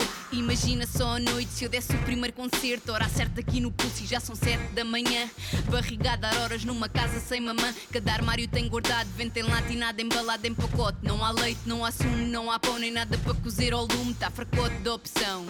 Imagina 0.53 0.87
só 0.87 1.17
a 1.17 1.19
noite 1.19 1.51
se 1.51 1.65
eu 1.65 1.69
desse 1.71 1.97
o 1.97 1.99
primeiro 2.01 2.37
concerto. 2.37 2.93
Hora 2.93 3.09
certa 3.09 3.41
aqui 3.41 3.59
no 3.59 3.73
pulso 3.73 4.05
e 4.05 4.07
já 4.07 4.21
são 4.21 4.35
sete 4.35 4.63
da 4.75 4.85
manhã. 4.85 5.27
Barrigada 5.71 6.29
a 6.29 6.43
horas 6.43 6.63
numa 6.63 6.91
casa 6.91 7.21
sem 7.21 7.41
mamã. 7.41 7.75
Cada 7.91 8.13
armário 8.13 8.47
tem 8.47 8.69
guardado, 8.69 9.09
vento 9.17 9.35
em 9.39 9.45
lata 9.45 9.73
e 9.73 9.77
nada 9.77 10.03
embalado 10.03 10.47
em 10.47 10.53
pacote. 10.53 10.99
Não 11.01 11.25
há 11.25 11.31
leite, 11.31 11.63
não 11.65 11.83
há 11.83 11.91
sumo, 11.91 12.27
não 12.27 12.51
há 12.51 12.59
pão 12.59 12.79
nem 12.79 12.91
nada 12.91 13.17
para 13.17 13.33
cozer 13.33 13.73
ao 13.73 13.87
lume. 13.87 14.13
Tá 14.13 14.31
fracote 14.31 14.77
da 14.81 14.93
opção. 14.93 15.47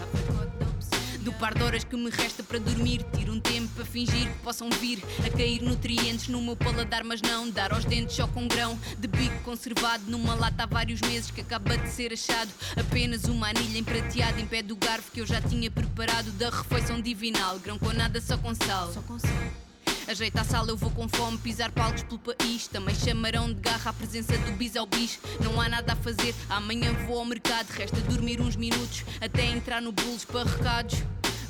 Do 1.23 1.33
par 1.35 1.55
de 1.55 1.63
horas 1.63 1.85
que 1.85 1.97
me 1.97 2.11
resta 2.11 2.43
para 2.43 2.59
dormir, 2.59 3.05
tiro 3.17 3.33
um 3.33 3.39
tempo 3.39 3.69
para 3.77 3.85
fingir 3.85 4.29
que 4.29 4.39
possam 4.41 4.69
vir 4.71 5.01
a 5.25 5.31
cair 5.31 5.63
nutrientes 5.63 6.27
no 6.27 6.43
meu 6.43 6.57
paladar, 6.57 7.05
mas 7.05 7.23
não 7.23 7.49
dar 7.49 7.73
aos 7.73 7.85
dentes 7.85 8.17
só 8.17 8.27
com 8.27 8.49
grão 8.49 8.77
de 8.99 9.07
bico 9.07 9.39
conservado 9.45 10.03
numa 10.09 10.35
lata 10.35 10.65
há 10.65 10.67
vários 10.67 11.01
meses 11.01 11.31
que 11.31 11.41
acaba 11.41 11.77
de 11.77 11.89
ser 11.89 12.13
achado. 12.13 12.51
Apenas 12.77 13.25
uma 13.25 13.49
anilha 13.49 13.79
emprateada 13.79 14.41
em 14.41 14.47
pé 14.47 14.63
do 14.63 14.75
garfo 14.75 15.13
que 15.13 15.21
eu 15.21 15.27
já 15.27 15.41
tinha 15.41 15.71
preparado 15.71 16.33
da 16.33 16.51
refeição 16.51 17.01
divinal. 17.01 17.57
Grão 17.61 17.79
com 17.79 17.93
nada, 17.93 18.21
só 18.21 18.37
com 18.37 18.53
sal. 18.53 18.93
Só 18.93 19.01
com 19.03 19.17
sal. 19.17 19.72
Ajeita 20.09 20.41
a 20.41 20.45
sala, 20.45 20.71
eu 20.71 20.77
vou 20.77 20.91
com 20.91 21.09
fome 21.09 21.39
pisar 21.39 21.71
palcos 21.71 22.03
pelo 22.03 22.19
país. 22.19 22.67
Também 22.67 22.95
chamarão 22.95 23.53
de 23.53 23.61
garra 23.61 23.91
a 23.91 23.93
presença 23.93 24.37
do 24.39 24.53
bis 24.53 24.77
ao 24.77 24.87
bis. 24.87 25.19
Não 25.41 25.61
há 25.61 25.69
nada 25.69 25.93
a 25.93 25.97
fazer, 25.97 26.35
amanhã 26.51 26.93
vou 27.07 27.19
ao 27.19 27.25
mercado. 27.25 27.69
Resta 27.71 28.01
dormir 28.03 28.41
uns 28.41 28.57
minutos 28.57 29.05
até 29.21 29.47
entrar 29.47 29.81
no 29.81 29.93
bolos 29.93 30.25
para 30.25 30.49
recados. 30.49 31.03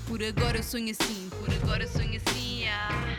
Por 0.07 0.22
agora 0.22 0.59
eu 0.59 0.62
sonho 0.62 0.90
assim, 0.90 1.30
por 1.30 1.50
agora 1.55 1.84
eu 1.84 1.88
sonho 1.88 2.20
assim, 2.24 2.66
ah. 2.68 3.18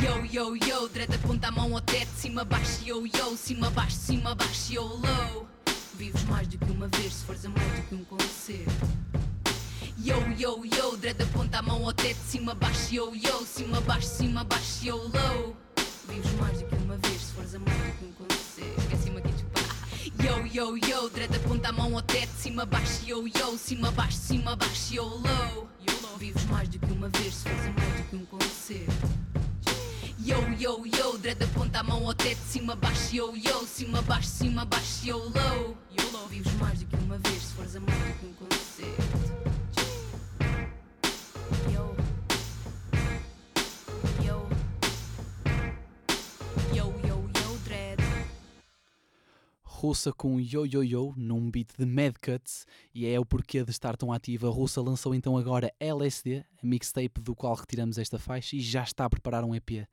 Yo, 0.00 0.24
yo, 0.24 0.56
yo, 0.56 0.88
dread 0.88 1.12
aponta 1.14 1.48
a 1.48 1.50
mão 1.50 1.74
ao 1.74 1.80
teto, 1.80 2.10
cima, 2.16 2.44
baixo, 2.44 2.84
yo, 2.84 3.04
yo, 3.06 3.36
cima, 3.36 3.70
baixo, 3.70 3.96
cima, 3.96 4.34
baixo, 4.34 4.72
yo, 4.72 4.82
low. 4.82 5.48
Vives 5.94 6.22
mais 6.24 6.46
do 6.46 6.58
que 6.58 6.70
uma 6.70 6.86
vez 6.88 7.14
se 7.14 7.24
fores 7.24 7.44
a 7.44 7.48
mais 7.48 7.72
do 7.72 7.82
que 7.88 7.94
um 7.94 8.04
concerto. 8.04 9.27
Yo, 10.00 10.14
yo, 10.38 10.64
yo, 10.64 10.96
dread 10.96 11.20
aponta 11.20 11.58
a 11.58 11.62
mão 11.62 11.84
ao 11.84 11.92
teto, 11.92 12.20
cima, 12.24 12.54
baixo, 12.54 12.94
yo, 12.94 13.12
yo, 13.16 13.44
cima, 13.44 13.80
baixo, 13.80 14.06
cima, 14.06 14.44
baixo, 14.44 14.86
yo, 14.86 14.96
low. 14.96 15.56
Vives 16.08 16.32
mais 16.34 16.60
do 16.60 16.66
que 16.66 16.74
uma 16.76 16.96
vez 16.98 17.20
se 17.20 17.32
fores 17.32 17.54
a 17.56 17.58
do 17.58 17.64
que 17.64 18.04
um 18.04 18.12
concerto. 18.12 18.80
Esqueci-me 18.80 19.18
aqui 19.18 19.32
de 19.32 19.42
pá. 19.46 19.60
Yo, 20.22 20.46
yo, 20.46 20.76
yo, 20.76 21.08
dread 21.10 21.34
aponta 21.34 21.70
a 21.70 21.72
mão 21.72 21.96
ao 21.96 22.02
teto, 22.02 22.30
cima, 22.38 22.64
baixo, 22.64 23.04
yo, 23.06 23.26
yo, 23.26 23.58
cima, 23.58 23.90
baixo, 23.90 24.18
cima, 24.18 24.54
baixo, 24.54 24.94
yo, 24.94 25.02
low. 25.02 25.68
Vives 26.16 26.44
mais 26.46 26.68
do 26.68 26.78
que 26.78 26.92
uma 26.92 27.08
vez 27.08 27.34
se 27.34 27.48
fores 27.48 27.66
a 27.66 27.70
do 27.70 28.04
que 28.08 28.16
um 28.16 28.24
concerto. 28.26 29.08
Yo, 30.24 30.38
yo, 30.60 30.86
yo, 30.86 31.18
dread 31.18 31.42
aponta 31.42 31.80
a 31.80 31.82
mão 31.82 32.06
ao 32.06 32.14
teto, 32.14 32.40
cima, 32.48 32.76
baixo, 32.76 33.16
yo, 33.16 33.34
yo, 33.36 33.66
cima, 33.66 34.00
baixo, 34.02 34.28
cima, 34.28 34.64
baixo, 34.64 35.06
yo, 35.06 35.18
low. 35.18 35.76
Vives 36.30 36.54
mais 36.54 36.78
do 36.78 36.86
que 36.86 36.96
uma 36.96 37.18
vez 37.18 37.42
se 37.42 37.54
fores 37.54 37.74
a 37.74 37.80
do 37.80 37.86
que 37.86 38.26
um 38.26 38.32
concerto. 38.34 39.47
Russa 49.78 50.12
com 50.12 50.40
Yo 50.40 50.66
Yo 50.66 50.82
Yo 50.82 51.14
num 51.16 51.48
beat 51.48 51.68
de 51.78 51.86
Mad 51.86 52.14
Cuts 52.20 52.66
e 52.92 53.06
é 53.06 53.18
o 53.20 53.24
porquê 53.24 53.62
de 53.62 53.70
estar 53.70 53.96
tão 53.96 54.12
ativa. 54.12 54.48
A 54.48 54.50
Russa 54.50 54.82
lançou 54.82 55.14
então 55.14 55.36
agora 55.36 55.72
LSD, 55.78 56.44
a 56.60 56.66
mixtape 56.66 57.20
do 57.20 57.32
qual 57.32 57.54
retiramos 57.54 57.96
esta 57.96 58.18
faixa 58.18 58.56
e 58.56 58.60
já 58.60 58.82
está 58.82 59.04
a 59.04 59.08
preparar 59.08 59.44
um 59.44 59.54
EP. 59.54 59.86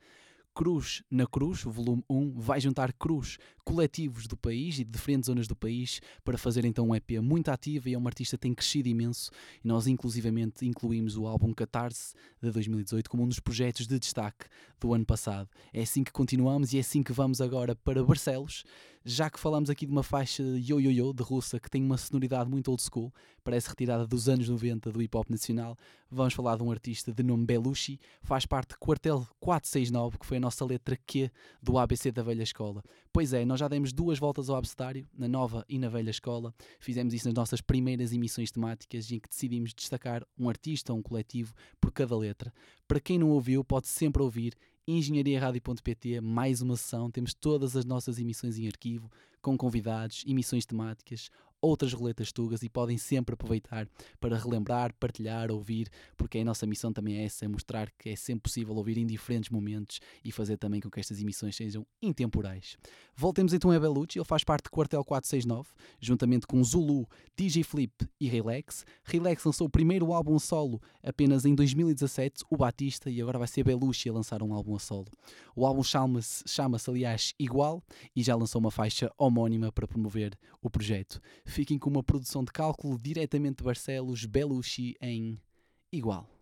Cruz 0.56 1.03
na 1.12 1.28
Cruz, 1.28 1.64
volume 1.64 2.01
1, 2.10 2.39
vai 2.39 2.62
juntar 2.62 2.93
cruz 2.93 3.38
coletivos 3.66 4.26
do 4.26 4.38
país 4.38 4.80
e 4.80 4.86
de 4.86 4.89
diferentes 4.89 5.28
zonas 5.28 5.49
do 5.49 5.56
país 5.56 5.99
para 6.24 6.38
fazer 6.38 6.64
então 6.64 6.88
um 6.88 6.95
EP 6.95 7.20
muito 7.22 7.49
ativo 7.49 7.89
e 7.89 7.93
é 7.93 7.97
uma 7.97 8.10
artista 8.10 8.38
que 8.38 8.43
tem 8.43 8.53
crescido 8.53 8.88
imenso 8.88 9.32
e 9.62 9.68
nós 9.68 9.86
inclusivamente 9.86 10.66
incluímos 10.66 11.18
o 11.18 11.28
álbum 11.28 11.53
Catarse 11.53 12.16
de 12.41 12.51
2018 12.51 13.10
como 13.10 13.24
um 13.24 13.28
dos 13.28 13.41
projetos 13.41 13.86
de 13.86 13.99
destaque 13.99 14.45
do 14.80 14.93
ano 14.93 15.06
passado. 15.06 15.49
É 15.74 15.82
assim 15.82 16.06
que 16.06 16.12
continuamos 16.14 16.72
e 16.72 16.78
é 16.78 16.80
assim 16.80 17.03
que 17.03 17.12
vamos 17.12 17.41
agora 17.41 17.76
para 17.76 18.01
Barcelos, 18.01 18.64
já 19.08 19.30
que 19.30 19.39
falamos 19.39 19.70
aqui 19.70 19.86
de 19.86 19.91
uma 19.91 20.01
faixa 20.01 20.41
Yo 20.41 20.80
Yo 20.80 20.89
Yo 20.89 21.14
de 21.14 21.22
russa 21.22 21.60
que 21.60 21.70
tem 21.70 21.84
uma 21.84 21.95
sonoridade 21.95 22.49
muito 22.49 22.72
old 22.72 22.82
school, 22.82 23.14
parece 23.43 23.70
retirada 23.70 24.08
dos 24.08 24.28
anos 24.28 24.49
90 24.49 24.91
do 24.91 24.99
hip 24.99 25.16
hop 25.16 25.30
nacional, 25.30 25.78
vamos 26.10 26.34
falar 26.34 26.58
de 26.58 26.64
um 26.64 26.72
artista 26.72 27.14
de 27.14 27.22
nome 27.22 27.45
Belushi, 27.45 27.99
faz 28.24 28.47
parte 28.47 28.70
do 28.70 28.80
Quartel 28.80 29.28
469, 29.39 30.18
que 30.18 30.26
foi 30.26 30.38
a 30.38 30.39
nossa 30.39 30.66
letra 30.66 30.97
Q 30.97 31.30
do 31.62 31.78
ABC 31.78 32.12
da 32.12 32.24
Velha 32.24 32.41
Escola. 32.41 32.84
Pois 33.14 33.32
é, 33.32 33.45
nós 33.45 33.60
já 33.60 33.68
demos 33.68 33.93
duas 33.93 34.18
voltas 34.18 34.49
ao 34.49 34.56
abcedário, 34.56 35.08
na 35.16 35.28
nova 35.28 35.64
e 35.70 35.78
na 35.78 35.88
velha 35.88 36.10
escola, 36.10 36.53
fizemos 36.80 37.14
isso 37.14 37.28
nas 37.28 37.36
nossas 37.36 37.62
primeiras 37.62 38.12
emissões 38.12 38.51
temáticas 38.51 39.12
em 39.12 39.20
que 39.20 39.30
decidimos 39.30 39.74
destacar 39.74 40.26
um 40.38 40.49
artista 40.49 40.91
ou 40.91 40.99
um 40.99 41.01
coletivo 41.01 41.53
por 41.80 41.91
cada 41.91 42.18
letra. 42.18 42.51
Para 42.88 42.99
quem 42.99 43.20
não 43.20 43.30
ouviu, 43.30 43.64
pode 43.64 43.88
sempre 43.88 44.22
ouvir 44.22 44.53
engenhariaradio.pt, 44.88 46.21
mais 46.21 46.61
uma 46.61 46.75
sessão, 46.75 47.09
temos 47.09 47.33
todas 47.33 47.75
as 47.75 47.86
nossas 47.86 48.19
emissões 48.19 48.57
em 48.57 48.67
arquivo, 48.67 49.11
com 49.41 49.57
convidados, 49.57 50.23
emissões 50.27 50.65
temáticas, 50.65 51.29
outras 51.62 51.93
roletas 51.93 52.32
tugas 52.32 52.62
e 52.64 52.70
podem 52.70 52.97
sempre 52.97 53.34
aproveitar 53.34 53.88
para 54.20 54.38
relembrar, 54.38 54.93
partilhar, 54.99 55.51
ouvir, 55.51 55.89
porque 56.16 56.39
a 56.39 56.45
nossa 56.45 56.66
missão 56.66 56.93
também 56.93 57.18
é 57.18 57.26
essa, 57.26 57.45
é 57.45 57.47
mostrar 57.47 57.91
que 57.97 58.10
é 58.10 58.16
sempre 58.16 58.43
possível 58.43 58.76
ouvir 58.76 58.97
em 58.97 59.06
diferentes 59.06 59.49
momentos 59.49 59.99
e 60.24 60.32
fazer 60.32 60.58
também 60.58 60.80
com 60.80 60.89
que 60.89 60.99
estas 60.99 61.20
emissões 61.22 61.56
sejam 61.56 61.86
intemporais. 62.01 62.78
Voltemos 63.16 63.53
então 63.53 63.72
a 63.72 63.80
Belucci, 63.80 64.20
ele 64.20 64.26
faz 64.26 64.43
parte 64.43 64.66
do 64.66 64.72
Quartel 64.72 65.03
469, 65.03 65.70
juntamente 65.99 66.45
com 66.45 66.64
Zulu, 66.64 67.08
DJ 67.36 67.64
Flip 67.64 67.93
e 68.20 68.28
Relax. 68.28 68.86
Relax 69.03 69.43
lançou 69.43 69.68
o 69.68 69.70
primeiro 69.70 70.14
álbum 70.14 70.38
solo 70.38 70.82
apenas 71.03 71.45
em 71.45 71.56
2017, 71.56 72.43
o 72.49 72.58
Batista, 72.58 73.10
e 73.10 73.22
agora 73.22 73.39
vai 73.39 73.47
ser 73.47 73.64
Belucci 73.64 74.10
a 74.10 74.14
lançar 74.14 74.43
um 74.43 74.53
álbum 74.53 74.76
a 74.76 74.80
solo. 74.80 75.08
O 75.56 75.66
álbum 75.66 75.84
chama-se, 75.84 76.43
chama-se 76.47 76.89
aliás, 76.89 77.34
Igual, 77.39 77.82
e 78.16 78.22
já 78.22 78.36
lançou 78.36 78.60
uma 78.60 78.72
faixa 78.72 79.12
homónima 79.18 79.72
para 79.72 79.88
promover 79.88 80.38
o 80.62 80.70
projeto. 80.70 81.22
Fiquem 81.56 81.80
com 81.80 81.89
uma 81.89 82.03
produção 82.03 82.43
de 82.43 82.51
cálculo 82.51 82.99
diretamente 82.99 83.60
de 83.60 83.64
Barcelos, 83.64 84.26
Belucci 84.26 84.97
em 84.99 85.39
Igual. 85.89 86.34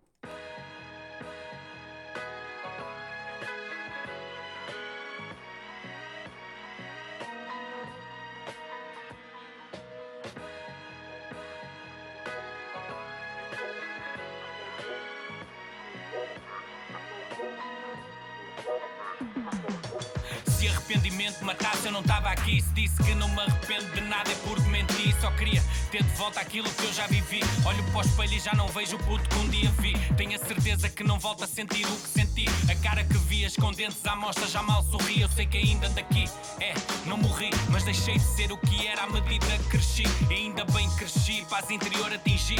Arrependimento 20.83 21.43
matasse, 21.45 21.85
eu 21.85 21.91
não 21.91 22.01
estava 22.01 22.29
aqui. 22.29 22.61
Se 22.61 22.69
disse 22.73 23.01
que 23.03 23.15
não 23.15 23.29
me 23.29 23.39
arrependo 23.39 23.89
de 23.93 24.01
nada, 24.01 24.29
é 24.31 24.35
porque 24.35 24.67
menti. 24.69 25.15
Só 25.21 25.31
queria 25.31 25.63
ter 25.91 26.03
de 26.03 26.13
volta 26.15 26.41
aquilo 26.41 26.69
que 26.69 26.83
eu 26.83 26.93
já 26.93 27.07
vivi. 27.07 27.39
Olho 27.65 27.83
para 27.85 27.99
o 27.99 28.01
espelho 28.01 28.33
e 28.33 28.39
já 28.39 28.53
não 28.53 28.67
vejo 28.67 28.97
o 28.97 28.99
puto 28.99 29.27
que 29.29 29.35
um 29.37 29.49
dia 29.49 29.71
vi. 29.79 29.93
Tenho 30.15 30.35
a 30.35 30.45
certeza 30.45 30.89
que 30.89 31.03
não 31.03 31.17
volto 31.19 31.43
a 31.43 31.47
sentir 31.47 31.85
o 31.85 31.95
que 31.95 32.09
senti. 32.09 32.45
A 32.69 32.75
cara 32.83 33.03
que 33.03 33.17
vias 33.17 33.55
com 33.55 33.71
dentes 33.71 34.05
à 34.05 34.15
mostra 34.15 34.47
já 34.47 34.61
mal 34.61 34.83
sorri. 34.83 35.21
Eu 35.21 35.29
sei 35.29 35.45
que 35.45 35.57
ainda 35.57 35.87
daqui, 35.89 36.25
é, 36.59 36.73
não 37.05 37.17
morri, 37.17 37.49
mas 37.69 37.83
deixei 37.83 38.17
de 38.17 38.35
ser 38.35 38.51
o 38.51 38.57
que 38.57 38.87
era 38.87 39.03
à 39.03 39.07
medida 39.07 39.45
que 39.45 39.69
cresci. 39.69 40.03
E 40.29 40.33
ainda 40.33 40.65
bem 40.65 40.89
cresci, 40.91 41.45
paz 41.49 41.69
interior 41.69 42.11
atingi. 42.13 42.57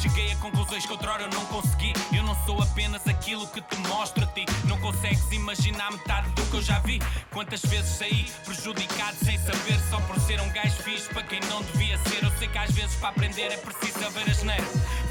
Cheguei 0.00 0.30
a 0.30 0.36
conclusões 0.36 0.86
que 0.86 0.92
outrora 0.92 1.22
eu 1.22 1.30
não 1.30 1.44
consegui. 1.46 1.92
Eu 2.16 2.22
não 2.22 2.36
sou 2.46 2.62
apenas 2.62 3.06
aquilo 3.06 3.46
que 3.48 3.60
te 3.60 3.76
mostro 3.88 4.22
a 4.22 4.26
ti. 4.28 4.44
Não 4.64 4.78
consegues 4.80 5.30
imaginar 5.32 5.90
metade 5.90 6.30
do 6.30 6.42
que 6.46 6.54
eu 6.54 6.62
já 6.62 6.78
vi. 6.78 7.00
Quantas 7.32 7.57
vezes 7.64 7.96
saí 7.96 8.26
prejudicado 8.44 9.16
sem 9.24 9.38
saber, 9.38 9.78
só 9.90 10.00
por 10.00 10.18
ser 10.20 10.40
um 10.40 10.48
gajo 10.50 10.76
fixe 10.82 11.08
para 11.08 11.22
quem 11.22 11.40
não 11.48 11.62
devia 11.62 11.98
ser. 11.98 12.22
Eu 12.22 12.30
sei 12.38 12.48
que 12.48 12.58
às 12.58 12.70
vezes 12.70 12.94
para 12.96 13.10
aprender 13.10 13.52
é 13.52 13.56
preciso 13.56 13.98
saber 13.98 14.28
a 14.28 14.32
geneira. 14.32 14.64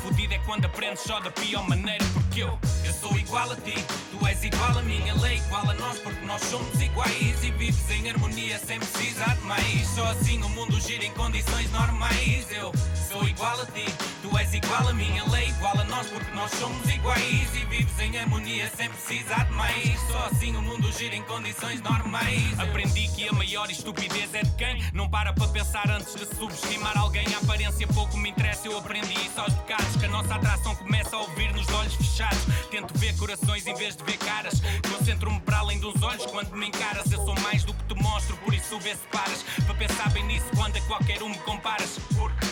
Fudido 0.08 0.34
é 0.36 0.38
quando 0.46 0.64
aprendes 0.64 1.02
só 1.02 1.20
da 1.20 1.30
pior 1.30 1.68
maneira, 1.68 2.06
porque 2.14 2.42
eu, 2.42 2.58
eu 2.86 2.94
sou 2.94 3.18
igual 3.18 3.52
a 3.52 3.56
ti, 3.58 3.76
tu 4.10 4.26
és 4.26 4.42
igual 4.42 4.78
a 4.78 4.82
mim, 4.82 5.06
ela 5.06 5.28
é 5.28 5.36
igual 5.36 5.70
a 5.70 5.74
nós, 5.74 6.00
porque 6.00 6.26
nós 6.26 6.42
somos 6.44 6.82
iguais 6.82 7.44
e 7.44 7.52
vives 7.52 7.92
em 7.92 8.10
harmonia 8.10 8.58
sem 8.58 8.80
precisar 8.80 9.36
de 9.36 9.42
mais. 9.42 9.86
Só 9.96 10.06
assim 10.06 10.42
o 10.42 10.50
mundo 10.52 10.80
gira 10.80 11.04
em 11.04 11.12
condições 11.12 11.70
normais. 11.74 12.48
Eu 12.52 12.72
sou 13.12 13.28
igual 13.28 13.60
a 13.60 13.66
ti, 13.66 13.84
tu 14.22 14.38
és 14.38 14.54
igual 14.54 14.88
a 14.88 14.94
mim, 14.94 15.18
ela 15.18 15.40
é 15.42 15.50
igual 15.50 15.78
a 15.78 15.84
nós, 15.84 16.08
porque 16.08 16.32
nós 16.32 16.52
somos 16.52 16.88
iguais 16.90 17.54
e 17.54 17.66
vives 17.66 18.00
em 18.00 18.18
harmonia 18.18 18.72
sem 18.78 18.90
precisar 18.90 19.44
de 19.44 19.54
mais. 19.56 20.00
Só 20.10 20.30
assim 20.32 20.56
o 20.56 20.62
mundo 20.62 20.90
gira 20.94 21.18
em 21.18 21.24
condições 21.24 21.82
normais. 21.82 22.58
Aprendi 22.58 23.10
que 23.10 23.28
a 23.28 23.34
maior 23.34 23.70
estupidez 23.70 24.34
é 24.34 24.42
de 24.42 24.52
quem 24.52 24.82
não 24.94 25.10
para 25.10 25.34
para 25.34 25.50
pensar 25.50 25.90
antes 25.92 26.16
de 26.16 26.26
subestimar 26.34 26.98
alguém. 26.98 27.26
A 27.34 27.40
aparência 27.40 27.86
pouco 27.88 28.18
me 28.18 28.30
interessa, 28.30 28.68
eu 28.68 28.78
aprendi 28.78 29.14
isso 29.14 29.42
aos 29.42 29.54
bocados. 29.54 29.97
Que 30.00 30.06
a 30.06 30.10
nossa 30.10 30.36
atração 30.36 30.76
começa 30.76 31.16
a 31.16 31.20
ouvir 31.20 31.52
nos 31.54 31.68
olhos 31.70 31.96
fechados. 31.96 32.40
Tento 32.70 32.98
ver 32.98 33.16
corações 33.18 33.66
em 33.66 33.74
vez 33.76 33.96
de 33.96 34.04
ver 34.04 34.18
caras. 34.18 34.62
Concentro-me 34.92 35.40
para 35.42 35.60
além 35.60 35.80
dos 35.80 36.02
olhos 36.02 36.26
quando 36.28 36.56
me 36.56 36.68
encaras. 36.68 37.12
Eu 37.12 37.24
sou 37.26 37.36
mais 37.42 37.64
do 37.64 37.74
que 37.74 37.84
te 37.86 38.02
mostro, 38.02 38.38
por 38.38 38.54
isso 38.54 38.80
vê 38.80 38.92
se 38.92 39.08
paras. 39.12 39.44
Para 39.66 39.76
pensar 39.76 40.10
bem 40.12 40.24
nisso 40.26 40.46
quando 40.56 40.78
a 40.78 40.82
qualquer 40.82 41.22
um 41.24 41.30
me 41.30 41.38
comparas. 41.40 42.00
Porque 42.16 42.46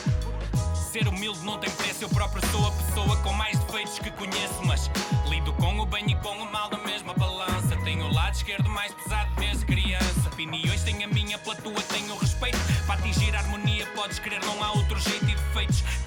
Ser 0.91 1.09
humilde 1.09 1.39
não 1.43 1.57
tem 1.57 1.69
preço, 1.71 2.05
eu 2.05 2.09
próprio 2.09 2.41
sou 2.51 2.65
a 2.67 2.71
pessoa 2.71 3.17
com 3.17 3.33
mais 3.33 3.59
defeitos 3.59 3.99
que 3.99 4.09
conheço. 4.11 4.63
Mas 4.65 4.89
lido 5.27 5.51
com 5.53 5.77
o 5.77 5.85
bem 5.85 6.09
e 6.09 6.15
com 6.15 6.37
o 6.37 6.51
mal 6.51 6.69
na 6.69 6.77
mesma 6.77 7.13
balança. 7.13 7.75
Tenho 7.83 8.05
o 8.05 8.13
lado 8.13 8.33
esquerdo 8.33 8.69
mais 8.69 8.93
pesado 8.93 9.29
desde 9.35 9.65
criança. 9.65 10.29
Opiniões 10.31 10.83
tenho 10.83 11.03
a 11.03 11.07
minha, 11.07 11.37
pela 11.39 11.55
tua 11.57 11.81
tenho 11.89 12.17
respeito. 12.17 12.57
Para 12.87 12.95
atingir 12.95 13.35
a 13.35 13.39
harmonia, 13.39 13.85
podes 13.87 14.19
crer, 14.19 14.39
não 14.45 14.63
há 14.63 14.71
outro. 14.71 14.84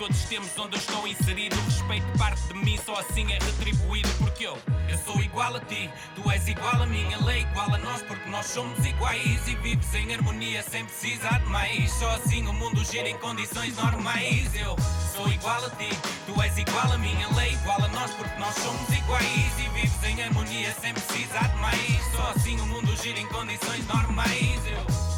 Todos 0.08 0.24
temos 0.24 0.58
onde 0.58 0.74
eu 0.74 0.80
estou 0.80 1.06
inserido. 1.06 1.54
Respeito 1.66 2.06
parte 2.16 2.40
de 2.48 2.54
mim, 2.54 2.78
só 2.82 2.98
assim 2.98 3.30
é 3.30 3.38
retribuído. 3.38 4.08
Porque 4.16 4.46
eu, 4.46 4.56
eu 4.88 4.98
sou 5.04 5.20
igual 5.20 5.54
a 5.54 5.60
ti, 5.60 5.90
tu 6.14 6.30
és 6.30 6.48
igual 6.48 6.82
a 6.82 6.86
mim, 6.86 7.06
ele 7.12 7.30
é 7.30 7.40
igual 7.40 7.74
a 7.74 7.76
nós. 7.76 8.00
Porque 8.00 8.26
nós 8.30 8.46
somos 8.46 8.78
iguais 8.86 9.46
e 9.46 9.54
vives 9.56 9.94
em 9.94 10.14
harmonia 10.14 10.62
sem 10.62 10.82
precisar 10.86 11.40
de 11.40 11.50
mais. 11.50 11.92
Só 11.92 12.08
assim 12.12 12.46
o 12.46 12.54
mundo 12.54 12.82
gira 12.86 13.06
em 13.06 13.18
condições 13.18 13.76
normais. 13.76 14.54
Eu 14.54 14.76
sou 15.14 15.28
igual 15.30 15.62
a 15.62 15.70
ti, 15.70 15.90
tu 16.24 16.40
és 16.40 16.56
igual 16.56 16.90
a 16.90 16.96
mim, 16.96 17.14
ele 17.30 17.40
é 17.40 17.52
igual 17.52 17.84
a 17.84 17.88
nós. 17.88 18.10
Porque 18.12 18.40
nós 18.40 18.54
somos 18.54 18.88
iguais 18.88 19.52
e 19.58 19.68
vives 19.74 20.04
em 20.04 20.22
harmonia 20.22 20.74
sem 20.80 20.94
precisar 20.94 21.48
de 21.48 21.56
mais. 21.58 22.12
Só 22.16 22.32
assim 22.34 22.58
o 22.58 22.66
mundo 22.66 22.96
gira 22.96 23.20
em 23.20 23.26
condições 23.26 23.86
normais. 23.86 24.66
Eu 24.66 25.17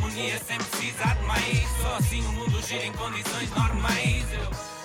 harmonia 0.00 0.38
sem 0.38 0.56
precisar 0.56 1.14
de 1.14 1.22
mais. 1.24 1.68
Só 1.82 1.96
assim 1.96 2.20
o 2.24 2.32
mundo 2.32 2.62
gira 2.62 2.86
em 2.86 2.92
condições 2.92 3.50
normais. 3.50 4.32
Eu 4.32 4.80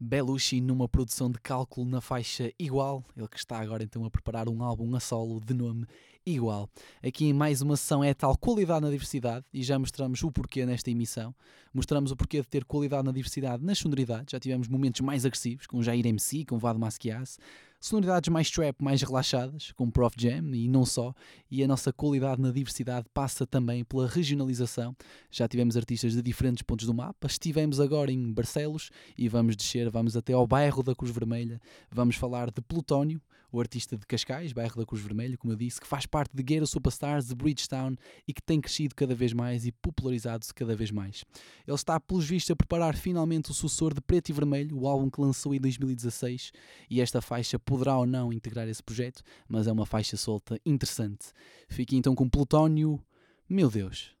Belushi 0.00 0.60
numa 0.60 0.88
produção 0.88 1.30
de 1.30 1.38
cálculo 1.40 1.88
na 1.88 2.00
faixa 2.00 2.52
Igual, 2.58 3.02
ele 3.16 3.26
que 3.26 3.38
está 3.38 3.58
agora 3.58 3.82
então 3.82 4.04
a 4.04 4.10
preparar 4.10 4.48
um 4.48 4.62
álbum 4.62 4.94
a 4.94 5.00
solo 5.00 5.40
de 5.40 5.54
nome 5.54 5.86
Igual. 6.26 6.70
Aqui 7.06 7.26
em 7.26 7.34
mais 7.34 7.60
uma 7.60 7.76
sessão 7.76 8.02
é 8.02 8.14
tal 8.14 8.34
qualidade 8.38 8.80
na 8.80 8.90
diversidade 8.90 9.44
e 9.52 9.62
já 9.62 9.78
mostramos 9.78 10.22
o 10.22 10.32
porquê 10.32 10.64
nesta 10.64 10.90
emissão. 10.90 11.34
Mostramos 11.72 12.10
o 12.10 12.16
porquê 12.16 12.40
de 12.40 12.48
ter 12.48 12.64
qualidade 12.64 13.04
na 13.04 13.12
diversidade 13.12 13.62
nas 13.62 13.76
sonoridades. 13.76 14.32
Já 14.32 14.40
tivemos 14.40 14.66
momentos 14.66 15.02
mais 15.02 15.26
agressivos 15.26 15.66
com 15.66 15.82
Jair 15.82 16.06
MC, 16.06 16.46
com 16.46 16.58
Vado 16.58 16.78
Masquias, 16.78 17.38
sonoridades 17.78 18.30
mais 18.30 18.50
trap, 18.50 18.82
mais 18.82 19.02
relaxadas, 19.02 19.72
com 19.72 19.90
Prof 19.90 20.16
Jam 20.18 20.54
e 20.54 20.66
não 20.66 20.86
só. 20.86 21.12
E 21.50 21.62
a 21.62 21.68
nossa 21.68 21.92
qualidade 21.92 22.40
na 22.40 22.50
diversidade 22.50 23.06
passa 23.12 23.46
também 23.46 23.84
pela 23.84 24.08
regionalização. 24.08 24.96
Já 25.30 25.46
tivemos 25.46 25.76
artistas 25.76 26.14
de 26.14 26.22
diferentes 26.22 26.62
pontos 26.62 26.86
do 26.86 26.94
mapa. 26.94 27.26
Estivemos 27.26 27.78
agora 27.80 28.10
em 28.10 28.32
Barcelos 28.32 28.88
e 29.18 29.28
vamos 29.28 29.56
descer, 29.56 29.90
vamos 29.90 30.16
até 30.16 30.32
ao 30.32 30.46
bairro 30.46 30.82
da 30.82 30.94
Cruz 30.94 31.12
Vermelha. 31.12 31.60
Vamos 31.90 32.16
falar 32.16 32.50
de 32.50 32.62
Plutónio, 32.62 33.20
o 33.54 33.60
artista 33.60 33.96
de 33.96 34.04
Cascais, 34.06 34.52
bairro 34.52 34.76
da 34.76 34.84
Cruz 34.84 35.02
Vermelha, 35.02 35.36
como 35.36 35.52
eu 35.52 35.56
disse, 35.56 35.80
que 35.80 35.86
faz 35.86 36.06
parte 36.06 36.34
de 36.34 36.42
Ghetto 36.42 36.66
Superstars 36.66 37.28
de 37.28 37.34
Bridgetown 37.34 37.94
e 38.26 38.32
que 38.32 38.42
tem 38.42 38.60
crescido 38.60 38.94
cada 38.94 39.14
vez 39.14 39.32
mais 39.32 39.64
e 39.64 39.70
popularizado-se 39.70 40.52
cada 40.52 40.74
vez 40.74 40.90
mais. 40.90 41.24
Ele 41.66 41.74
está, 41.74 42.00
pelos 42.00 42.24
vistos, 42.26 42.50
a 42.50 42.56
preparar 42.56 42.96
finalmente 42.96 43.50
o 43.50 43.54
sucessor 43.54 43.94
de 43.94 44.00
Preto 44.00 44.30
e 44.30 44.32
Vermelho, 44.32 44.78
o 44.78 44.88
álbum 44.88 45.08
que 45.08 45.20
lançou 45.20 45.54
em 45.54 45.60
2016, 45.60 46.50
e 46.90 47.00
esta 47.00 47.20
faixa 47.20 47.58
poderá 47.58 47.96
ou 47.96 48.06
não 48.06 48.32
integrar 48.32 48.68
esse 48.68 48.82
projeto, 48.82 49.22
mas 49.48 49.66
é 49.66 49.72
uma 49.72 49.86
faixa 49.86 50.16
solta 50.16 50.58
interessante. 50.66 51.28
Fique 51.68 51.96
então 51.96 52.14
com 52.14 52.28
Plutónio, 52.28 53.00
meu 53.48 53.70
Deus. 53.70 54.14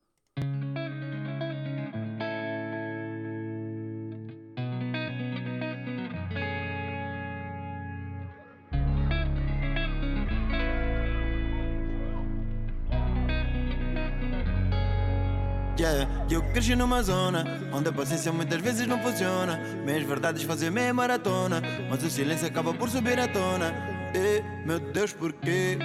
Yeah, 15.76 16.08
eu 16.30 16.40
cresci 16.52 16.76
numa 16.76 17.02
zona 17.02 17.44
onde 17.72 17.88
a 17.88 17.92
paciência 17.92 18.32
muitas 18.32 18.60
vezes 18.60 18.86
não 18.86 19.02
funciona. 19.02 19.58
Meias 19.84 20.04
verdades 20.04 20.44
fazem 20.44 20.70
meia 20.70 20.94
maratona, 20.94 21.60
mas 21.90 22.02
o 22.04 22.08
silêncio 22.08 22.46
acaba 22.46 22.72
por 22.72 22.88
subir 22.88 23.18
à 23.18 23.26
tona. 23.26 23.74
E, 24.14 24.40
meu 24.64 24.78
Deus, 24.78 25.12
porquê? 25.12 25.76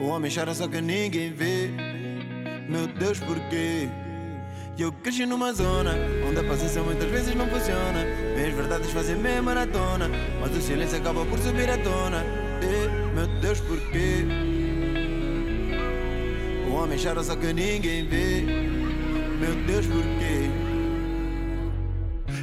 O 0.00 0.06
homem 0.06 0.32
chora 0.34 0.52
só 0.52 0.66
que 0.66 0.80
ninguém 0.80 1.32
vê. 1.32 1.70
Meu 2.68 2.88
Deus, 2.88 3.20
porquê? 3.20 3.88
Eu 4.76 4.90
cresci 4.90 5.24
numa 5.24 5.52
zona 5.52 5.94
onde 6.28 6.40
a 6.40 6.44
paciência 6.44 6.82
muitas 6.82 7.08
vezes 7.08 7.36
não 7.36 7.46
funciona. 7.46 8.04
Meias 8.34 8.52
verdades 8.52 8.90
fazem 8.90 9.14
meia 9.14 9.40
maratona, 9.40 10.10
mas 10.40 10.56
o 10.56 10.60
silêncio 10.60 10.98
acaba 10.98 11.24
por 11.24 11.38
subir 11.38 11.70
à 11.70 11.78
tona. 11.78 12.24
E, 12.60 13.14
meu 13.14 13.28
Deus, 13.40 13.60
porquê? 13.60 14.43
Homem 16.84 16.98
chora 16.98 17.24
só 17.24 17.34
que 17.34 17.50
ninguém 17.50 18.06
vê. 18.06 18.42
Meu 19.40 19.54
Deus, 19.66 19.86
porquê? 19.86 20.50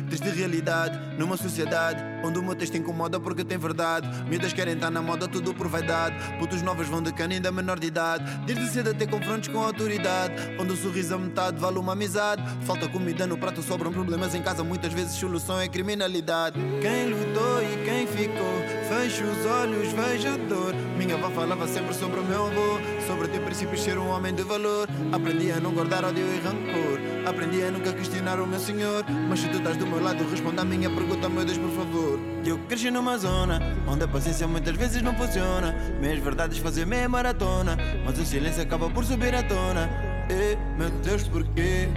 Triste 0.10 0.30
realidade 0.30 1.00
numa 1.18 1.38
sociedade 1.38 2.04
onde 2.24 2.40
o 2.40 2.44
meu 2.44 2.56
texto 2.56 2.76
incomoda 2.76 3.20
porque 3.20 3.44
tem 3.44 3.58
verdade. 3.58 4.10
Miúdas 4.28 4.52
querem 4.52 4.74
estar 4.74 4.90
na 4.90 5.02
moda, 5.02 5.28
tudo 5.28 5.54
por 5.54 5.68
vaidade. 5.68 6.16
Putos 6.38 6.62
novos 6.62 6.88
vão 6.88 7.02
de 7.02 7.14
cana 7.14 7.34
ainda 7.34 7.52
menor 7.52 7.80
de 7.80 7.88
idade. 7.88 8.24
Desde 8.46 8.68
cedo 8.68 8.90
até 8.90 9.06
confrontos 9.06 9.50
com 9.50 9.62
a 9.62 9.68
autoridade. 9.68 10.34
Onde 10.60 10.74
o 10.74 10.76
sorriso 10.76 11.16
a 11.16 11.18
metade 11.18 11.60
vale 11.60 11.78
uma 11.78 11.94
amizade. 11.94 12.44
Falta 12.66 12.88
comida 12.88 13.26
no 13.28 13.38
prato, 13.38 13.62
sobram 13.62 13.92
problemas 13.92 14.36
em 14.36 14.42
casa. 14.42 14.64
Muitas 14.64 14.92
vezes 14.92 15.14
solução 15.14 15.60
é 15.60 15.68
criminalidade. 15.68 16.60
Quem 16.82 17.10
lutou 17.10 17.62
e 17.62 17.86
quem 17.86 18.08
ficou, 18.08 18.60
fecho 18.90 19.24
os 19.24 19.46
olhos, 19.46 19.92
vejo 19.94 20.38
dor. 20.50 20.74
Minha 20.98 21.16
avó 21.16 21.30
falava 21.30 21.68
sempre 21.68 21.94
sobre 21.94 22.20
o 22.20 22.24
meu 22.24 22.48
avô. 22.48 22.80
Sobre 23.08 23.28
ter 23.28 23.42
princípios, 23.42 23.82
ser 23.82 23.98
um 23.98 24.10
homem 24.10 24.34
de 24.34 24.44
valor. 24.44 24.88
Aprendi 25.12 25.52
a 25.52 25.60
não 25.60 25.74
guardar 25.74 26.06
ódio 26.06 26.24
e 26.24 26.40
rancor. 26.40 27.00
Aprendi 27.28 27.64
a 27.64 27.72
nunca 27.72 27.92
questionar 27.94 28.40
o 28.40 28.48
meu 28.48 28.60
senhor. 28.60 29.04
Mas 29.30 29.40
se 29.40 29.50
tu 29.50 29.58
estás 29.58 29.76
do 29.78 29.86
meu 29.86 30.02
lado, 30.02 30.24
responda 30.30 30.62
a 30.62 30.66
minha 30.66 30.90
pergunta, 30.90 31.28
meu 31.28 31.44
Deus, 31.44 31.58
por 31.58 31.72
favor. 31.72 32.20
Eu 32.46 32.58
cresci 32.68 32.90
numa 32.92 33.18
zona 33.18 33.60
onde 33.88 34.04
a 34.04 34.08
paciência 34.08 34.48
muitas 34.48 34.76
vezes 34.76 35.02
não 35.02 35.16
funciona. 35.16 35.76
Meias 36.00 36.20
verdades 36.20 36.60
fazem 36.60 36.86
meia 36.86 37.10
maratona, 37.10 37.78
mas 38.06 38.18
o 38.18 38.26
silêncio 38.26 38.62
acaba 38.62 38.90
por 38.90 39.04
subir 39.04 39.34
à 39.36 39.44
tona. 39.44 39.90
E, 40.30 40.58
meu 40.78 40.90
Deus, 41.02 41.28
porquê? 41.28 41.90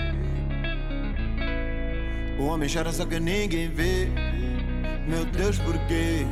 O 2.39 2.47
homem 2.47 2.69
chora 2.69 2.93
só 2.93 3.05
que 3.05 3.21
ninguém 3.21 3.69
vê. 3.69 4.09
Meu 5.07 5.25
Deus, 5.27 5.59
porquê? 5.59 6.27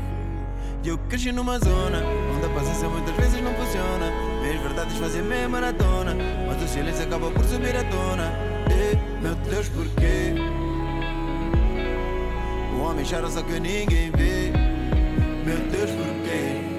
Eu 0.85 0.99
cresci 0.99 1.31
numa 1.31 1.59
zona 1.61 2.03
onde 2.35 2.47
a 2.47 2.49
paciência 2.49 2.89
muitas 2.89 3.15
vezes 3.15 3.41
não 3.41 3.55
funciona. 3.55 4.32
Meias 4.53 4.65
verdades 4.65 4.99
fazem 4.99 5.23
meia 5.23 5.49
maratona, 5.49 6.15
mas 6.47 6.63
o 6.63 6.69
silêncio 6.69 7.05
acaba 7.05 7.31
por 7.31 7.43
subir 7.43 7.75
à 7.75 7.83
tona. 7.85 8.31
E, 8.69 9.23
meu 9.23 9.35
Deus, 9.37 9.67
porquê? 9.71 10.35
O 12.77 12.83
homem 12.83 13.03
chora 13.03 13.31
só 13.31 13.43
que 13.43 13.59
ninguém 13.59 14.11
vê. 14.11 14.53
Meu 15.47 15.57
Deus, 15.71 15.91
porquê? 15.93 16.72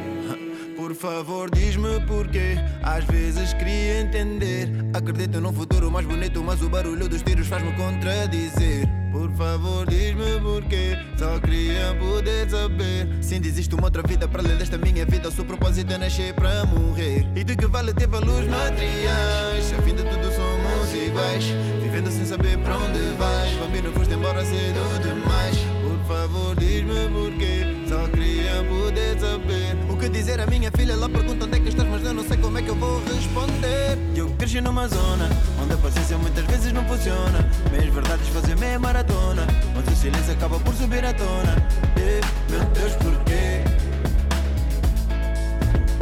Por 0.93 0.99
favor, 0.99 1.49
diz-me 1.49 1.99
porquê. 2.01 2.55
Às 2.83 3.03
vezes 3.05 3.51
queria 3.53 4.01
entender. 4.01 4.69
Acredito 4.93 5.41
num 5.41 5.51
futuro 5.51 5.89
mais 5.89 6.05
bonito, 6.05 6.43
mas 6.43 6.61
o 6.61 6.69
barulho 6.69 7.09
dos 7.09 7.23
tiros 7.23 7.47
faz-me 7.47 7.71
contradizer. 7.73 8.87
Por 9.11 9.31
favor, 9.31 9.87
diz-me 9.89 10.39
porquê. 10.39 10.95
Só 11.17 11.39
queria 11.39 11.95
poder 11.95 12.47
saber. 12.47 13.07
Se 13.21 13.33
ainda 13.33 13.47
existe 13.47 13.73
uma 13.73 13.85
outra 13.85 14.03
vida 14.03 14.27
para 14.27 14.43
além 14.43 14.55
desta 14.55 14.77
minha 14.77 15.03
vida, 15.03 15.29
o 15.29 15.31
seu 15.31 15.43
propósito 15.43 15.91
é 15.91 15.97
nascer 15.97 16.31
para 16.35 16.63
morrer. 16.65 17.27
E 17.35 17.43
de 17.43 17.55
que 17.55 17.65
vale 17.65 17.91
ter 17.91 18.07
valores 18.07 18.47
materiais? 18.47 19.73
A 19.75 19.81
fim 19.81 19.95
de 19.95 20.03
tudo 20.03 20.31
somos 20.31 20.93
iguais. 20.93 21.45
Vivendo 21.81 22.11
sem 22.11 22.23
saber 22.23 22.55
para 22.59 22.77
onde 22.77 22.99
vais. 23.17 23.51
Bambino, 23.55 23.91
foste 23.93 24.13
embora 24.13 24.45
cedo 24.45 25.01
demais. 25.01 25.57
Por 25.81 26.07
favor, 26.07 26.55
diz-me 26.55 27.09
porquê. 27.09 27.63
Só 27.89 28.07
queria 28.09 28.63
poder 28.69 29.19
saber. 29.19 29.82
Que 30.03 30.09
dizer 30.09 30.37
à 30.41 30.45
minha 30.45 30.69
filha? 30.69 30.91
Ela 30.91 31.07
pergunta 31.07 31.45
onde 31.45 31.55
é 31.55 31.59
que 31.61 31.69
estás, 31.69 31.87
mas 31.87 32.03
eu 32.03 32.13
não 32.13 32.27
sei 32.27 32.35
como 32.35 32.57
é 32.57 32.61
que 32.61 32.67
eu 32.67 32.75
vou 32.75 33.01
responder. 33.05 33.97
Eu 34.13 34.29
cresci 34.31 34.59
numa 34.59 34.85
zona 34.85 35.29
onde 35.63 35.73
a 35.75 35.77
paciência 35.77 36.17
muitas 36.17 36.43
vezes 36.43 36.73
não 36.73 36.83
funciona. 36.83 37.49
Meias 37.71 37.85
verdades 37.85 38.27
fazem 38.27 38.53
meia 38.57 38.77
maratona, 38.77 39.47
mas 39.73 39.87
o 39.87 39.95
silêncio 39.95 40.33
acaba 40.33 40.59
por 40.59 40.73
subir 40.73 41.05
à 41.05 41.13
tona. 41.13 41.55
E, 41.95 42.51
meu 42.51 42.65
Deus, 42.71 42.91
porquê? 42.97 43.63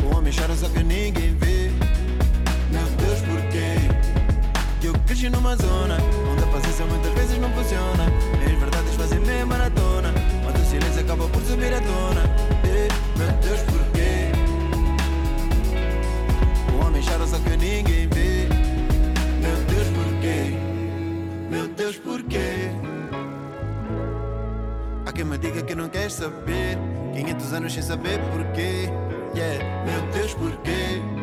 O 0.03 0.17
homem 0.17 0.33
chora 0.33 0.55
só 0.55 0.67
que 0.67 0.81
ninguém 0.81 1.37
vê. 1.37 1.69
Meu 2.71 2.87
Deus, 3.05 3.19
porquê? 3.19 3.75
Eu 4.83 4.93
cresci 5.05 5.29
numa 5.29 5.55
zona 5.57 5.97
onde 6.27 6.43
a 6.43 6.47
paciência 6.47 6.85
muitas 6.87 7.13
vezes 7.13 7.37
não 7.37 7.51
funciona. 7.51 8.11
Meias 8.39 8.59
verdades 8.59 8.95
fazem 8.95 9.19
meia 9.19 9.45
maratona, 9.45 10.11
mas 10.43 10.59
o 10.59 10.65
silêncio 10.71 11.01
acaba 11.01 11.27
por 11.27 11.41
subir 11.43 11.71
à 11.71 11.81
tona. 11.81 12.23
E, 12.65 13.19
meu 13.19 13.31
Deus, 13.43 13.59
porquê? 13.59 13.80
Chora 17.01 17.27
só 17.27 17.37
que 17.39 17.57
ninguém 17.57 18.07
vê. 18.07 18.47
Meu 19.41 19.57
Deus, 19.67 19.87
porquê? 19.89 20.57
Meu 21.49 21.67
Deus, 21.67 21.97
porquê? 21.97 22.71
Há 25.05 25.11
quem 25.11 25.25
me 25.25 25.37
diga 25.37 25.61
que 25.61 25.75
não 25.75 25.89
quer 25.89 26.09
saber. 26.09 26.77
500 27.13 27.53
anos 27.53 27.73
sem 27.73 27.83
saber 27.83 28.19
porquê. 28.31 28.89
Yeah, 29.35 29.85
meu 29.85 30.11
Deus, 30.11 30.33
porquê? 30.33 31.20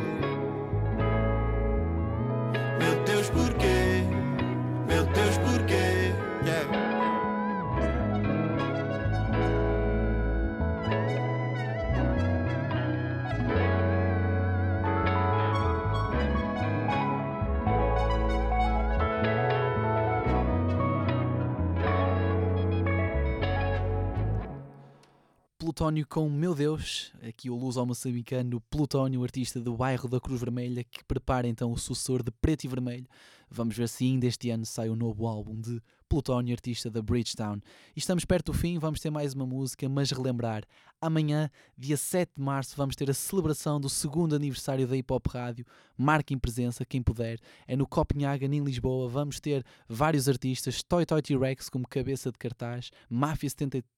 Plutónio 25.78 26.04
com 26.08 26.28
Meu 26.28 26.56
Deus, 26.56 27.12
aqui 27.22 27.48
o 27.48 27.54
luso 27.54 27.86
moçambicano 27.86 28.60
Plutónio, 28.62 29.22
artista 29.22 29.60
do 29.60 29.76
bairro 29.76 30.08
da 30.08 30.18
Cruz 30.18 30.40
Vermelha, 30.40 30.82
que 30.82 31.04
prepara 31.04 31.46
então 31.46 31.70
o 31.70 31.78
sucessor 31.78 32.20
de 32.20 32.32
Preto 32.32 32.64
e 32.64 32.68
Vermelho. 32.68 33.06
Vamos 33.48 33.76
ver 33.76 33.88
se 33.88 34.04
ainda 34.04 34.26
este 34.26 34.50
ano 34.50 34.66
sai 34.66 34.88
o 34.88 34.96
novo 34.96 35.24
álbum 35.24 35.54
de 35.60 35.80
Plutónio, 36.08 36.52
artista 36.52 36.90
da 36.90 37.00
Bridgetown. 37.00 37.60
E 37.94 38.00
estamos 38.00 38.24
perto 38.24 38.50
do 38.50 38.58
fim, 38.58 38.76
vamos 38.76 38.98
ter 38.98 39.08
mais 39.08 39.34
uma 39.34 39.46
música, 39.46 39.88
mas 39.88 40.10
relembrar, 40.10 40.64
amanhã, 41.00 41.48
dia 41.76 41.96
7 41.96 42.32
de 42.36 42.42
março, 42.42 42.74
vamos 42.76 42.96
ter 42.96 43.08
a 43.08 43.14
celebração 43.14 43.80
do 43.80 43.88
segundo 43.88 44.34
aniversário 44.34 44.84
da 44.84 44.96
Hip 44.96 45.12
Hop 45.12 45.28
Rádio. 45.28 45.64
Marquem 45.96 46.36
presença, 46.36 46.84
quem 46.84 47.00
puder. 47.00 47.38
É 47.68 47.76
no 47.76 47.86
Copenhagen, 47.86 48.52
em 48.52 48.64
Lisboa. 48.64 49.08
Vamos 49.08 49.38
ter 49.38 49.64
vários 49.88 50.28
artistas, 50.28 50.82
Toy 50.82 51.06
Toy 51.06 51.22
T-Rex 51.22 51.68
como 51.68 51.86
cabeça 51.86 52.32
de 52.32 52.38
cartaz, 52.38 52.90
Máfia 53.08 53.48
73, 53.48 53.97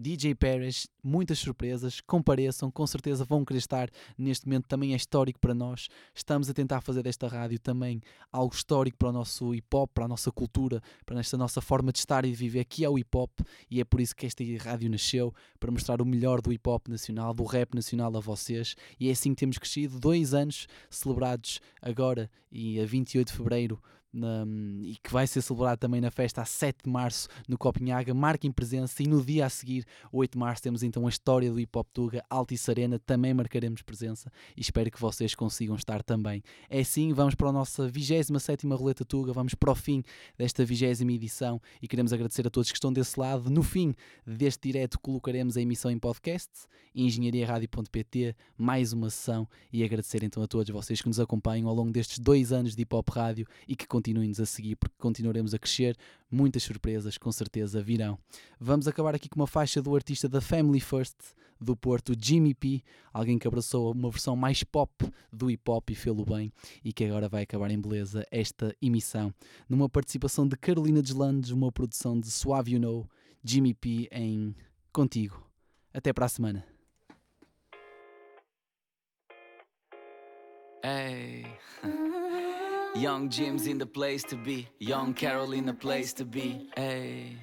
DJ 0.00 0.36
Paris, 0.36 0.88
muitas 1.02 1.40
surpresas, 1.40 2.00
compareçam, 2.00 2.70
com 2.70 2.86
certeza 2.86 3.24
vão 3.24 3.44
querer 3.44 3.58
estar. 3.58 3.90
Neste 4.16 4.46
momento, 4.46 4.68
também 4.68 4.92
é 4.92 4.96
histórico 4.96 5.40
para 5.40 5.52
nós. 5.52 5.88
Estamos 6.14 6.48
a 6.48 6.54
tentar 6.54 6.80
fazer 6.80 7.02
desta 7.02 7.26
rádio 7.26 7.58
também 7.58 8.00
algo 8.32 8.54
histórico 8.54 8.96
para 8.96 9.08
o 9.08 9.12
nosso 9.12 9.52
hip 9.52 9.66
hop, 9.74 9.90
para 9.92 10.04
a 10.04 10.08
nossa 10.08 10.30
cultura, 10.30 10.80
para 11.04 11.18
esta 11.18 11.36
nossa 11.36 11.60
forma 11.60 11.90
de 11.90 11.98
estar 11.98 12.24
e 12.24 12.30
de 12.30 12.36
viver, 12.36 12.64
que 12.64 12.84
é 12.84 12.88
o 12.88 12.96
hip 12.96 13.10
hop, 13.16 13.40
e 13.68 13.80
é 13.80 13.84
por 13.84 14.00
isso 14.00 14.14
que 14.14 14.24
esta 14.24 14.44
rádio 14.62 14.88
nasceu, 14.88 15.34
para 15.58 15.72
mostrar 15.72 16.00
o 16.00 16.06
melhor 16.06 16.40
do 16.40 16.52
hip 16.52 16.68
hop 16.68 16.86
nacional, 16.86 17.34
do 17.34 17.42
rap 17.42 17.74
nacional 17.74 18.16
a 18.16 18.20
vocês, 18.20 18.76
e 19.00 19.08
é 19.08 19.12
assim 19.12 19.30
que 19.30 19.40
temos 19.40 19.58
crescido, 19.58 19.98
dois 19.98 20.32
anos 20.32 20.68
celebrados 20.88 21.60
agora 21.82 22.30
e 22.52 22.80
a 22.80 22.86
28 22.86 23.26
de 23.26 23.32
fevereiro 23.32 23.82
na, 24.12 24.44
e 24.82 24.96
que 25.02 25.12
vai 25.12 25.26
ser 25.26 25.42
celebrado 25.42 25.78
também 25.78 26.00
na 26.00 26.10
festa 26.10 26.42
a 26.42 26.44
7 26.44 26.84
de 26.84 26.90
março 26.90 27.28
no 27.46 27.58
Copenhaga, 27.58 28.14
marquem 28.14 28.50
presença 28.50 29.02
e 29.02 29.06
no 29.06 29.24
dia 29.24 29.46
a 29.46 29.50
seguir, 29.50 29.84
8 30.12 30.32
de 30.32 30.38
março, 30.38 30.62
temos 30.62 30.82
então 30.82 31.06
a 31.06 31.08
história 31.10 31.50
do 31.50 31.60
Hip 31.60 31.76
Hop 31.76 31.88
Tuga, 31.92 32.24
Altice 32.28 32.70
Arena, 32.70 32.98
também 32.98 33.34
marcaremos 33.34 33.82
presença 33.82 34.30
e 34.56 34.60
espero 34.60 34.90
que 34.90 35.00
vocês 35.00 35.34
consigam 35.34 35.76
estar 35.76 36.02
também. 36.02 36.42
É 36.68 36.80
assim, 36.80 37.12
vamos 37.12 37.34
para 37.34 37.48
a 37.48 37.52
nossa 37.52 37.88
27 37.88 38.66
Roleta 38.68 39.04
Tuga, 39.04 39.32
vamos 39.32 39.54
para 39.54 39.70
o 39.70 39.74
fim 39.74 40.02
desta 40.36 40.64
20 40.64 41.02
edição 41.14 41.60
e 41.82 41.88
queremos 41.88 42.12
agradecer 42.12 42.46
a 42.46 42.50
todos 42.50 42.70
que 42.70 42.76
estão 42.76 42.92
desse 42.92 43.18
lado. 43.18 43.50
No 43.50 43.62
fim 43.62 43.94
deste 44.26 44.68
direto 44.68 44.98
colocaremos 45.00 45.56
a 45.56 45.60
emissão 45.60 45.90
em 45.90 45.98
podcast, 45.98 46.50
engenhariaradio.pt, 46.94 48.34
mais 48.56 48.92
uma 48.92 49.10
sessão 49.10 49.48
e 49.72 49.84
agradecer 49.84 50.22
então 50.22 50.42
a 50.42 50.46
todos 50.46 50.70
vocês 50.70 51.00
que 51.00 51.08
nos 51.08 51.20
acompanham 51.20 51.68
ao 51.68 51.74
longo 51.74 51.90
destes 51.90 52.18
dois 52.18 52.52
anos 52.52 52.74
de 52.74 52.82
Hip 52.82 52.94
Hop 52.94 53.08
Rádio 53.10 53.46
e 53.66 53.76
que 53.76 53.86
continuem-nos 53.98 54.38
a 54.38 54.46
seguir 54.46 54.76
porque 54.76 54.94
continuaremos 54.96 55.52
a 55.52 55.58
crescer. 55.58 55.96
Muitas 56.30 56.62
surpresas 56.62 57.18
com 57.18 57.32
certeza 57.32 57.82
virão. 57.82 58.16
Vamos 58.60 58.86
acabar 58.86 59.14
aqui 59.14 59.28
com 59.28 59.40
uma 59.40 59.46
faixa 59.46 59.82
do 59.82 59.94
artista 59.94 60.28
da 60.28 60.40
Family 60.40 60.78
First 60.78 61.16
do 61.60 61.76
Porto, 61.76 62.12
Jimmy 62.16 62.54
P, 62.54 62.80
alguém 63.12 63.36
que 63.36 63.48
abraçou 63.48 63.92
uma 63.92 64.08
versão 64.08 64.36
mais 64.36 64.62
pop 64.62 64.92
do 65.32 65.50
hip 65.50 65.68
hop 65.68 65.90
e 65.90 65.94
fê-lo 65.96 66.24
bem 66.24 66.52
e 66.84 66.92
que 66.92 67.04
agora 67.04 67.28
vai 67.28 67.42
acabar 67.42 67.68
em 67.72 67.80
beleza 67.80 68.24
esta 68.30 68.72
emissão. 68.80 69.34
Numa 69.68 69.88
participação 69.88 70.46
de 70.46 70.56
Carolina 70.56 71.02
Deslandes, 71.02 71.50
uma 71.50 71.72
produção 71.72 72.20
de 72.20 72.30
Suave 72.30 72.74
You 72.74 72.80
Know, 72.80 73.10
Jimmy 73.42 73.74
P 73.74 74.08
em 74.12 74.54
Contigo. 74.92 75.44
Até 75.92 76.12
para 76.12 76.26
a 76.26 76.28
semana. 76.28 76.64
Hey. 80.84 81.44
Young 82.98 83.28
Jim's 83.28 83.68
in 83.68 83.78
the 83.78 83.86
place 83.86 84.24
to 84.24 84.34
be. 84.34 84.66
Young 84.80 85.14
Carol 85.14 85.52
in 85.52 85.66
the 85.66 85.72
place 85.72 86.12
to 86.14 86.24
be. 86.24 86.68
Hey. 86.76 87.36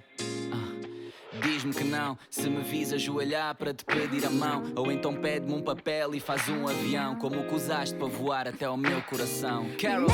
Ah. 0.51 1.39
Diz-me 1.41 1.73
que 1.73 1.85
não, 1.85 2.17
se 2.29 2.49
me 2.49 2.61
vis 2.61 2.91
ajoelhar 2.91 3.55
para 3.55 3.73
te 3.73 3.85
pedir 3.85 4.25
a 4.25 4.29
mão. 4.29 4.63
Ou 4.75 4.91
então 4.91 5.15
pede-me 5.15 5.53
um 5.53 5.61
papel 5.61 6.13
e 6.13 6.19
faz 6.19 6.49
um 6.49 6.67
avião, 6.67 7.15
como 7.15 7.39
o 7.39 7.47
que 7.47 7.55
usaste 7.55 7.95
para 7.95 8.07
voar 8.07 8.49
até 8.49 8.65
ao 8.65 8.75
meu 8.75 9.01
coração. 9.03 9.65
Carol. 9.79 10.09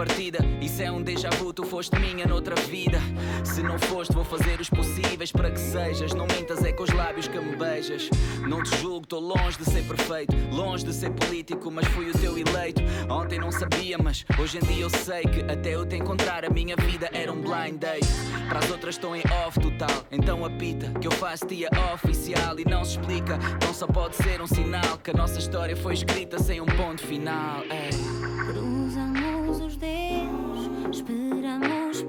Partida. 0.00 0.38
Isso 0.62 0.80
é 0.80 0.90
um 0.90 1.02
déjà 1.02 1.28
vu, 1.28 1.52
tu 1.52 1.62
foste 1.62 1.94
minha 1.98 2.26
noutra 2.26 2.54
vida. 2.54 2.98
Se 3.44 3.62
não 3.62 3.78
foste, 3.78 4.14
vou 4.14 4.24
fazer 4.24 4.58
os 4.58 4.70
possíveis 4.70 5.30
para 5.30 5.50
que 5.50 5.60
sejas. 5.60 6.14
Não 6.14 6.26
mintas, 6.26 6.64
é 6.64 6.72
com 6.72 6.84
os 6.84 6.90
lábios 6.90 7.28
que 7.28 7.38
me 7.38 7.54
beijas. 7.54 8.08
Não 8.48 8.62
te 8.62 8.74
julgo, 8.78 9.02
estou 9.02 9.20
longe 9.20 9.58
de 9.58 9.64
ser 9.66 9.82
perfeito. 9.82 10.34
Longe 10.50 10.86
de 10.86 10.94
ser 10.94 11.10
político, 11.10 11.70
mas 11.70 11.86
fui 11.88 12.08
o 12.08 12.18
teu 12.18 12.38
eleito. 12.38 12.80
Ontem 13.10 13.38
não 13.38 13.52
sabia, 13.52 13.98
mas 13.98 14.24
hoje 14.38 14.56
em 14.56 14.60
dia 14.60 14.84
eu 14.84 14.88
sei 14.88 15.20
que 15.20 15.42
até 15.52 15.74
eu 15.74 15.84
te 15.84 15.96
encontrar, 15.96 16.46
a 16.46 16.50
minha 16.50 16.76
vida 16.76 17.10
era 17.12 17.30
um 17.30 17.42
blind 17.42 17.78
date. 17.78 18.08
Para 18.48 18.60
as 18.60 18.70
outras 18.70 18.94
estou 18.94 19.14
em 19.14 19.22
off 19.46 19.60
total. 19.60 20.06
Então 20.10 20.46
apita, 20.46 20.98
que 20.98 21.08
eu 21.08 21.12
faço 21.12 21.46
dia 21.46 21.68
oficial 21.92 22.58
e 22.58 22.64
não 22.64 22.86
se 22.86 22.92
explica. 22.92 23.38
Então 23.56 23.74
só 23.74 23.86
pode 23.86 24.16
ser 24.16 24.40
um 24.40 24.46
sinal 24.46 24.96
que 24.96 25.10
a 25.10 25.14
nossa 25.14 25.38
história 25.38 25.76
foi 25.76 25.92
escrita 25.92 26.38
sem 26.38 26.58
um 26.58 26.66
ponto 26.66 27.06
final. 27.06 27.60
Ei. 27.64 28.79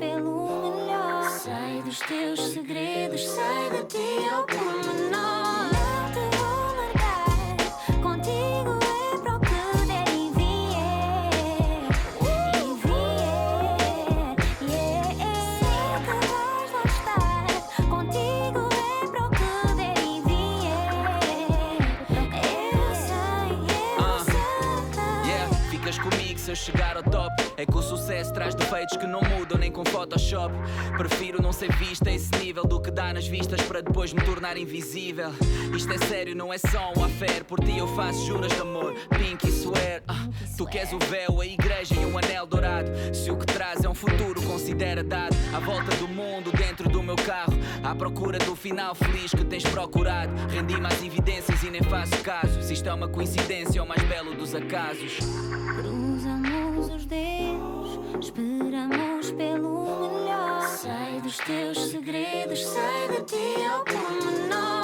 Pelo 0.01 0.47
melhor. 0.63 1.29
Sei 1.29 1.83
dos 1.83 1.99
teus 1.99 2.39
segredos, 2.53 3.21
sei 3.21 3.69
de 3.69 3.83
ti 3.85 4.29
ao 4.33 4.43
pormenor. 4.45 5.40
Eu 26.51 26.55
chegar 26.55 26.97
ao 26.97 27.03
top. 27.03 27.33
É 27.55 27.65
que 27.65 27.77
o 27.77 27.81
sucesso 27.81 28.33
traz 28.33 28.53
defeitos 28.53 28.97
que 28.97 29.07
não 29.07 29.21
mudam 29.21 29.57
nem 29.57 29.71
com 29.71 29.85
Photoshop. 29.85 30.53
Prefiro 30.97 31.41
não 31.41 31.53
ser 31.53 31.71
vista 31.77 32.09
a 32.09 32.13
esse 32.13 32.29
nível 32.35 32.63
do 32.65 32.81
que 32.81 32.91
dá 32.91 33.13
nas 33.13 33.25
vistas 33.25 33.61
para 33.61 33.81
depois 33.81 34.11
me 34.11 34.21
tornar 34.21 34.57
invisível. 34.57 35.31
Isto 35.73 35.93
é 35.93 35.97
sério, 35.99 36.35
não 36.35 36.53
é 36.53 36.57
só 36.57 36.91
um 36.97 37.05
affair. 37.05 37.45
Por 37.45 37.63
ti 37.63 37.77
eu 37.77 37.87
faço 37.95 38.25
juras 38.25 38.51
de 38.51 38.61
amor, 38.61 38.93
pink 39.17 39.47
e 39.47 39.51
swear. 39.51 40.03
Ah, 40.07 40.27
tu 40.57 40.65
queres 40.65 40.91
o 40.91 40.99
véu, 40.99 41.39
a 41.39 41.45
igreja 41.45 41.95
e 41.95 42.05
o 42.05 42.17
anel 42.17 42.45
dourado. 42.45 42.91
Se 43.13 43.31
o 43.31 43.37
que 43.37 43.45
traz 43.45 43.83
é 43.85 43.89
um 43.89 43.95
futuro, 43.95 44.41
considera 44.41 45.03
dado. 45.03 45.35
À 45.55 45.59
volta 45.59 45.95
do 45.95 46.07
mundo, 46.07 46.51
dentro 46.51 46.89
do 46.89 47.01
meu 47.01 47.15
carro. 47.15 47.53
À 47.81 47.95
procura 47.95 48.37
do 48.39 48.57
final 48.57 48.93
feliz 48.93 49.31
que 49.31 49.45
tens 49.45 49.63
procurado. 49.63 50.33
Rendi-me 50.49 50.85
às 50.85 51.01
evidências 51.01 51.63
e 51.63 51.69
nem 51.69 51.81
faço 51.81 52.17
caso. 52.21 52.61
Se 52.61 52.73
isto 52.73 52.89
é 52.89 52.93
uma 52.93 53.07
coincidência, 53.07 53.79
é 53.79 53.81
o 53.81 53.87
mais 53.87 54.03
belo 54.03 54.35
dos 54.35 54.53
acasos. 54.53 55.19
Cruzamos 56.41 56.89
os 56.89 57.05
dedos, 57.05 57.99
esperamos 58.19 59.31
pelo 59.31 59.85
melhor. 60.01 60.61
Sei 60.63 61.21
dos 61.21 61.37
teus 61.37 61.77
segredos, 61.91 62.65
sei 62.65 63.07
de 63.09 63.23
ti 63.25 63.63
ao 63.63 63.83
pormenor. 63.85 64.80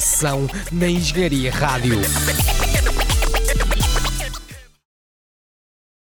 Sessão 0.00 0.46
na 0.70 0.88
Engenharia 0.88 1.50
Rádio. 1.50 2.00